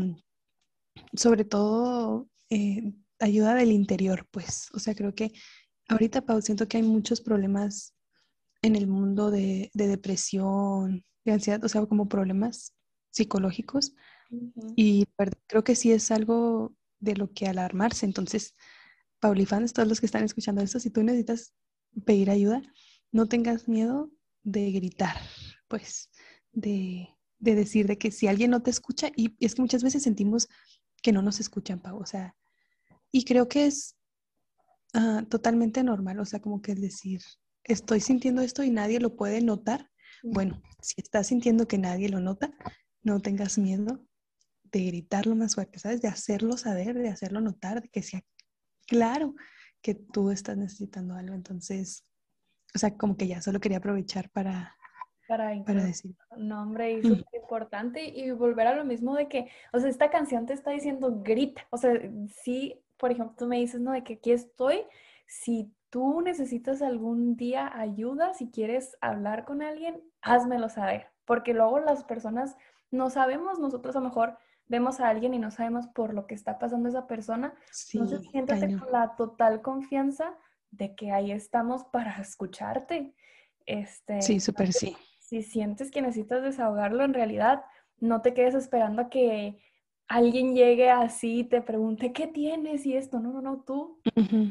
sobre 1.15 1.45
todo, 1.45 2.29
eh, 2.51 2.93
ayuda 3.19 3.55
del 3.55 3.73
interior, 3.73 4.27
pues. 4.31 4.69
O 4.75 4.79
sea, 4.79 4.95
creo 4.95 5.15
que 5.15 5.33
ahorita, 5.89 6.23
Pau, 6.23 6.41
siento 6.43 6.69
que 6.69 6.79
hay 6.79 6.83
muchos 6.83 7.21
problemas 7.21 7.95
en 8.63 8.77
el 8.77 8.87
mundo 8.87 9.31
de, 9.31 9.71
de 9.73 9.89
depresión, 9.89 11.05
de 11.31 11.35
ansiedad, 11.35 11.65
o 11.65 11.69
sea, 11.69 11.87
como 11.87 12.09
problemas 12.09 12.75
psicológicos. 13.11 13.95
Y 14.77 15.07
creo 15.47 15.65
que 15.65 15.75
sí 15.75 15.91
es 15.91 16.11
algo 16.11 16.75
de 17.01 17.17
lo 17.17 17.33
que 17.33 17.47
alarmarse. 17.47 18.07
Entonces, 18.07 18.55
Paulifans, 19.19 19.73
todos 19.73 19.89
los 19.89 20.01
que 20.01 20.07
están 20.07 20.25
escuchando 20.25 20.63
esto, 20.63 20.79
si 20.79 20.91
tú 20.91 21.03
necesitas 21.03 21.53
pedir 22.05 22.31
ayuda, 22.31 22.63
no 23.13 23.27
tengas 23.27 23.69
miedo 23.69 24.11
de 24.43 24.71
gritar, 24.71 25.17
pues, 25.69 26.11
de, 26.53 27.09
decir 27.39 27.87
de 27.87 27.99
que 27.99 28.11
si 28.11 28.29
alguien 28.29 28.51
no 28.51 28.63
te 28.63 28.71
escucha, 28.71 29.11
y 29.17 29.35
es 29.45 29.55
que 29.55 29.63
muchas 29.63 29.83
veces 29.83 30.03
sentimos 30.03 30.49
que 31.03 31.13
no 31.13 31.23
nos 31.23 31.41
escuchan, 31.41 31.81
Pau, 31.81 31.99
o 31.99 32.07
sea, 32.07 32.37
y 33.11 33.25
creo 33.25 33.49
que 33.49 33.67
es 33.67 33.97
ah, 34.95 35.25
totalmente 35.29 35.83
normal, 35.83 36.21
o 36.21 36.25
sea, 36.25 36.41
como 36.41 36.63
que 36.63 36.75
decir, 36.75 37.21
estoy 37.65 38.01
sintiendo 38.01 38.43
esto 38.43 38.63
y 38.63 38.71
nadie 38.71 39.01
lo 39.01 39.17
puede 39.17 39.41
notar, 39.43 39.90
bueno, 40.23 40.63
si 40.81 40.95
estás 41.01 41.29
sintiendo 41.29 41.67
que 41.67 41.79
nadie 41.79 42.09
lo 42.09 42.21
nota, 42.21 42.53
no 43.03 43.21
tengas 43.21 43.59
miedo 43.59 44.01
de 44.65 44.85
gritarlo 44.87 45.35
más 45.35 45.55
fuerte, 45.55 45.79
¿sabes? 45.79 46.01
De 46.01 46.09
hacerlo 46.09 46.57
saber, 46.57 46.99
de 46.99 47.09
hacerlo 47.09 47.41
notar, 47.41 47.83
de 47.83 47.89
que 47.89 48.03
sea 48.03 48.23
claro 48.87 49.35
que 49.83 49.95
tú 49.95 50.31
estás 50.31 50.57
necesitando 50.57 51.15
algo. 51.15 51.35
Entonces, 51.35 52.05
o 52.75 52.79
sea, 52.79 52.97
como 52.97 53.17
que 53.17 53.27
ya 53.27 53.41
solo 53.41 53.61
quería 53.61 53.79
aprovechar 53.79 54.31
para, 54.31 54.77
para, 55.27 55.65
para 55.65 55.85
decir. 55.85 56.15
No, 56.37 56.63
hombre, 56.63 56.99
es 56.99 57.07
súper 57.07 57.41
importante 57.41 58.05
y 58.05 58.31
volver 58.31 58.67
a 58.67 58.77
lo 58.77 58.85
mismo 58.85 59.15
de 59.17 59.29
que, 59.29 59.49
o 59.73 59.81
sea, 59.81 59.89
esta 59.89 60.11
canción 60.11 60.47
te 60.47 60.53
está 60.53 60.71
diciendo 60.71 61.21
grita. 61.23 61.67
O 61.71 61.79
sea, 61.79 61.93
si, 62.43 62.81
por 62.97 63.11
ejemplo, 63.11 63.35
tú 63.37 63.47
me 63.47 63.59
dices, 63.59 63.81
no, 63.81 63.93
de 63.93 64.05
que 64.05 64.15
aquí 64.15 64.33
estoy, 64.33 64.83
si 65.27 65.73
tú 65.91 66.21
necesitas 66.23 66.83
algún 66.83 67.37
día 67.37 67.71
ayuda, 67.75 68.33
si 68.35 68.51
quieres 68.51 68.97
hablar 69.01 69.45
con 69.45 69.61
alguien, 69.61 70.01
házmelo 70.23 70.69
saber, 70.69 71.09
porque 71.25 71.53
luego 71.53 71.81
las 71.81 72.05
personas 72.05 72.57
no 72.91 73.11
sabemos, 73.11 73.59
nosotros 73.59 73.97
a 73.97 74.01
lo 74.01 74.07
mejor 74.07 74.39
vemos 74.69 75.01
a 75.01 75.09
alguien 75.09 75.35
y 75.35 75.39
no 75.39 75.51
sabemos 75.51 75.89
por 75.89 76.15
lo 76.15 76.27
que 76.27 76.35
está 76.35 76.59
pasando 76.59 76.89
esa 76.89 77.07
persona, 77.09 77.55
entonces 77.93 78.23
siéntate 78.31 78.79
con 78.79 78.93
la 78.93 79.17
total 79.17 79.63
confianza 79.63 80.37
de 80.71 80.95
que 80.95 81.11
ahí 81.11 81.33
estamos 81.33 81.85
para 81.85 82.21
escucharte. 82.21 83.15
Este, 83.67 84.23
sí, 84.23 84.39
súper 84.39 84.73
sí. 84.73 84.97
Si 85.19 85.43
sientes 85.43 85.91
que 85.91 86.03
necesitas 86.03 86.43
desahogarlo, 86.43 87.05
en 87.05 87.15
realidad 87.15 87.65
no 87.99 88.23
te 88.23 88.33
quedes 88.33 88.55
esperando 88.55 89.03
a 89.03 89.11
que 89.11 89.61
alguien 90.11 90.57
llegue 90.57 90.91
así 90.91 91.39
y 91.39 91.45
te 91.45 91.63
pregunte, 91.63 92.13
¿qué 92.13 92.27
tienes? 92.27 92.85
Y 92.85 92.97
esto, 92.97 93.21
no, 93.21 93.31
no, 93.31 93.41
no, 93.41 93.63
tú, 93.63 94.01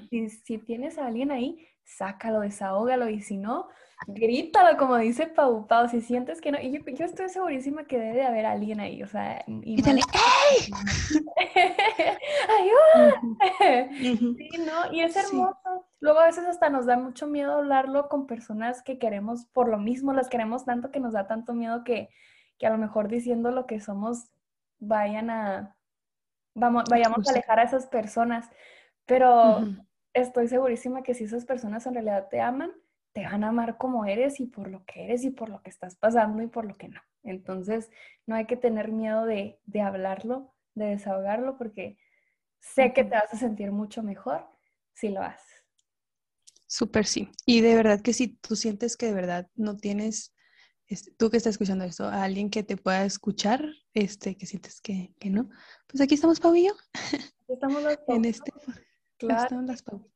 si, 0.10 0.30
si, 0.30 0.58
tienes 0.58 0.98
a 0.98 1.06
alguien 1.06 1.32
ahí, 1.32 1.68
sácalo, 1.84 2.40
desahógalo 2.40 3.10
y 3.10 3.20
si 3.22 3.36
no, 3.36 3.68
grítalo, 4.08 4.78
como 4.78 4.96
dice 4.96 5.28
Pau 5.28 5.68
Pau, 5.68 5.90
si 5.90 6.00
sientes 6.00 6.40
que 6.40 6.54
no, 6.54 6.60
y 6.62 6.72
yo, 6.72 7.06
estoy 7.06 7.28
segurísima 7.28 7.84
que 7.84 8.00
debe 8.00 8.16
de 8.16 8.26
haber 8.26 8.46
alguien 8.46 8.80
ahí, 8.80 9.04
o 9.04 9.08
sea, 9.08 9.44
y, 9.48 9.82
dale, 9.82 10.00
¡Ey! 10.00 10.72
¡Ayuda! 12.62 13.90
sí, 14.00 14.50
¿no? 14.66 14.94
Y 14.94 15.02
es 15.02 15.14
hermoso. 15.18 15.86
Luego 16.00 16.20
a 16.20 16.28
veces 16.28 16.46
hasta 16.46 16.70
nos 16.70 16.86
da 16.86 16.96
mucho 16.96 17.28
miedo 17.28 17.56
hablarlo 17.56 18.08
con 18.08 18.28
personas 18.28 18.82
que 18.82 18.98
queremos, 18.98 19.46
por 19.52 19.68
lo 19.68 19.78
mismo 19.78 20.14
las 20.14 20.30
queremos 20.30 20.64
tanto 20.64 20.90
que 20.90 21.02
nos 21.02 21.12
da 21.12 21.28
tanto 21.28 21.54
miedo 21.54 21.84
que, 21.84 22.08
que 22.58 22.66
a 22.66 22.70
lo 22.70 22.78
mejor 22.78 23.10
diciendo 23.10 23.52
lo 23.52 23.66
que 23.66 23.82
somos 23.82 24.30
vayan 24.80 25.30
a, 25.30 25.76
vamos, 26.56 26.84
vayamos 26.90 27.28
a 27.28 27.32
alejar 27.32 27.60
a 27.60 27.64
esas 27.64 27.88
personas. 27.88 28.50
Pero 29.06 29.68
estoy 30.14 30.48
segurísima 30.48 31.04
que 31.04 31.14
si 31.14 31.24
esas 31.24 31.46
personas 31.46 31.86
en 31.86 31.96
realidad 31.96 32.28
te 32.30 32.42
aman, 32.42 32.72
te 33.14 33.24
van 33.24 33.44
a 33.44 33.50
amar 33.50 33.78
como 33.78 34.06
eres 34.06 34.40
y 34.40 34.46
por 34.46 34.70
lo 34.70 34.86
que 34.86 35.06
eres 35.06 35.24
y 35.24 35.32
por 35.32 35.50
lo 35.50 35.62
que 35.62 35.70
estás 35.70 35.96
pasando 35.96 36.44
y 36.44 36.48
por 36.48 36.66
lo 36.66 36.78
que 36.78 36.90
no. 36.90 37.02
Entonces, 37.24 37.90
no 38.26 38.36
hay 38.36 38.46
que 38.46 38.56
tener 38.56 38.92
miedo 38.92 39.26
de, 39.26 39.60
de 39.66 39.82
hablarlo, 39.82 40.54
de 40.76 40.86
desahogarlo, 40.86 41.58
porque 41.58 41.98
sé 42.60 42.94
que 42.94 43.04
te 43.04 43.16
vas 43.16 43.34
a 43.34 43.38
sentir 43.38 43.72
mucho 43.72 44.04
mejor 44.04 44.46
si 44.94 45.10
lo 45.10 45.22
haces. 45.22 45.66
Súper 46.68 47.06
sí. 47.06 47.30
Y 47.46 47.62
de 47.62 47.76
verdad 47.76 48.02
que 48.02 48.14
si 48.14 48.28
tú 48.28 48.56
sientes 48.56 48.96
que 48.96 49.08
de 49.08 49.14
verdad 49.14 49.50
no 49.56 49.76
tienes, 49.78 50.36
este, 50.90 51.12
tú 51.12 51.30
que 51.30 51.38
estás 51.38 51.52
escuchando 51.52 51.86
esto, 51.86 52.06
a 52.06 52.24
alguien 52.24 52.50
que 52.50 52.64
te 52.64 52.76
pueda 52.76 53.06
escuchar, 53.06 53.64
este, 53.94 54.36
que 54.36 54.46
sientes 54.46 54.82
que, 54.82 55.14
que 55.20 55.30
no, 55.30 55.50
pues 55.88 56.02
aquí 56.02 56.16
estamos 56.16 56.40
Pau 56.40 56.56
y 56.56 56.68
yo. 56.68 56.74
Estamos 57.48 57.82
las 57.82 57.98
en 58.08 58.26
este, 58.26 58.52
Claro. 59.18 59.44
estamos 59.44 59.66
las 59.66 59.82
Pau. 59.82 60.08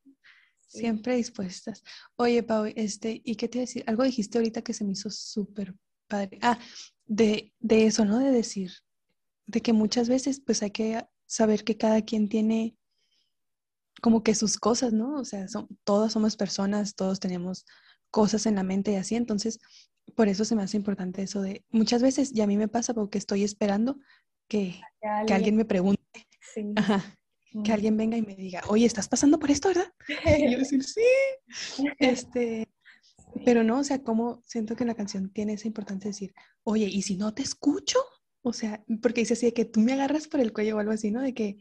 Sí. 0.67 0.79
Siempre 0.79 1.15
dispuestas. 1.15 1.83
Oye, 2.15 2.43
Pau, 2.43 2.65
este, 2.75 3.21
¿y 3.23 3.35
qué 3.35 3.47
te 3.47 3.57
iba 3.57 3.63
a 3.63 3.67
decir? 3.67 3.83
Algo 3.87 4.03
dijiste 4.03 4.37
ahorita 4.37 4.61
que 4.61 4.73
se 4.73 4.83
me 4.83 4.91
hizo 4.93 5.09
súper 5.09 5.75
padre. 6.07 6.37
Ah, 6.41 6.59
de, 7.05 7.53
de 7.59 7.85
eso, 7.87 8.05
¿no? 8.05 8.19
De 8.19 8.31
decir, 8.31 8.71
de 9.45 9.61
que 9.61 9.73
muchas 9.73 10.09
veces 10.09 10.39
pues 10.39 10.61
hay 10.63 10.71
que 10.71 11.05
saber 11.25 11.63
que 11.63 11.77
cada 11.77 12.01
quien 12.03 12.29
tiene 12.29 12.77
como 14.01 14.23
que 14.23 14.35
sus 14.35 14.57
cosas, 14.57 14.93
¿no? 14.93 15.15
O 15.15 15.25
sea, 15.25 15.47
son, 15.47 15.67
todos 15.83 16.13
somos 16.13 16.35
personas, 16.35 16.95
todos 16.95 17.19
tenemos 17.19 17.65
cosas 18.11 18.45
en 18.45 18.55
la 18.55 18.63
mente 18.63 18.91
y 18.91 18.95
así, 18.95 19.15
entonces 19.15 19.59
por 20.15 20.27
eso 20.27 20.45
se 20.45 20.55
me 20.55 20.63
hace 20.63 20.77
importante 20.77 21.21
eso 21.23 21.41
de 21.41 21.65
muchas 21.71 22.01
veces, 22.01 22.31
y 22.33 22.41
a 22.41 22.47
mí 22.47 22.57
me 22.57 22.67
pasa 22.67 22.93
porque 22.93 23.17
estoy 23.17 23.43
esperando 23.43 23.97
que, 24.47 24.79
que 25.27 25.33
alguien 25.33 25.55
me 25.55 25.65
pregunte, 25.65 26.01
Sí. 26.53 26.73
ajá, 26.75 27.17
que 27.63 27.71
alguien 27.71 27.97
venga 27.97 28.17
y 28.17 28.21
me 28.21 28.35
diga, 28.35 28.61
oye, 28.67 28.85
¿estás 28.85 29.07
pasando 29.07 29.39
por 29.39 29.49
esto, 29.49 29.69
verdad? 29.69 29.91
Y 30.37 30.51
yo 30.51 30.59
decir, 30.59 30.83
sí, 30.83 31.01
este, 31.99 32.67
pero 33.45 33.63
no, 33.63 33.79
o 33.79 33.83
sea, 33.83 34.03
como 34.03 34.41
siento 34.43 34.75
que 34.75 34.85
la 34.85 34.95
canción 34.95 35.31
tiene 35.31 35.53
esa 35.53 35.67
importancia 35.67 36.09
de 36.09 36.13
decir, 36.13 36.33
oye, 36.63 36.85
¿y 36.85 37.01
si 37.01 37.15
no 37.17 37.33
te 37.33 37.41
escucho? 37.41 37.99
O 38.41 38.53
sea, 38.53 38.83
porque 39.01 39.21
dice 39.21 39.33
así 39.33 39.47
de 39.47 39.53
que 39.53 39.65
tú 39.65 39.79
me 39.79 39.93
agarras 39.93 40.27
por 40.27 40.41
el 40.41 40.51
cuello 40.51 40.75
o 40.75 40.79
algo 40.79 40.91
así, 40.91 41.11
¿no? 41.11 41.21
De 41.21 41.33
que, 41.33 41.57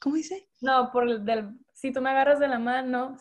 ¿cómo 0.00 0.16
dice? 0.16 0.48
No, 0.60 0.90
por 0.92 1.08
el 1.08 1.24
del, 1.24 1.50
si 1.72 1.92
tú 1.92 2.00
me 2.00 2.10
agarras 2.10 2.40
de 2.40 2.48
la 2.48 2.58
mano, 2.58 3.16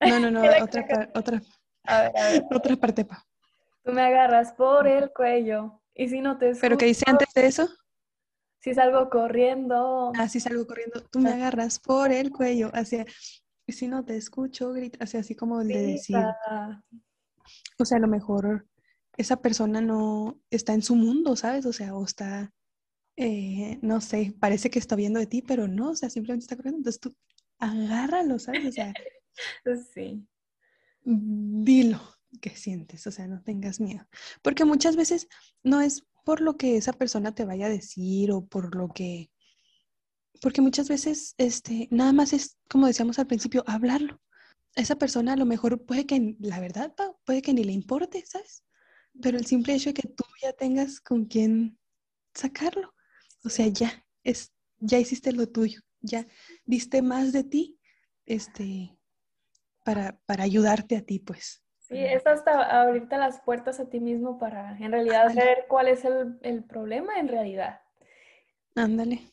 No, 0.00 0.20
no, 0.20 0.30
no, 0.30 0.40
otra, 0.62 1.10
otra, 1.14 1.42
a 1.84 2.02
ver, 2.02 2.16
a 2.16 2.30
ver, 2.30 2.44
otra 2.54 2.76
parte, 2.76 3.04
pa. 3.04 3.26
Tú 3.84 3.92
me 3.92 4.02
agarras 4.02 4.52
por 4.52 4.86
el 4.86 5.12
cuello. 5.12 5.80
Y 5.94 6.08
si 6.08 6.20
no 6.20 6.38
te 6.38 6.50
escucho, 6.50 6.60
Pero 6.62 6.78
que 6.78 6.86
dice 6.86 7.04
antes 7.06 7.28
de 7.34 7.46
eso, 7.46 7.68
si 8.60 8.74
salgo 8.74 9.08
corriendo, 9.10 10.12
así 10.16 10.40
salgo 10.40 10.66
corriendo, 10.66 11.02
tú 11.10 11.18
me 11.20 11.30
agarras 11.30 11.78
por 11.78 12.12
el 12.12 12.30
cuello, 12.30 12.70
hacia, 12.72 13.04
y 13.66 13.72
si 13.72 13.88
no 13.88 14.04
te 14.04 14.16
escucho, 14.16 14.72
grita, 14.72 15.04
así, 15.04 15.16
así 15.16 15.34
como 15.34 15.60
el 15.60 15.68
de 15.68 15.82
decir, 15.82 16.16
o 17.78 17.84
sea, 17.84 17.98
a 17.98 18.00
lo 18.00 18.08
mejor 18.08 18.66
esa 19.16 19.40
persona 19.40 19.80
no 19.80 20.40
está 20.50 20.74
en 20.74 20.82
su 20.82 20.94
mundo, 20.94 21.34
¿sabes? 21.34 21.66
O 21.66 21.72
sea, 21.72 21.94
o 21.94 22.04
está, 22.04 22.52
eh, 23.16 23.78
no 23.82 24.00
sé, 24.00 24.34
parece 24.38 24.70
que 24.70 24.78
está 24.78 24.94
viendo 24.94 25.18
de 25.18 25.26
ti, 25.26 25.42
pero 25.42 25.66
no, 25.66 25.90
o 25.90 25.96
sea, 25.96 26.10
simplemente 26.10 26.44
está 26.44 26.56
corriendo. 26.56 26.78
Entonces 26.78 27.00
tú 27.00 27.16
agárralo, 27.58 28.38
¿sabes? 28.38 28.66
O 28.66 28.72
sea, 28.72 28.94
Sí, 29.94 30.26
dilo 31.04 32.00
que 32.40 32.50
sientes, 32.50 33.06
o 33.06 33.10
sea, 33.10 33.26
no 33.26 33.42
tengas 33.42 33.80
miedo. 33.80 34.06
Porque 34.42 34.64
muchas 34.64 34.96
veces 34.96 35.28
no 35.62 35.80
es 35.80 36.04
por 36.24 36.40
lo 36.40 36.56
que 36.56 36.76
esa 36.76 36.92
persona 36.92 37.34
te 37.34 37.44
vaya 37.44 37.66
a 37.66 37.70
decir 37.70 38.32
o 38.32 38.46
por 38.46 38.74
lo 38.74 38.88
que, 38.88 39.30
porque 40.40 40.60
muchas 40.60 40.88
veces, 40.88 41.34
este, 41.38 41.88
nada 41.90 42.12
más 42.12 42.32
es, 42.32 42.58
como 42.68 42.86
decíamos 42.86 43.18
al 43.18 43.26
principio, 43.26 43.64
hablarlo. 43.66 44.20
Esa 44.76 44.96
persona 44.96 45.32
a 45.32 45.36
lo 45.36 45.46
mejor 45.46 45.84
puede 45.84 46.06
que, 46.06 46.36
la 46.38 46.60
verdad, 46.60 46.94
puede 47.24 47.42
que 47.42 47.54
ni 47.54 47.64
le 47.64 47.72
importe, 47.72 48.24
¿sabes? 48.26 48.62
Pero 49.20 49.38
el 49.38 49.46
simple 49.46 49.74
hecho 49.74 49.90
de 49.90 49.94
que 49.94 50.08
tú 50.08 50.24
ya 50.42 50.52
tengas 50.52 51.00
con 51.00 51.24
quién 51.24 51.78
sacarlo, 52.34 52.94
o 53.44 53.48
sea, 53.48 53.66
ya 53.68 54.04
es, 54.22 54.52
ya 54.78 54.98
hiciste 54.98 55.32
lo 55.32 55.48
tuyo, 55.48 55.80
ya 56.00 56.26
diste 56.64 57.02
más 57.02 57.32
de 57.32 57.44
ti, 57.44 57.80
este, 58.26 58.96
para, 59.84 60.20
para 60.26 60.44
ayudarte 60.44 60.96
a 60.96 61.02
ti, 61.02 61.18
pues. 61.18 61.62
Sí, 61.88 61.98
es 61.98 62.26
hasta 62.26 62.80
abrirte 62.82 63.16
las 63.16 63.40
puertas 63.40 63.80
a 63.80 63.88
ti 63.88 64.00
mismo 64.00 64.38
para 64.38 64.76
en 64.78 64.92
realidad 64.92 65.34
ver 65.34 65.66
cuál 65.68 65.88
es 65.88 66.04
el, 66.04 66.38
el 66.42 66.64
problema 66.64 67.18
en 67.18 67.28
realidad. 67.28 67.80
Ándale. 68.74 69.32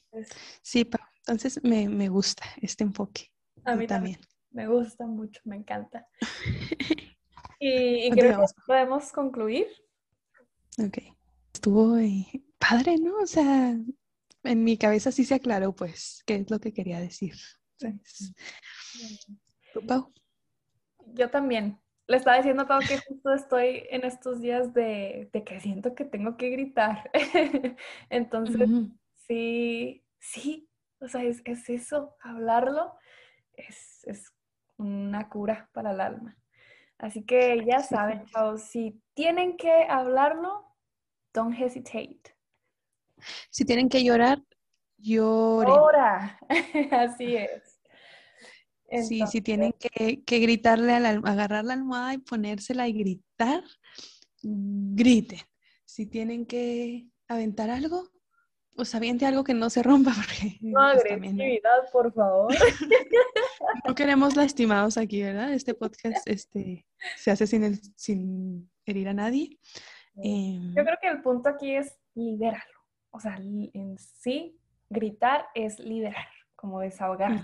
Sí, 0.62 0.86
Pau. 0.86 1.02
Entonces 1.20 1.64
me, 1.64 1.90
me 1.90 2.08
gusta 2.08 2.44
este 2.62 2.84
enfoque. 2.84 3.32
a 3.64 3.76
mí 3.76 3.88
también. 3.88 4.20
Me 4.52 4.68
gusta 4.68 5.06
mucho, 5.06 5.42
me 5.44 5.56
encanta. 5.56 6.08
Y, 7.58 8.08
y 8.08 8.12
creo 8.12 8.42
que 8.42 8.46
podemos 8.68 9.12
concluir. 9.14 9.68
Ok. 10.78 10.98
Estuvo 11.54 11.98
eh, 11.98 12.26
padre, 12.60 12.98
¿no? 12.98 13.18
O 13.18 13.26
sea, 13.26 13.76
en 14.44 14.64
mi 14.64 14.78
cabeza 14.78 15.12
sí 15.12 15.24
se 15.24 15.36
aclaró, 15.36 15.74
pues, 15.74 16.22
qué 16.26 16.36
es 16.36 16.52
lo 16.52 16.60
que 16.60 16.74
quería 16.74 17.00
decir. 17.00 17.36
¿Tú, 19.74 19.86
Pau? 19.88 20.14
Yo 21.14 21.30
también. 21.30 21.80
Le 22.08 22.18
estaba 22.18 22.38
diciendo 22.38 22.64
a 22.64 22.68
Pau 22.68 22.80
que 22.80 23.00
justo 23.00 23.34
estoy 23.34 23.88
en 23.90 24.04
estos 24.04 24.40
días 24.40 24.74
de, 24.74 25.30
de 25.34 25.44
que 25.44 25.60
siento 25.60 25.96
que 25.96 26.06
tengo 26.06 26.38
que 26.38 26.50
gritar. 26.50 27.10
Entonces, 28.10 28.70
sí, 29.28 30.06
sí, 30.20 30.70
o 31.00 31.08
sea, 31.08 31.24
es, 31.24 31.42
es 31.46 31.68
eso, 31.70 32.16
hablarlo 32.22 32.96
es, 33.58 34.04
es 34.06 34.34
una 34.78 35.30
cura 35.30 35.70
para 35.74 35.92
el 35.92 36.02
alma. 36.02 36.38
Así 36.98 37.26
que 37.26 37.64
ya 37.66 37.82
saben, 37.82 38.26
sí. 38.26 38.32
chavos, 38.32 38.62
si 38.64 39.02
tienen 39.14 39.58
que 39.58 39.86
hablarlo, 39.90 40.76
don't 41.34 41.56
hesitate. 41.60 42.22
Si 43.50 43.66
tienen 43.66 43.90
que 43.90 44.04
llorar, 44.04 44.42
lloren. 44.98 45.74
Ahora, 45.74 46.40
así 46.92 47.36
es. 47.36 47.75
Sí, 49.08 49.22
si 49.28 49.42
tienen 49.42 49.74
que, 49.74 50.24
que 50.24 50.40
gritarle, 50.40 50.94
a 50.94 51.00
la 51.00 51.10
agarrar 51.10 51.66
la 51.66 51.74
almohada 51.74 52.14
y 52.14 52.18
ponérsela 52.20 52.88
y 52.88 52.94
gritar, 52.94 53.64
griten. 54.44 55.40
Si 55.86 56.06
tienen 56.06 56.46
que 56.46 57.08
aventar 57.28 57.70
algo, 57.70 58.10
pues 58.76 58.94
aviente 58.94 59.26
algo 59.26 59.44
que 59.44 59.54
no 59.54 59.70
se 59.70 59.82
rompa, 59.84 60.12
porque 60.16 60.58
No 60.62 60.80
pues, 60.94 61.04
¿no? 61.04 61.16
agresividad, 61.16 61.92
por 61.92 62.14
favor. 62.14 62.54
No 63.88 63.94
queremos 63.96 64.36
lastimados 64.36 64.98
aquí, 64.98 65.22
¿verdad? 65.22 65.54
Este 65.54 65.74
podcast 65.74 66.28
este, 66.28 66.86
se 67.18 67.32
hace 67.32 67.46
sin, 67.48 67.64
el- 67.64 67.80
sin 67.96 68.70
herir 68.86 69.10
a 69.10 69.14
nadie. 69.14 69.60
Em, 70.16 70.74
Yo 70.76 70.84
creo 70.84 70.98
que 71.02 71.08
el 71.08 71.22
punto 71.22 71.50
aquí 71.50 71.76
es 71.76 71.96
liberarlo. 72.16 72.80
O 73.12 73.20
sea, 73.20 73.36
en 73.38 73.98
sí, 73.98 74.58
gritar 74.90 75.46
es 75.56 75.80
liberar, 75.80 76.28
como 76.56 76.80
desahogar. 76.80 77.44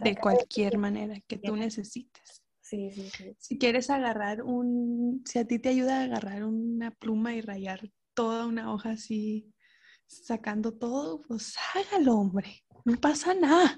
De 0.00 0.16
cualquier 0.16 0.78
manera 0.78 1.16
que 1.26 1.38
tú 1.38 1.56
necesites. 1.56 2.42
Sí, 2.60 2.90
sí, 2.90 3.10
sí. 3.10 3.36
Si 3.38 3.58
quieres 3.58 3.90
agarrar 3.90 4.42
un, 4.42 5.22
si 5.26 5.38
a 5.38 5.46
ti 5.46 5.58
te 5.58 5.68
ayuda 5.68 6.00
a 6.00 6.04
agarrar 6.04 6.44
una 6.44 6.90
pluma 6.90 7.34
y 7.34 7.40
rayar 7.40 7.80
toda 8.14 8.46
una 8.46 8.72
hoja 8.72 8.90
así, 8.90 9.52
sacando 10.06 10.72
todo, 10.72 11.20
pues 11.22 11.54
hágalo, 11.74 12.14
hombre. 12.14 12.64
No 12.84 12.96
pasa 12.96 13.34
nada, 13.34 13.76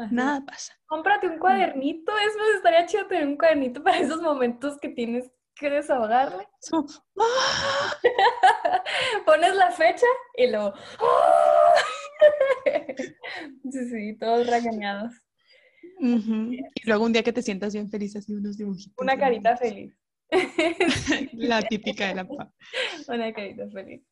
Así. 0.00 0.14
nada 0.14 0.44
pasa. 0.44 0.74
Cómprate 0.86 1.28
un 1.28 1.38
cuadernito, 1.38 2.12
es 2.16 2.36
más, 2.36 2.48
estaría 2.56 2.86
chido 2.86 3.06
tener 3.06 3.26
un 3.26 3.36
cuadernito 3.36 3.82
para 3.82 3.98
esos 3.98 4.20
momentos 4.20 4.78
que 4.80 4.88
tienes 4.88 5.30
que 5.54 5.70
desahogarle. 5.70 6.48
Es 6.62 6.70
como, 6.70 6.86
¡ah! 7.20 7.94
Pones 9.26 9.54
la 9.54 9.70
fecha 9.70 10.06
y 10.36 10.50
luego. 10.50 10.72
Sí, 13.70 13.88
sí, 13.90 14.16
todos 14.18 14.46
regañados. 14.46 15.12
Ujú. 16.04 16.52
Y 16.52 16.86
luego 16.86 17.04
un 17.04 17.12
día 17.12 17.22
que 17.22 17.32
te 17.32 17.42
sientas 17.42 17.72
bien 17.72 17.88
feliz, 17.88 18.14
así 18.16 18.34
unos 18.34 18.56
dibujitos. 18.58 18.94
Una 18.98 19.16
carita 19.18 19.56
feliz. 19.56 19.94
La 21.32 21.62
típica 21.62 22.08
de 22.08 22.14
la 22.16 22.24
pa. 22.26 22.52
Una 23.08 23.32
carita 23.32 23.68
feliz. 23.70 24.02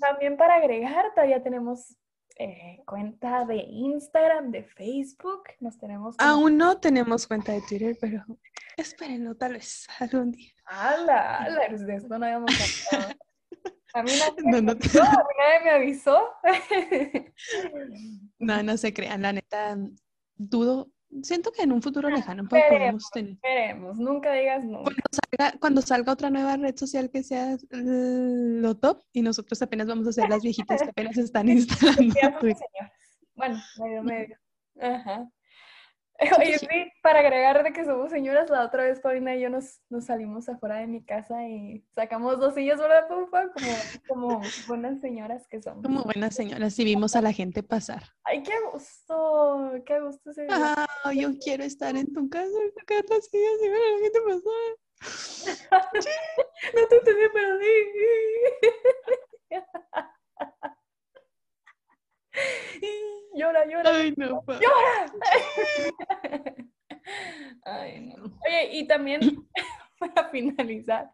También 0.00 0.36
para 0.36 0.56
agregar, 0.56 1.04
todavía 1.14 1.42
tenemos 1.42 1.96
eh, 2.38 2.82
cuenta 2.86 3.44
de 3.44 3.56
Instagram, 3.68 4.50
de 4.50 4.64
Facebook. 4.64 5.42
Nos 5.60 5.78
tenemos. 5.78 6.16
como- 6.16 6.30
Aún 6.30 6.56
no 6.56 6.78
tenemos 6.78 7.26
cuenta 7.26 7.52
de 7.52 7.62
Twitter, 7.68 7.96
pero 8.00 8.24
espérenlo, 8.76 9.34
tal 9.36 9.54
vez 9.54 9.86
algún 10.00 10.32
día. 10.32 10.52
¡Hala! 10.66 11.38
hala, 11.38 11.68
De 11.68 11.94
esto 11.96 12.18
no 12.18 12.24
habíamos 12.26 12.50
hablado. 12.92 13.14
A 13.94 14.02
mí 14.02 14.10
nadie 14.18 14.42
No, 14.44 14.60
no, 14.60 14.74
nadie 14.74 15.60
me 15.64 15.70
avisó. 15.70 16.28
no, 18.38 18.62
no 18.62 18.76
se 18.76 18.92
crean, 18.92 19.22
la 19.22 19.32
neta, 19.32 19.78
dudo, 20.34 20.90
siento 21.22 21.52
que 21.52 21.62
en 21.62 21.72
un 21.72 21.82
futuro 21.82 22.08
lejano 22.10 22.44
pues, 22.48 22.62
podemos 22.68 23.10
tener. 23.10 23.32
Esperemos, 23.32 23.98
nunca 23.98 24.32
digas 24.32 24.64
nunca. 24.64 24.82
Cuando 24.84 25.08
salga, 25.12 25.58
cuando 25.58 25.82
salga 25.82 26.12
otra 26.12 26.30
nueva 26.30 26.56
red 26.56 26.76
social 26.76 27.10
que 27.10 27.22
sea 27.22 27.54
eh, 27.54 27.58
lo 27.70 28.76
top 28.76 29.04
y 29.12 29.22
nosotros 29.22 29.60
apenas 29.62 29.86
vamos 29.86 30.06
a 30.08 30.12
ser 30.12 30.28
las 30.28 30.42
viejitas 30.42 30.82
que 30.82 30.90
apenas 30.90 31.16
están 31.18 31.48
instalando. 31.50 32.14
Bueno, 33.34 33.60
medio, 33.78 34.02
medio. 34.02 34.38
Ajá. 34.80 35.28
Oye, 36.38 36.58
sí, 36.58 36.66
para 37.02 37.18
agregar 37.20 37.62
de 37.64 37.72
que 37.72 37.84
somos 37.84 38.10
señoras, 38.10 38.48
la 38.48 38.64
otra 38.64 38.84
vez 38.84 39.00
Paulina 39.00 39.34
y 39.34 39.40
yo 39.40 39.50
nos, 39.50 39.80
nos 39.88 40.04
salimos 40.04 40.48
afuera 40.48 40.76
de 40.76 40.86
mi 40.86 41.04
casa 41.04 41.48
y 41.48 41.84
sacamos 41.94 42.38
dos 42.38 42.54
sillas, 42.54 42.78
¿verdad, 42.78 43.08
Pupa? 43.08 43.50
Como, 43.52 43.72
como 44.08 44.40
buenas 44.68 45.00
señoras 45.00 45.48
que 45.48 45.60
somos. 45.60 45.82
Como 45.82 46.04
buenas 46.04 46.34
señoras 46.34 46.78
y 46.78 46.84
vimos 46.84 47.16
a 47.16 47.22
la 47.22 47.32
gente 47.32 47.64
pasar. 47.64 48.04
Ay, 48.22 48.42
qué 48.42 48.52
gusto, 48.72 49.72
qué 49.84 50.00
gusto 50.00 50.32
día. 50.32 50.46
Ah, 50.50 51.12
yo 51.12 51.36
quiero 51.38 51.64
estar 51.64 51.96
en 51.96 52.12
tu 52.12 52.28
casa 52.28 52.48
y 52.48 52.70
sacar 52.78 53.04
las 53.08 53.26
sillas 53.26 53.60
y 53.62 53.68
ver 53.68 53.82
a 53.82 53.90
la 53.90 53.98
gente 53.98 54.20
pasar. 54.20 54.76
no 56.74 56.88
te 56.88 56.96
entendí, 56.96 57.22
pero 57.32 57.58
sí. 57.58 57.66
llora, 63.34 63.66
llora. 63.66 63.90
Ay, 63.90 64.14
no, 64.16 64.42
pa. 64.44 64.58
¡Llora! 64.60 65.12
Ay, 67.64 68.00
no. 68.00 68.24
Oye, 68.46 68.70
y 68.72 68.83
también 68.94 69.20
para 69.98 70.28
finalizar, 70.30 71.10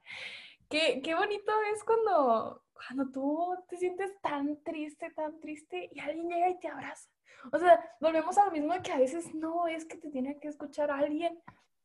qué, 0.68 1.00
qué 1.02 1.14
bonito 1.14 1.52
es 1.74 1.82
cuando, 1.84 2.62
cuando 2.72 3.10
tú 3.10 3.54
te 3.68 3.76
sientes 3.78 4.12
tan 4.20 4.62
triste, 4.62 5.10
tan 5.10 5.40
triste 5.40 5.90
y 5.92 6.00
alguien 6.00 6.28
llega 6.28 6.50
y 6.50 6.58
te 6.60 6.68
abraza. 6.68 7.08
O 7.52 7.58
sea, 7.58 7.80
volvemos 8.00 8.36
a 8.36 8.44
lo 8.46 8.52
mismo 8.52 8.74
de 8.74 8.82
que 8.82 8.92
a 8.92 8.98
veces 8.98 9.34
no 9.34 9.66
es 9.66 9.86
que 9.86 9.96
te 9.96 10.10
tiene 10.10 10.38
que 10.38 10.48
escuchar 10.48 10.90
alguien, 10.90 11.38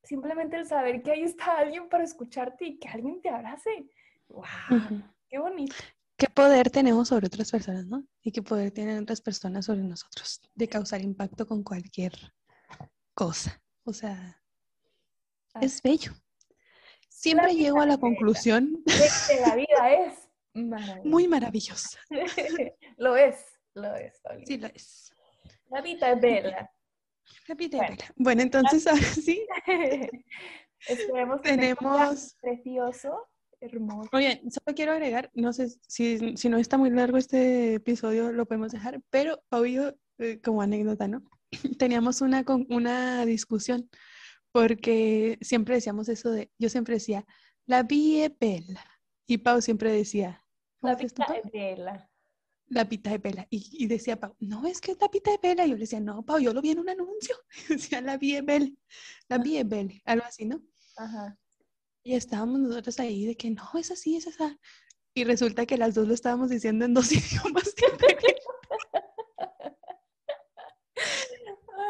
simplemente 0.03 0.57
el 0.57 0.67
saber 0.67 1.01
que 1.01 1.11
ahí 1.11 1.23
está 1.23 1.57
alguien 1.59 1.87
para 1.87 2.03
escucharte 2.03 2.65
y 2.65 2.77
que 2.77 2.89
alguien 2.89 3.21
te 3.21 3.29
abrace. 3.29 3.89
¡Wow! 4.27 4.43
Ujú. 4.71 5.01
¡Qué 5.29 5.39
bonito! 5.39 5.75
¿Qué 6.17 6.27
poder 6.27 6.69
tenemos 6.69 7.09
sobre 7.09 7.27
otras 7.27 7.51
personas, 7.51 7.85
no? 7.87 8.05
Y 8.21 8.31
qué 8.31 8.41
poder 8.41 8.71
tienen 8.71 9.01
otras 9.01 9.21
personas 9.21 9.65
sobre 9.65 9.83
nosotros 9.83 10.41
de 10.53 10.67
causar 10.67 11.01
impacto 11.01 11.45
con 11.45 11.63
cualquier 11.63 12.13
cosa. 13.13 13.61
O 13.83 13.93
sea, 13.93 14.41
es 15.62 15.82
bello. 15.82 16.12
Siempre 17.10 17.53
llego 17.56 17.82
a 17.82 17.86
la 17.86 17.97
conclusión 17.97 18.84
De 18.86 18.93
que 19.30 19.39
la 19.41 19.56
vida 19.56 19.91
es 19.93 20.30
maravillosa. 20.53 21.01
muy 21.10 21.28
maravillosa. 21.28 21.99
lo 22.97 23.16
es, 23.16 23.36
lo 23.74 23.93
es, 23.95 24.20
Paulina. 24.22 24.45
Sí, 24.47 24.58
lo 24.58 24.68
es. 24.68 25.12
La 25.70 25.82
vida 25.82 26.12
es 26.12 26.22
bella. 26.22 26.72
La 27.47 27.56
vida 27.56 27.78
Bueno. 27.78 27.93
es 27.93 27.97
bella. 27.97 28.14
Bueno, 28.18 28.41
entonces 28.43 28.88
ahora 28.88 29.01
sí, 29.01 29.45
Esperemos 30.88 31.41
que 31.41 31.49
tenemos... 31.49 32.36
precioso, 32.41 33.28
hermoso. 33.60 34.10
Oye, 34.14 34.41
solo 34.43 34.76
quiero 34.76 34.91
agregar, 34.91 35.32
no 35.34 35.51
sé 35.53 35.70
si, 35.88 36.38
si 36.38 36.49
no 36.49 36.58
está 36.58 36.78
muy 36.78 36.91
largo 36.91 37.18
este 37.18 37.76
episodio, 37.76 38.32
lo 38.32 38.45
podemos 38.45 38.72
dejar, 38.72 39.01
pero 39.10 39.43
Pau 39.49 39.66
y 39.66 39.74
yo, 39.74 39.93
eh, 40.20 40.39
como 40.43 40.62
anécdota, 40.62 41.08
¿no? 41.08 41.24
Teníamos 41.80 42.22
una, 42.22 42.43
con- 42.43 42.68
una 42.70 43.26
discusión 43.26 43.89
porque 44.56 45.38
siempre 45.41 45.76
decíamos 45.76 46.08
eso 46.08 46.32
de, 46.32 46.49
yo 46.58 46.70
siempre 46.70 46.93
decía, 46.93 47.26
la 47.66 47.84
bella, 47.84 48.32
y 49.28 49.39
Pau 49.39 49.62
siempre 49.62 49.91
decía, 49.91 50.45
¿cómo 50.80 50.93
La 50.93 50.97
vida 50.97 51.26
Pau? 51.28 51.36
es 51.36 51.51
bella. 51.51 52.10
La 52.68 52.88
pita 52.88 53.10
de 53.10 53.20
pela. 53.20 53.45
Y, 53.49 53.84
y 53.84 53.88
decía 53.88 54.18
Pau, 54.18 54.34
no, 54.39 54.66
es 54.66 54.80
que 54.80 54.93
es 54.93 54.97
la 55.01 55.10
pita 55.10 55.32
de 55.32 55.39
pela. 55.39 55.66
Y 55.66 55.72
yo 55.72 55.76
le 55.76 55.82
decía, 55.82 55.99
no, 55.99 56.24
Pau, 56.24 56.39
yo 56.39 56.53
lo 56.53 56.62
vi 56.62 56.72
en 56.72 56.80
un 56.80 56.88
anuncio. 56.88 57.36
Y 57.70 57.74
decía, 57.74 57.99
la 57.99 58.18
belle, 58.18 58.78
la 59.28 59.39
belle, 59.39 60.01
algo 60.06 60.26
así, 60.26 60.45
¿no? 60.45 60.64
Ajá. 60.95 61.38
Y 62.01 62.16
estábamos 62.16 62.62
nosotros 62.62 62.97
ahí 63.01 63.26
de 63.26 63.36
que 63.36 63.51
no, 63.51 63.70
es 63.78 63.91
así, 63.91 64.16
es 64.16 64.26
esa. 64.26 64.58
Y 65.14 65.26
resulta 65.26 65.66
que 65.66 65.78
las 65.78 65.95
dos 65.95 66.08
lo 66.08 66.14
estábamos 66.14 66.49
diciendo 66.49 66.86
en 66.86 66.93
dos 66.93 67.12
idiomas 67.12 67.76
diferentes, 67.76 68.45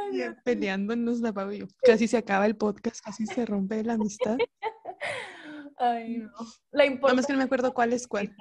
Ay, 0.05 0.13
y 0.13 0.15
Dios. 0.17 0.35
peleándonos 0.43 1.19
la 1.19 1.33
Pau 1.33 1.51
y 1.51 1.59
yo. 1.59 1.65
Casi 1.83 2.07
se 2.07 2.17
acaba 2.17 2.45
el 2.45 2.55
podcast, 2.55 3.03
casi 3.03 3.25
se 3.25 3.45
rompe 3.45 3.83
la 3.83 3.93
amistad. 3.93 4.37
Ay, 5.77 6.19
no. 6.19 6.31
La 6.71 6.83
que 6.83 6.91
importancia 6.91 7.33
no 7.33 7.39
me 7.39 7.43
acuerdo 7.45 7.73
cuál 7.73 7.93
es 7.93 8.07
cuál. 8.07 8.33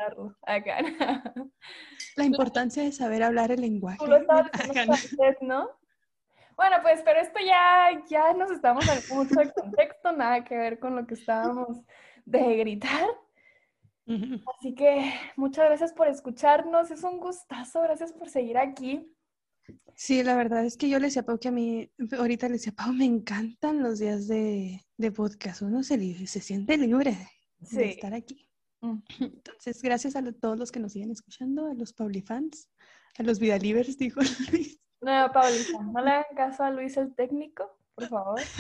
acá. 0.43 0.79
La 2.17 2.25
importancia 2.25 2.83
de 2.83 2.93
saber 2.93 3.25
hablar 3.25 3.51
el 3.51 3.61
lenguaje. 3.61 3.99
Tú 3.99 4.07
lo 4.07 4.19
estabas 4.19 4.51
diciendo 4.53 4.93
Ajá, 4.93 5.03
antes, 5.03 5.37
¿no? 5.41 5.71
Bueno, 6.57 6.77
pues, 6.83 7.03
pero 7.05 7.21
esto 7.21 7.41
ya, 7.45 7.89
ya 8.09 8.33
nos 8.35 8.53
estamos 8.53 8.85
saliendo 8.85 9.15
mucho 9.17 9.35
de 9.41 9.53
contexto, 9.53 10.13
nada 10.13 10.45
que 10.45 10.57
ver 10.57 10.79
con 10.79 10.95
lo 10.95 11.07
que 11.07 11.15
estábamos 11.15 11.83
de 12.25 12.57
gritar. 12.57 13.09
Así 14.07 14.75
que 14.75 15.15
muchas 15.37 15.65
gracias 15.65 15.93
por 15.93 16.09
escucharnos, 16.09 16.91
es 16.91 17.03
un 17.03 17.19
gustazo, 17.19 17.81
gracias 17.83 18.13
por 18.13 18.29
seguir 18.29 18.59
aquí. 18.59 19.11
Sí, 19.97 20.23
la 20.23 20.37
verdad 20.37 20.65
es 20.65 20.77
que 20.77 20.89
yo 20.89 20.99
le 20.99 21.07
decía 21.07 21.23
a 21.23 21.25
Pau 21.25 21.39
que 21.39 21.49
a 21.49 21.53
mí, 21.53 21.91
ahorita 22.19 22.49
le 22.49 22.55
decía, 22.55 22.73
Pau, 22.73 22.93
me 22.93 23.05
encantan 23.05 23.83
los 23.83 23.99
días 23.99 24.27
de, 24.27 24.85
de 24.97 25.13
podcast. 25.13 25.63
Uno 25.63 25.83
se, 25.83 26.27
se 26.27 26.41
siente 26.41 26.77
libre 26.77 27.17
de, 27.59 27.91
estar 27.91 28.13
aquí. 28.15 28.49
Mm. 28.81 28.99
Entonces, 29.21 29.81
gracias 29.83 30.17
a 30.17 30.21
lo- 30.21 30.35
todos 30.35 30.59
los 30.59 30.73
que 30.73 30.81
nos 30.81 30.93
siguen 30.93 31.11
escuchando, 31.11 31.67
a 31.67 31.75
los 31.75 31.93
Paulifans, 31.93 32.69
a 33.19 33.23
los 33.23 33.39
Vidalivers, 33.39 33.97
dijo 33.97 34.21
Luis. 34.53 34.81
No, 35.01 35.31
Paulita, 35.33 35.83
no 35.83 36.03
le 36.03 36.11
hagan 36.11 36.37
caso 36.37 36.65
a 36.65 36.71
Luis 36.71 36.97
el 36.97 37.15
técnico, 37.15 37.79
por 37.95 38.09
favor. 38.09 38.41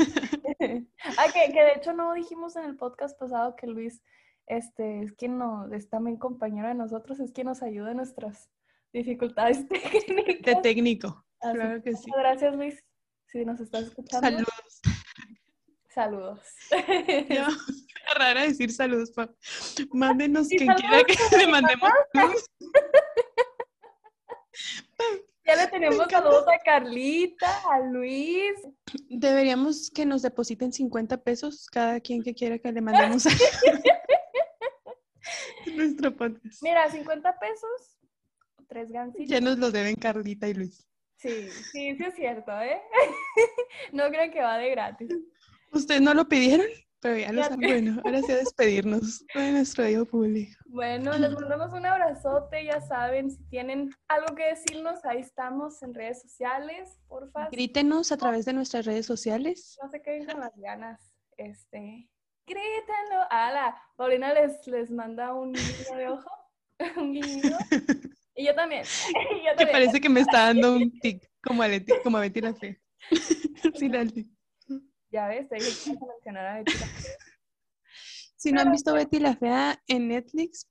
ah, 1.18 1.26
que, 1.32 1.52
que 1.52 1.62
de 1.62 1.72
hecho 1.76 1.92
no 1.92 2.14
dijimos 2.14 2.56
en 2.56 2.64
el 2.64 2.76
podcast 2.76 3.18
pasado 3.18 3.56
que 3.56 3.66
Luis 3.66 4.02
este, 4.46 5.02
es 5.02 5.12
quien 5.12 5.38
nos, 5.38 5.72
es 5.72 5.88
también 5.88 6.16
compañero 6.16 6.68
de 6.68 6.74
nosotros, 6.74 7.18
es 7.20 7.32
quien 7.32 7.46
nos 7.46 7.62
ayuda 7.62 7.90
en 7.90 7.96
nuestras 7.96 8.50
dificultades 8.94 9.68
De 9.68 9.78
técnicas. 9.78 10.62
técnico, 10.62 11.26
Así 11.40 11.54
claro 11.58 11.82
que 11.82 11.92
sí. 11.96 12.10
Gracias, 12.16 12.54
Luis. 12.56 12.82
Si 13.26 13.44
nos 13.44 13.60
estás 13.60 13.84
escuchando, 13.88 14.26
Saludos. 14.28 14.80
saludos. 15.90 16.40
Ya, 17.28 17.48
qué 18.06 18.14
rara 18.18 18.42
decir 18.42 18.70
saludos, 18.72 19.10
Pau. 19.10 19.28
Mándenos 19.92 20.46
Sí, 20.48 20.56
quien 20.56 20.68
saludos 20.68 21.04
quiera 21.06 21.28
que 21.30 21.36
le 21.36 21.46
mandemos 21.48 21.90
saludos. 22.12 22.44
ya 25.46 25.56
le 25.56 25.66
tenemos 25.68 25.96
saludos 26.10 26.44
a 26.48 26.58
Carlita, 26.64 27.62
a 27.70 27.80
Luis. 27.80 28.54
Deberíamos 29.08 29.90
que 29.90 30.06
nos 30.06 30.22
depositen 30.22 30.72
50 30.72 31.22
pesos 31.22 31.66
cada 31.66 32.00
quien 32.00 32.22
que 32.22 32.34
quiera 32.34 32.58
que 32.58 32.70
le 32.72 32.80
mandemos 32.80 33.26
a 33.26 33.30
nuestro 35.74 36.14
podcast. 36.16 36.62
Mira, 36.62 36.88
50 36.90 37.38
pesos, 37.38 37.93
tres 38.66 38.90
gansitos. 38.90 39.28
Ya 39.28 39.40
nos 39.40 39.58
lo 39.58 39.70
deben 39.70 39.94
Carlita 39.96 40.48
y 40.48 40.54
Luis. 40.54 40.86
Sí, 41.16 41.48
sí, 41.50 41.96
sí 41.96 42.04
es 42.04 42.14
cierto, 42.14 42.52
¿eh? 42.60 42.80
no 43.92 44.08
creo 44.10 44.30
que 44.32 44.40
va 44.42 44.58
de 44.58 44.70
gratis. 44.70 45.08
Ustedes 45.72 46.00
no 46.02 46.12
lo 46.14 46.28
pidieron, 46.28 46.66
pero 47.00 47.16
ya 47.16 47.32
lo 47.32 47.48
te- 47.48 47.56
Bueno, 47.56 48.00
ahora 48.04 48.20
sí 48.22 48.32
a 48.32 48.36
despedirnos 48.36 49.24
de 49.34 49.52
nuestro 49.52 49.88
hijo 49.88 50.04
público. 50.04 50.52
Bueno, 50.66 51.16
les 51.16 51.32
mandamos 51.32 51.72
un 51.72 51.86
abrazote, 51.86 52.64
ya 52.64 52.80
saben, 52.80 53.30
si 53.30 53.42
tienen 53.48 53.90
algo 54.08 54.34
que 54.34 54.44
decirnos, 54.48 55.04
ahí 55.04 55.20
estamos 55.20 55.82
en 55.82 55.94
redes 55.94 56.20
sociales, 56.22 56.98
porfa. 57.08 57.48
Grítenos 57.50 58.12
a 58.12 58.16
través 58.16 58.44
de 58.44 58.52
nuestras 58.52 58.84
redes 58.84 59.06
sociales. 59.06 59.78
No 59.82 59.88
se 59.88 60.02
queden 60.02 60.26
con 60.26 60.40
las 60.40 60.54
ganas, 60.56 61.00
este, 61.36 62.10
grítenlo. 62.46 63.22
A 63.30 63.52
la 63.52 63.82
Paulina 63.96 64.34
les, 64.34 64.66
les 64.66 64.90
manda 64.90 65.32
un 65.32 65.52
guiño 65.52 65.96
de 65.96 66.08
ojo, 66.08 66.30
un 66.96 67.12
guiño. 67.12 67.56
Y 68.34 68.46
yo 68.46 68.54
también. 68.54 68.82
y 69.08 69.38
yo 69.38 69.50
Que 69.52 69.64
también. 69.66 69.72
parece 69.72 70.00
que 70.00 70.08
me 70.08 70.20
está 70.20 70.46
dando 70.46 70.74
un 70.76 70.90
tic, 71.00 71.30
como 71.42 71.62
a, 71.62 71.68
Leti, 71.68 71.92
como 72.02 72.16
a 72.18 72.20
Betty 72.20 72.40
la 72.40 72.54
Fe. 72.54 72.80
Sí, 73.78 73.88
la 73.88 74.04
Leti. 74.04 74.28
Ya 75.10 75.28
ves, 75.28 75.48
te 75.48 75.56
dije 75.56 75.92
que 75.92 76.06
mencionar 76.06 76.46
a 76.46 76.54
Betty 76.58 76.72
la 76.72 76.86
Fea. 76.86 77.16
Si 78.36 78.52
no 78.52 78.60
han 78.60 78.72
visto 78.72 78.92
Betty 78.92 79.18
la 79.20 79.36
Fea 79.36 79.82
en 79.86 80.08
Netflix, 80.08 80.68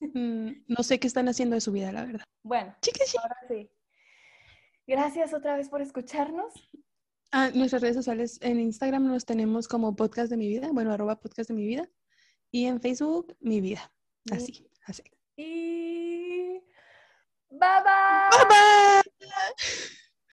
mm, 0.00 0.50
no 0.68 0.82
sé 0.82 0.98
qué 0.98 1.06
están 1.06 1.28
haciendo 1.28 1.54
de 1.54 1.60
su 1.60 1.72
vida, 1.72 1.90
la 1.92 2.04
verdad. 2.04 2.24
Bueno, 2.42 2.74
Chiqui, 2.82 3.00
chiqui. 3.04 3.18
ahora 3.22 3.36
sí. 3.48 3.70
Gracias 4.86 5.32
otra 5.32 5.56
vez 5.56 5.68
por 5.70 5.80
escucharnos. 5.80 6.52
Ah, 7.32 7.50
nuestras 7.54 7.80
redes 7.82 7.96
sociales 7.96 8.38
en 8.42 8.60
Instagram 8.60 9.06
nos 9.06 9.24
tenemos 9.24 9.66
como 9.68 9.96
podcast 9.96 10.30
de 10.30 10.36
mi 10.36 10.48
vida, 10.48 10.68
bueno, 10.72 10.92
arroba 10.92 11.18
podcast 11.20 11.48
de 11.48 11.54
mi 11.54 11.66
vida. 11.66 11.88
Y 12.50 12.66
en 12.66 12.80
Facebook, 12.80 13.36
mi 13.40 13.60
vida. 13.60 13.90
Así, 14.30 14.68
así. 14.84 15.02
Y 15.36 16.03
Bye-bye. 17.60 18.30
Bye-bye. 18.30 19.02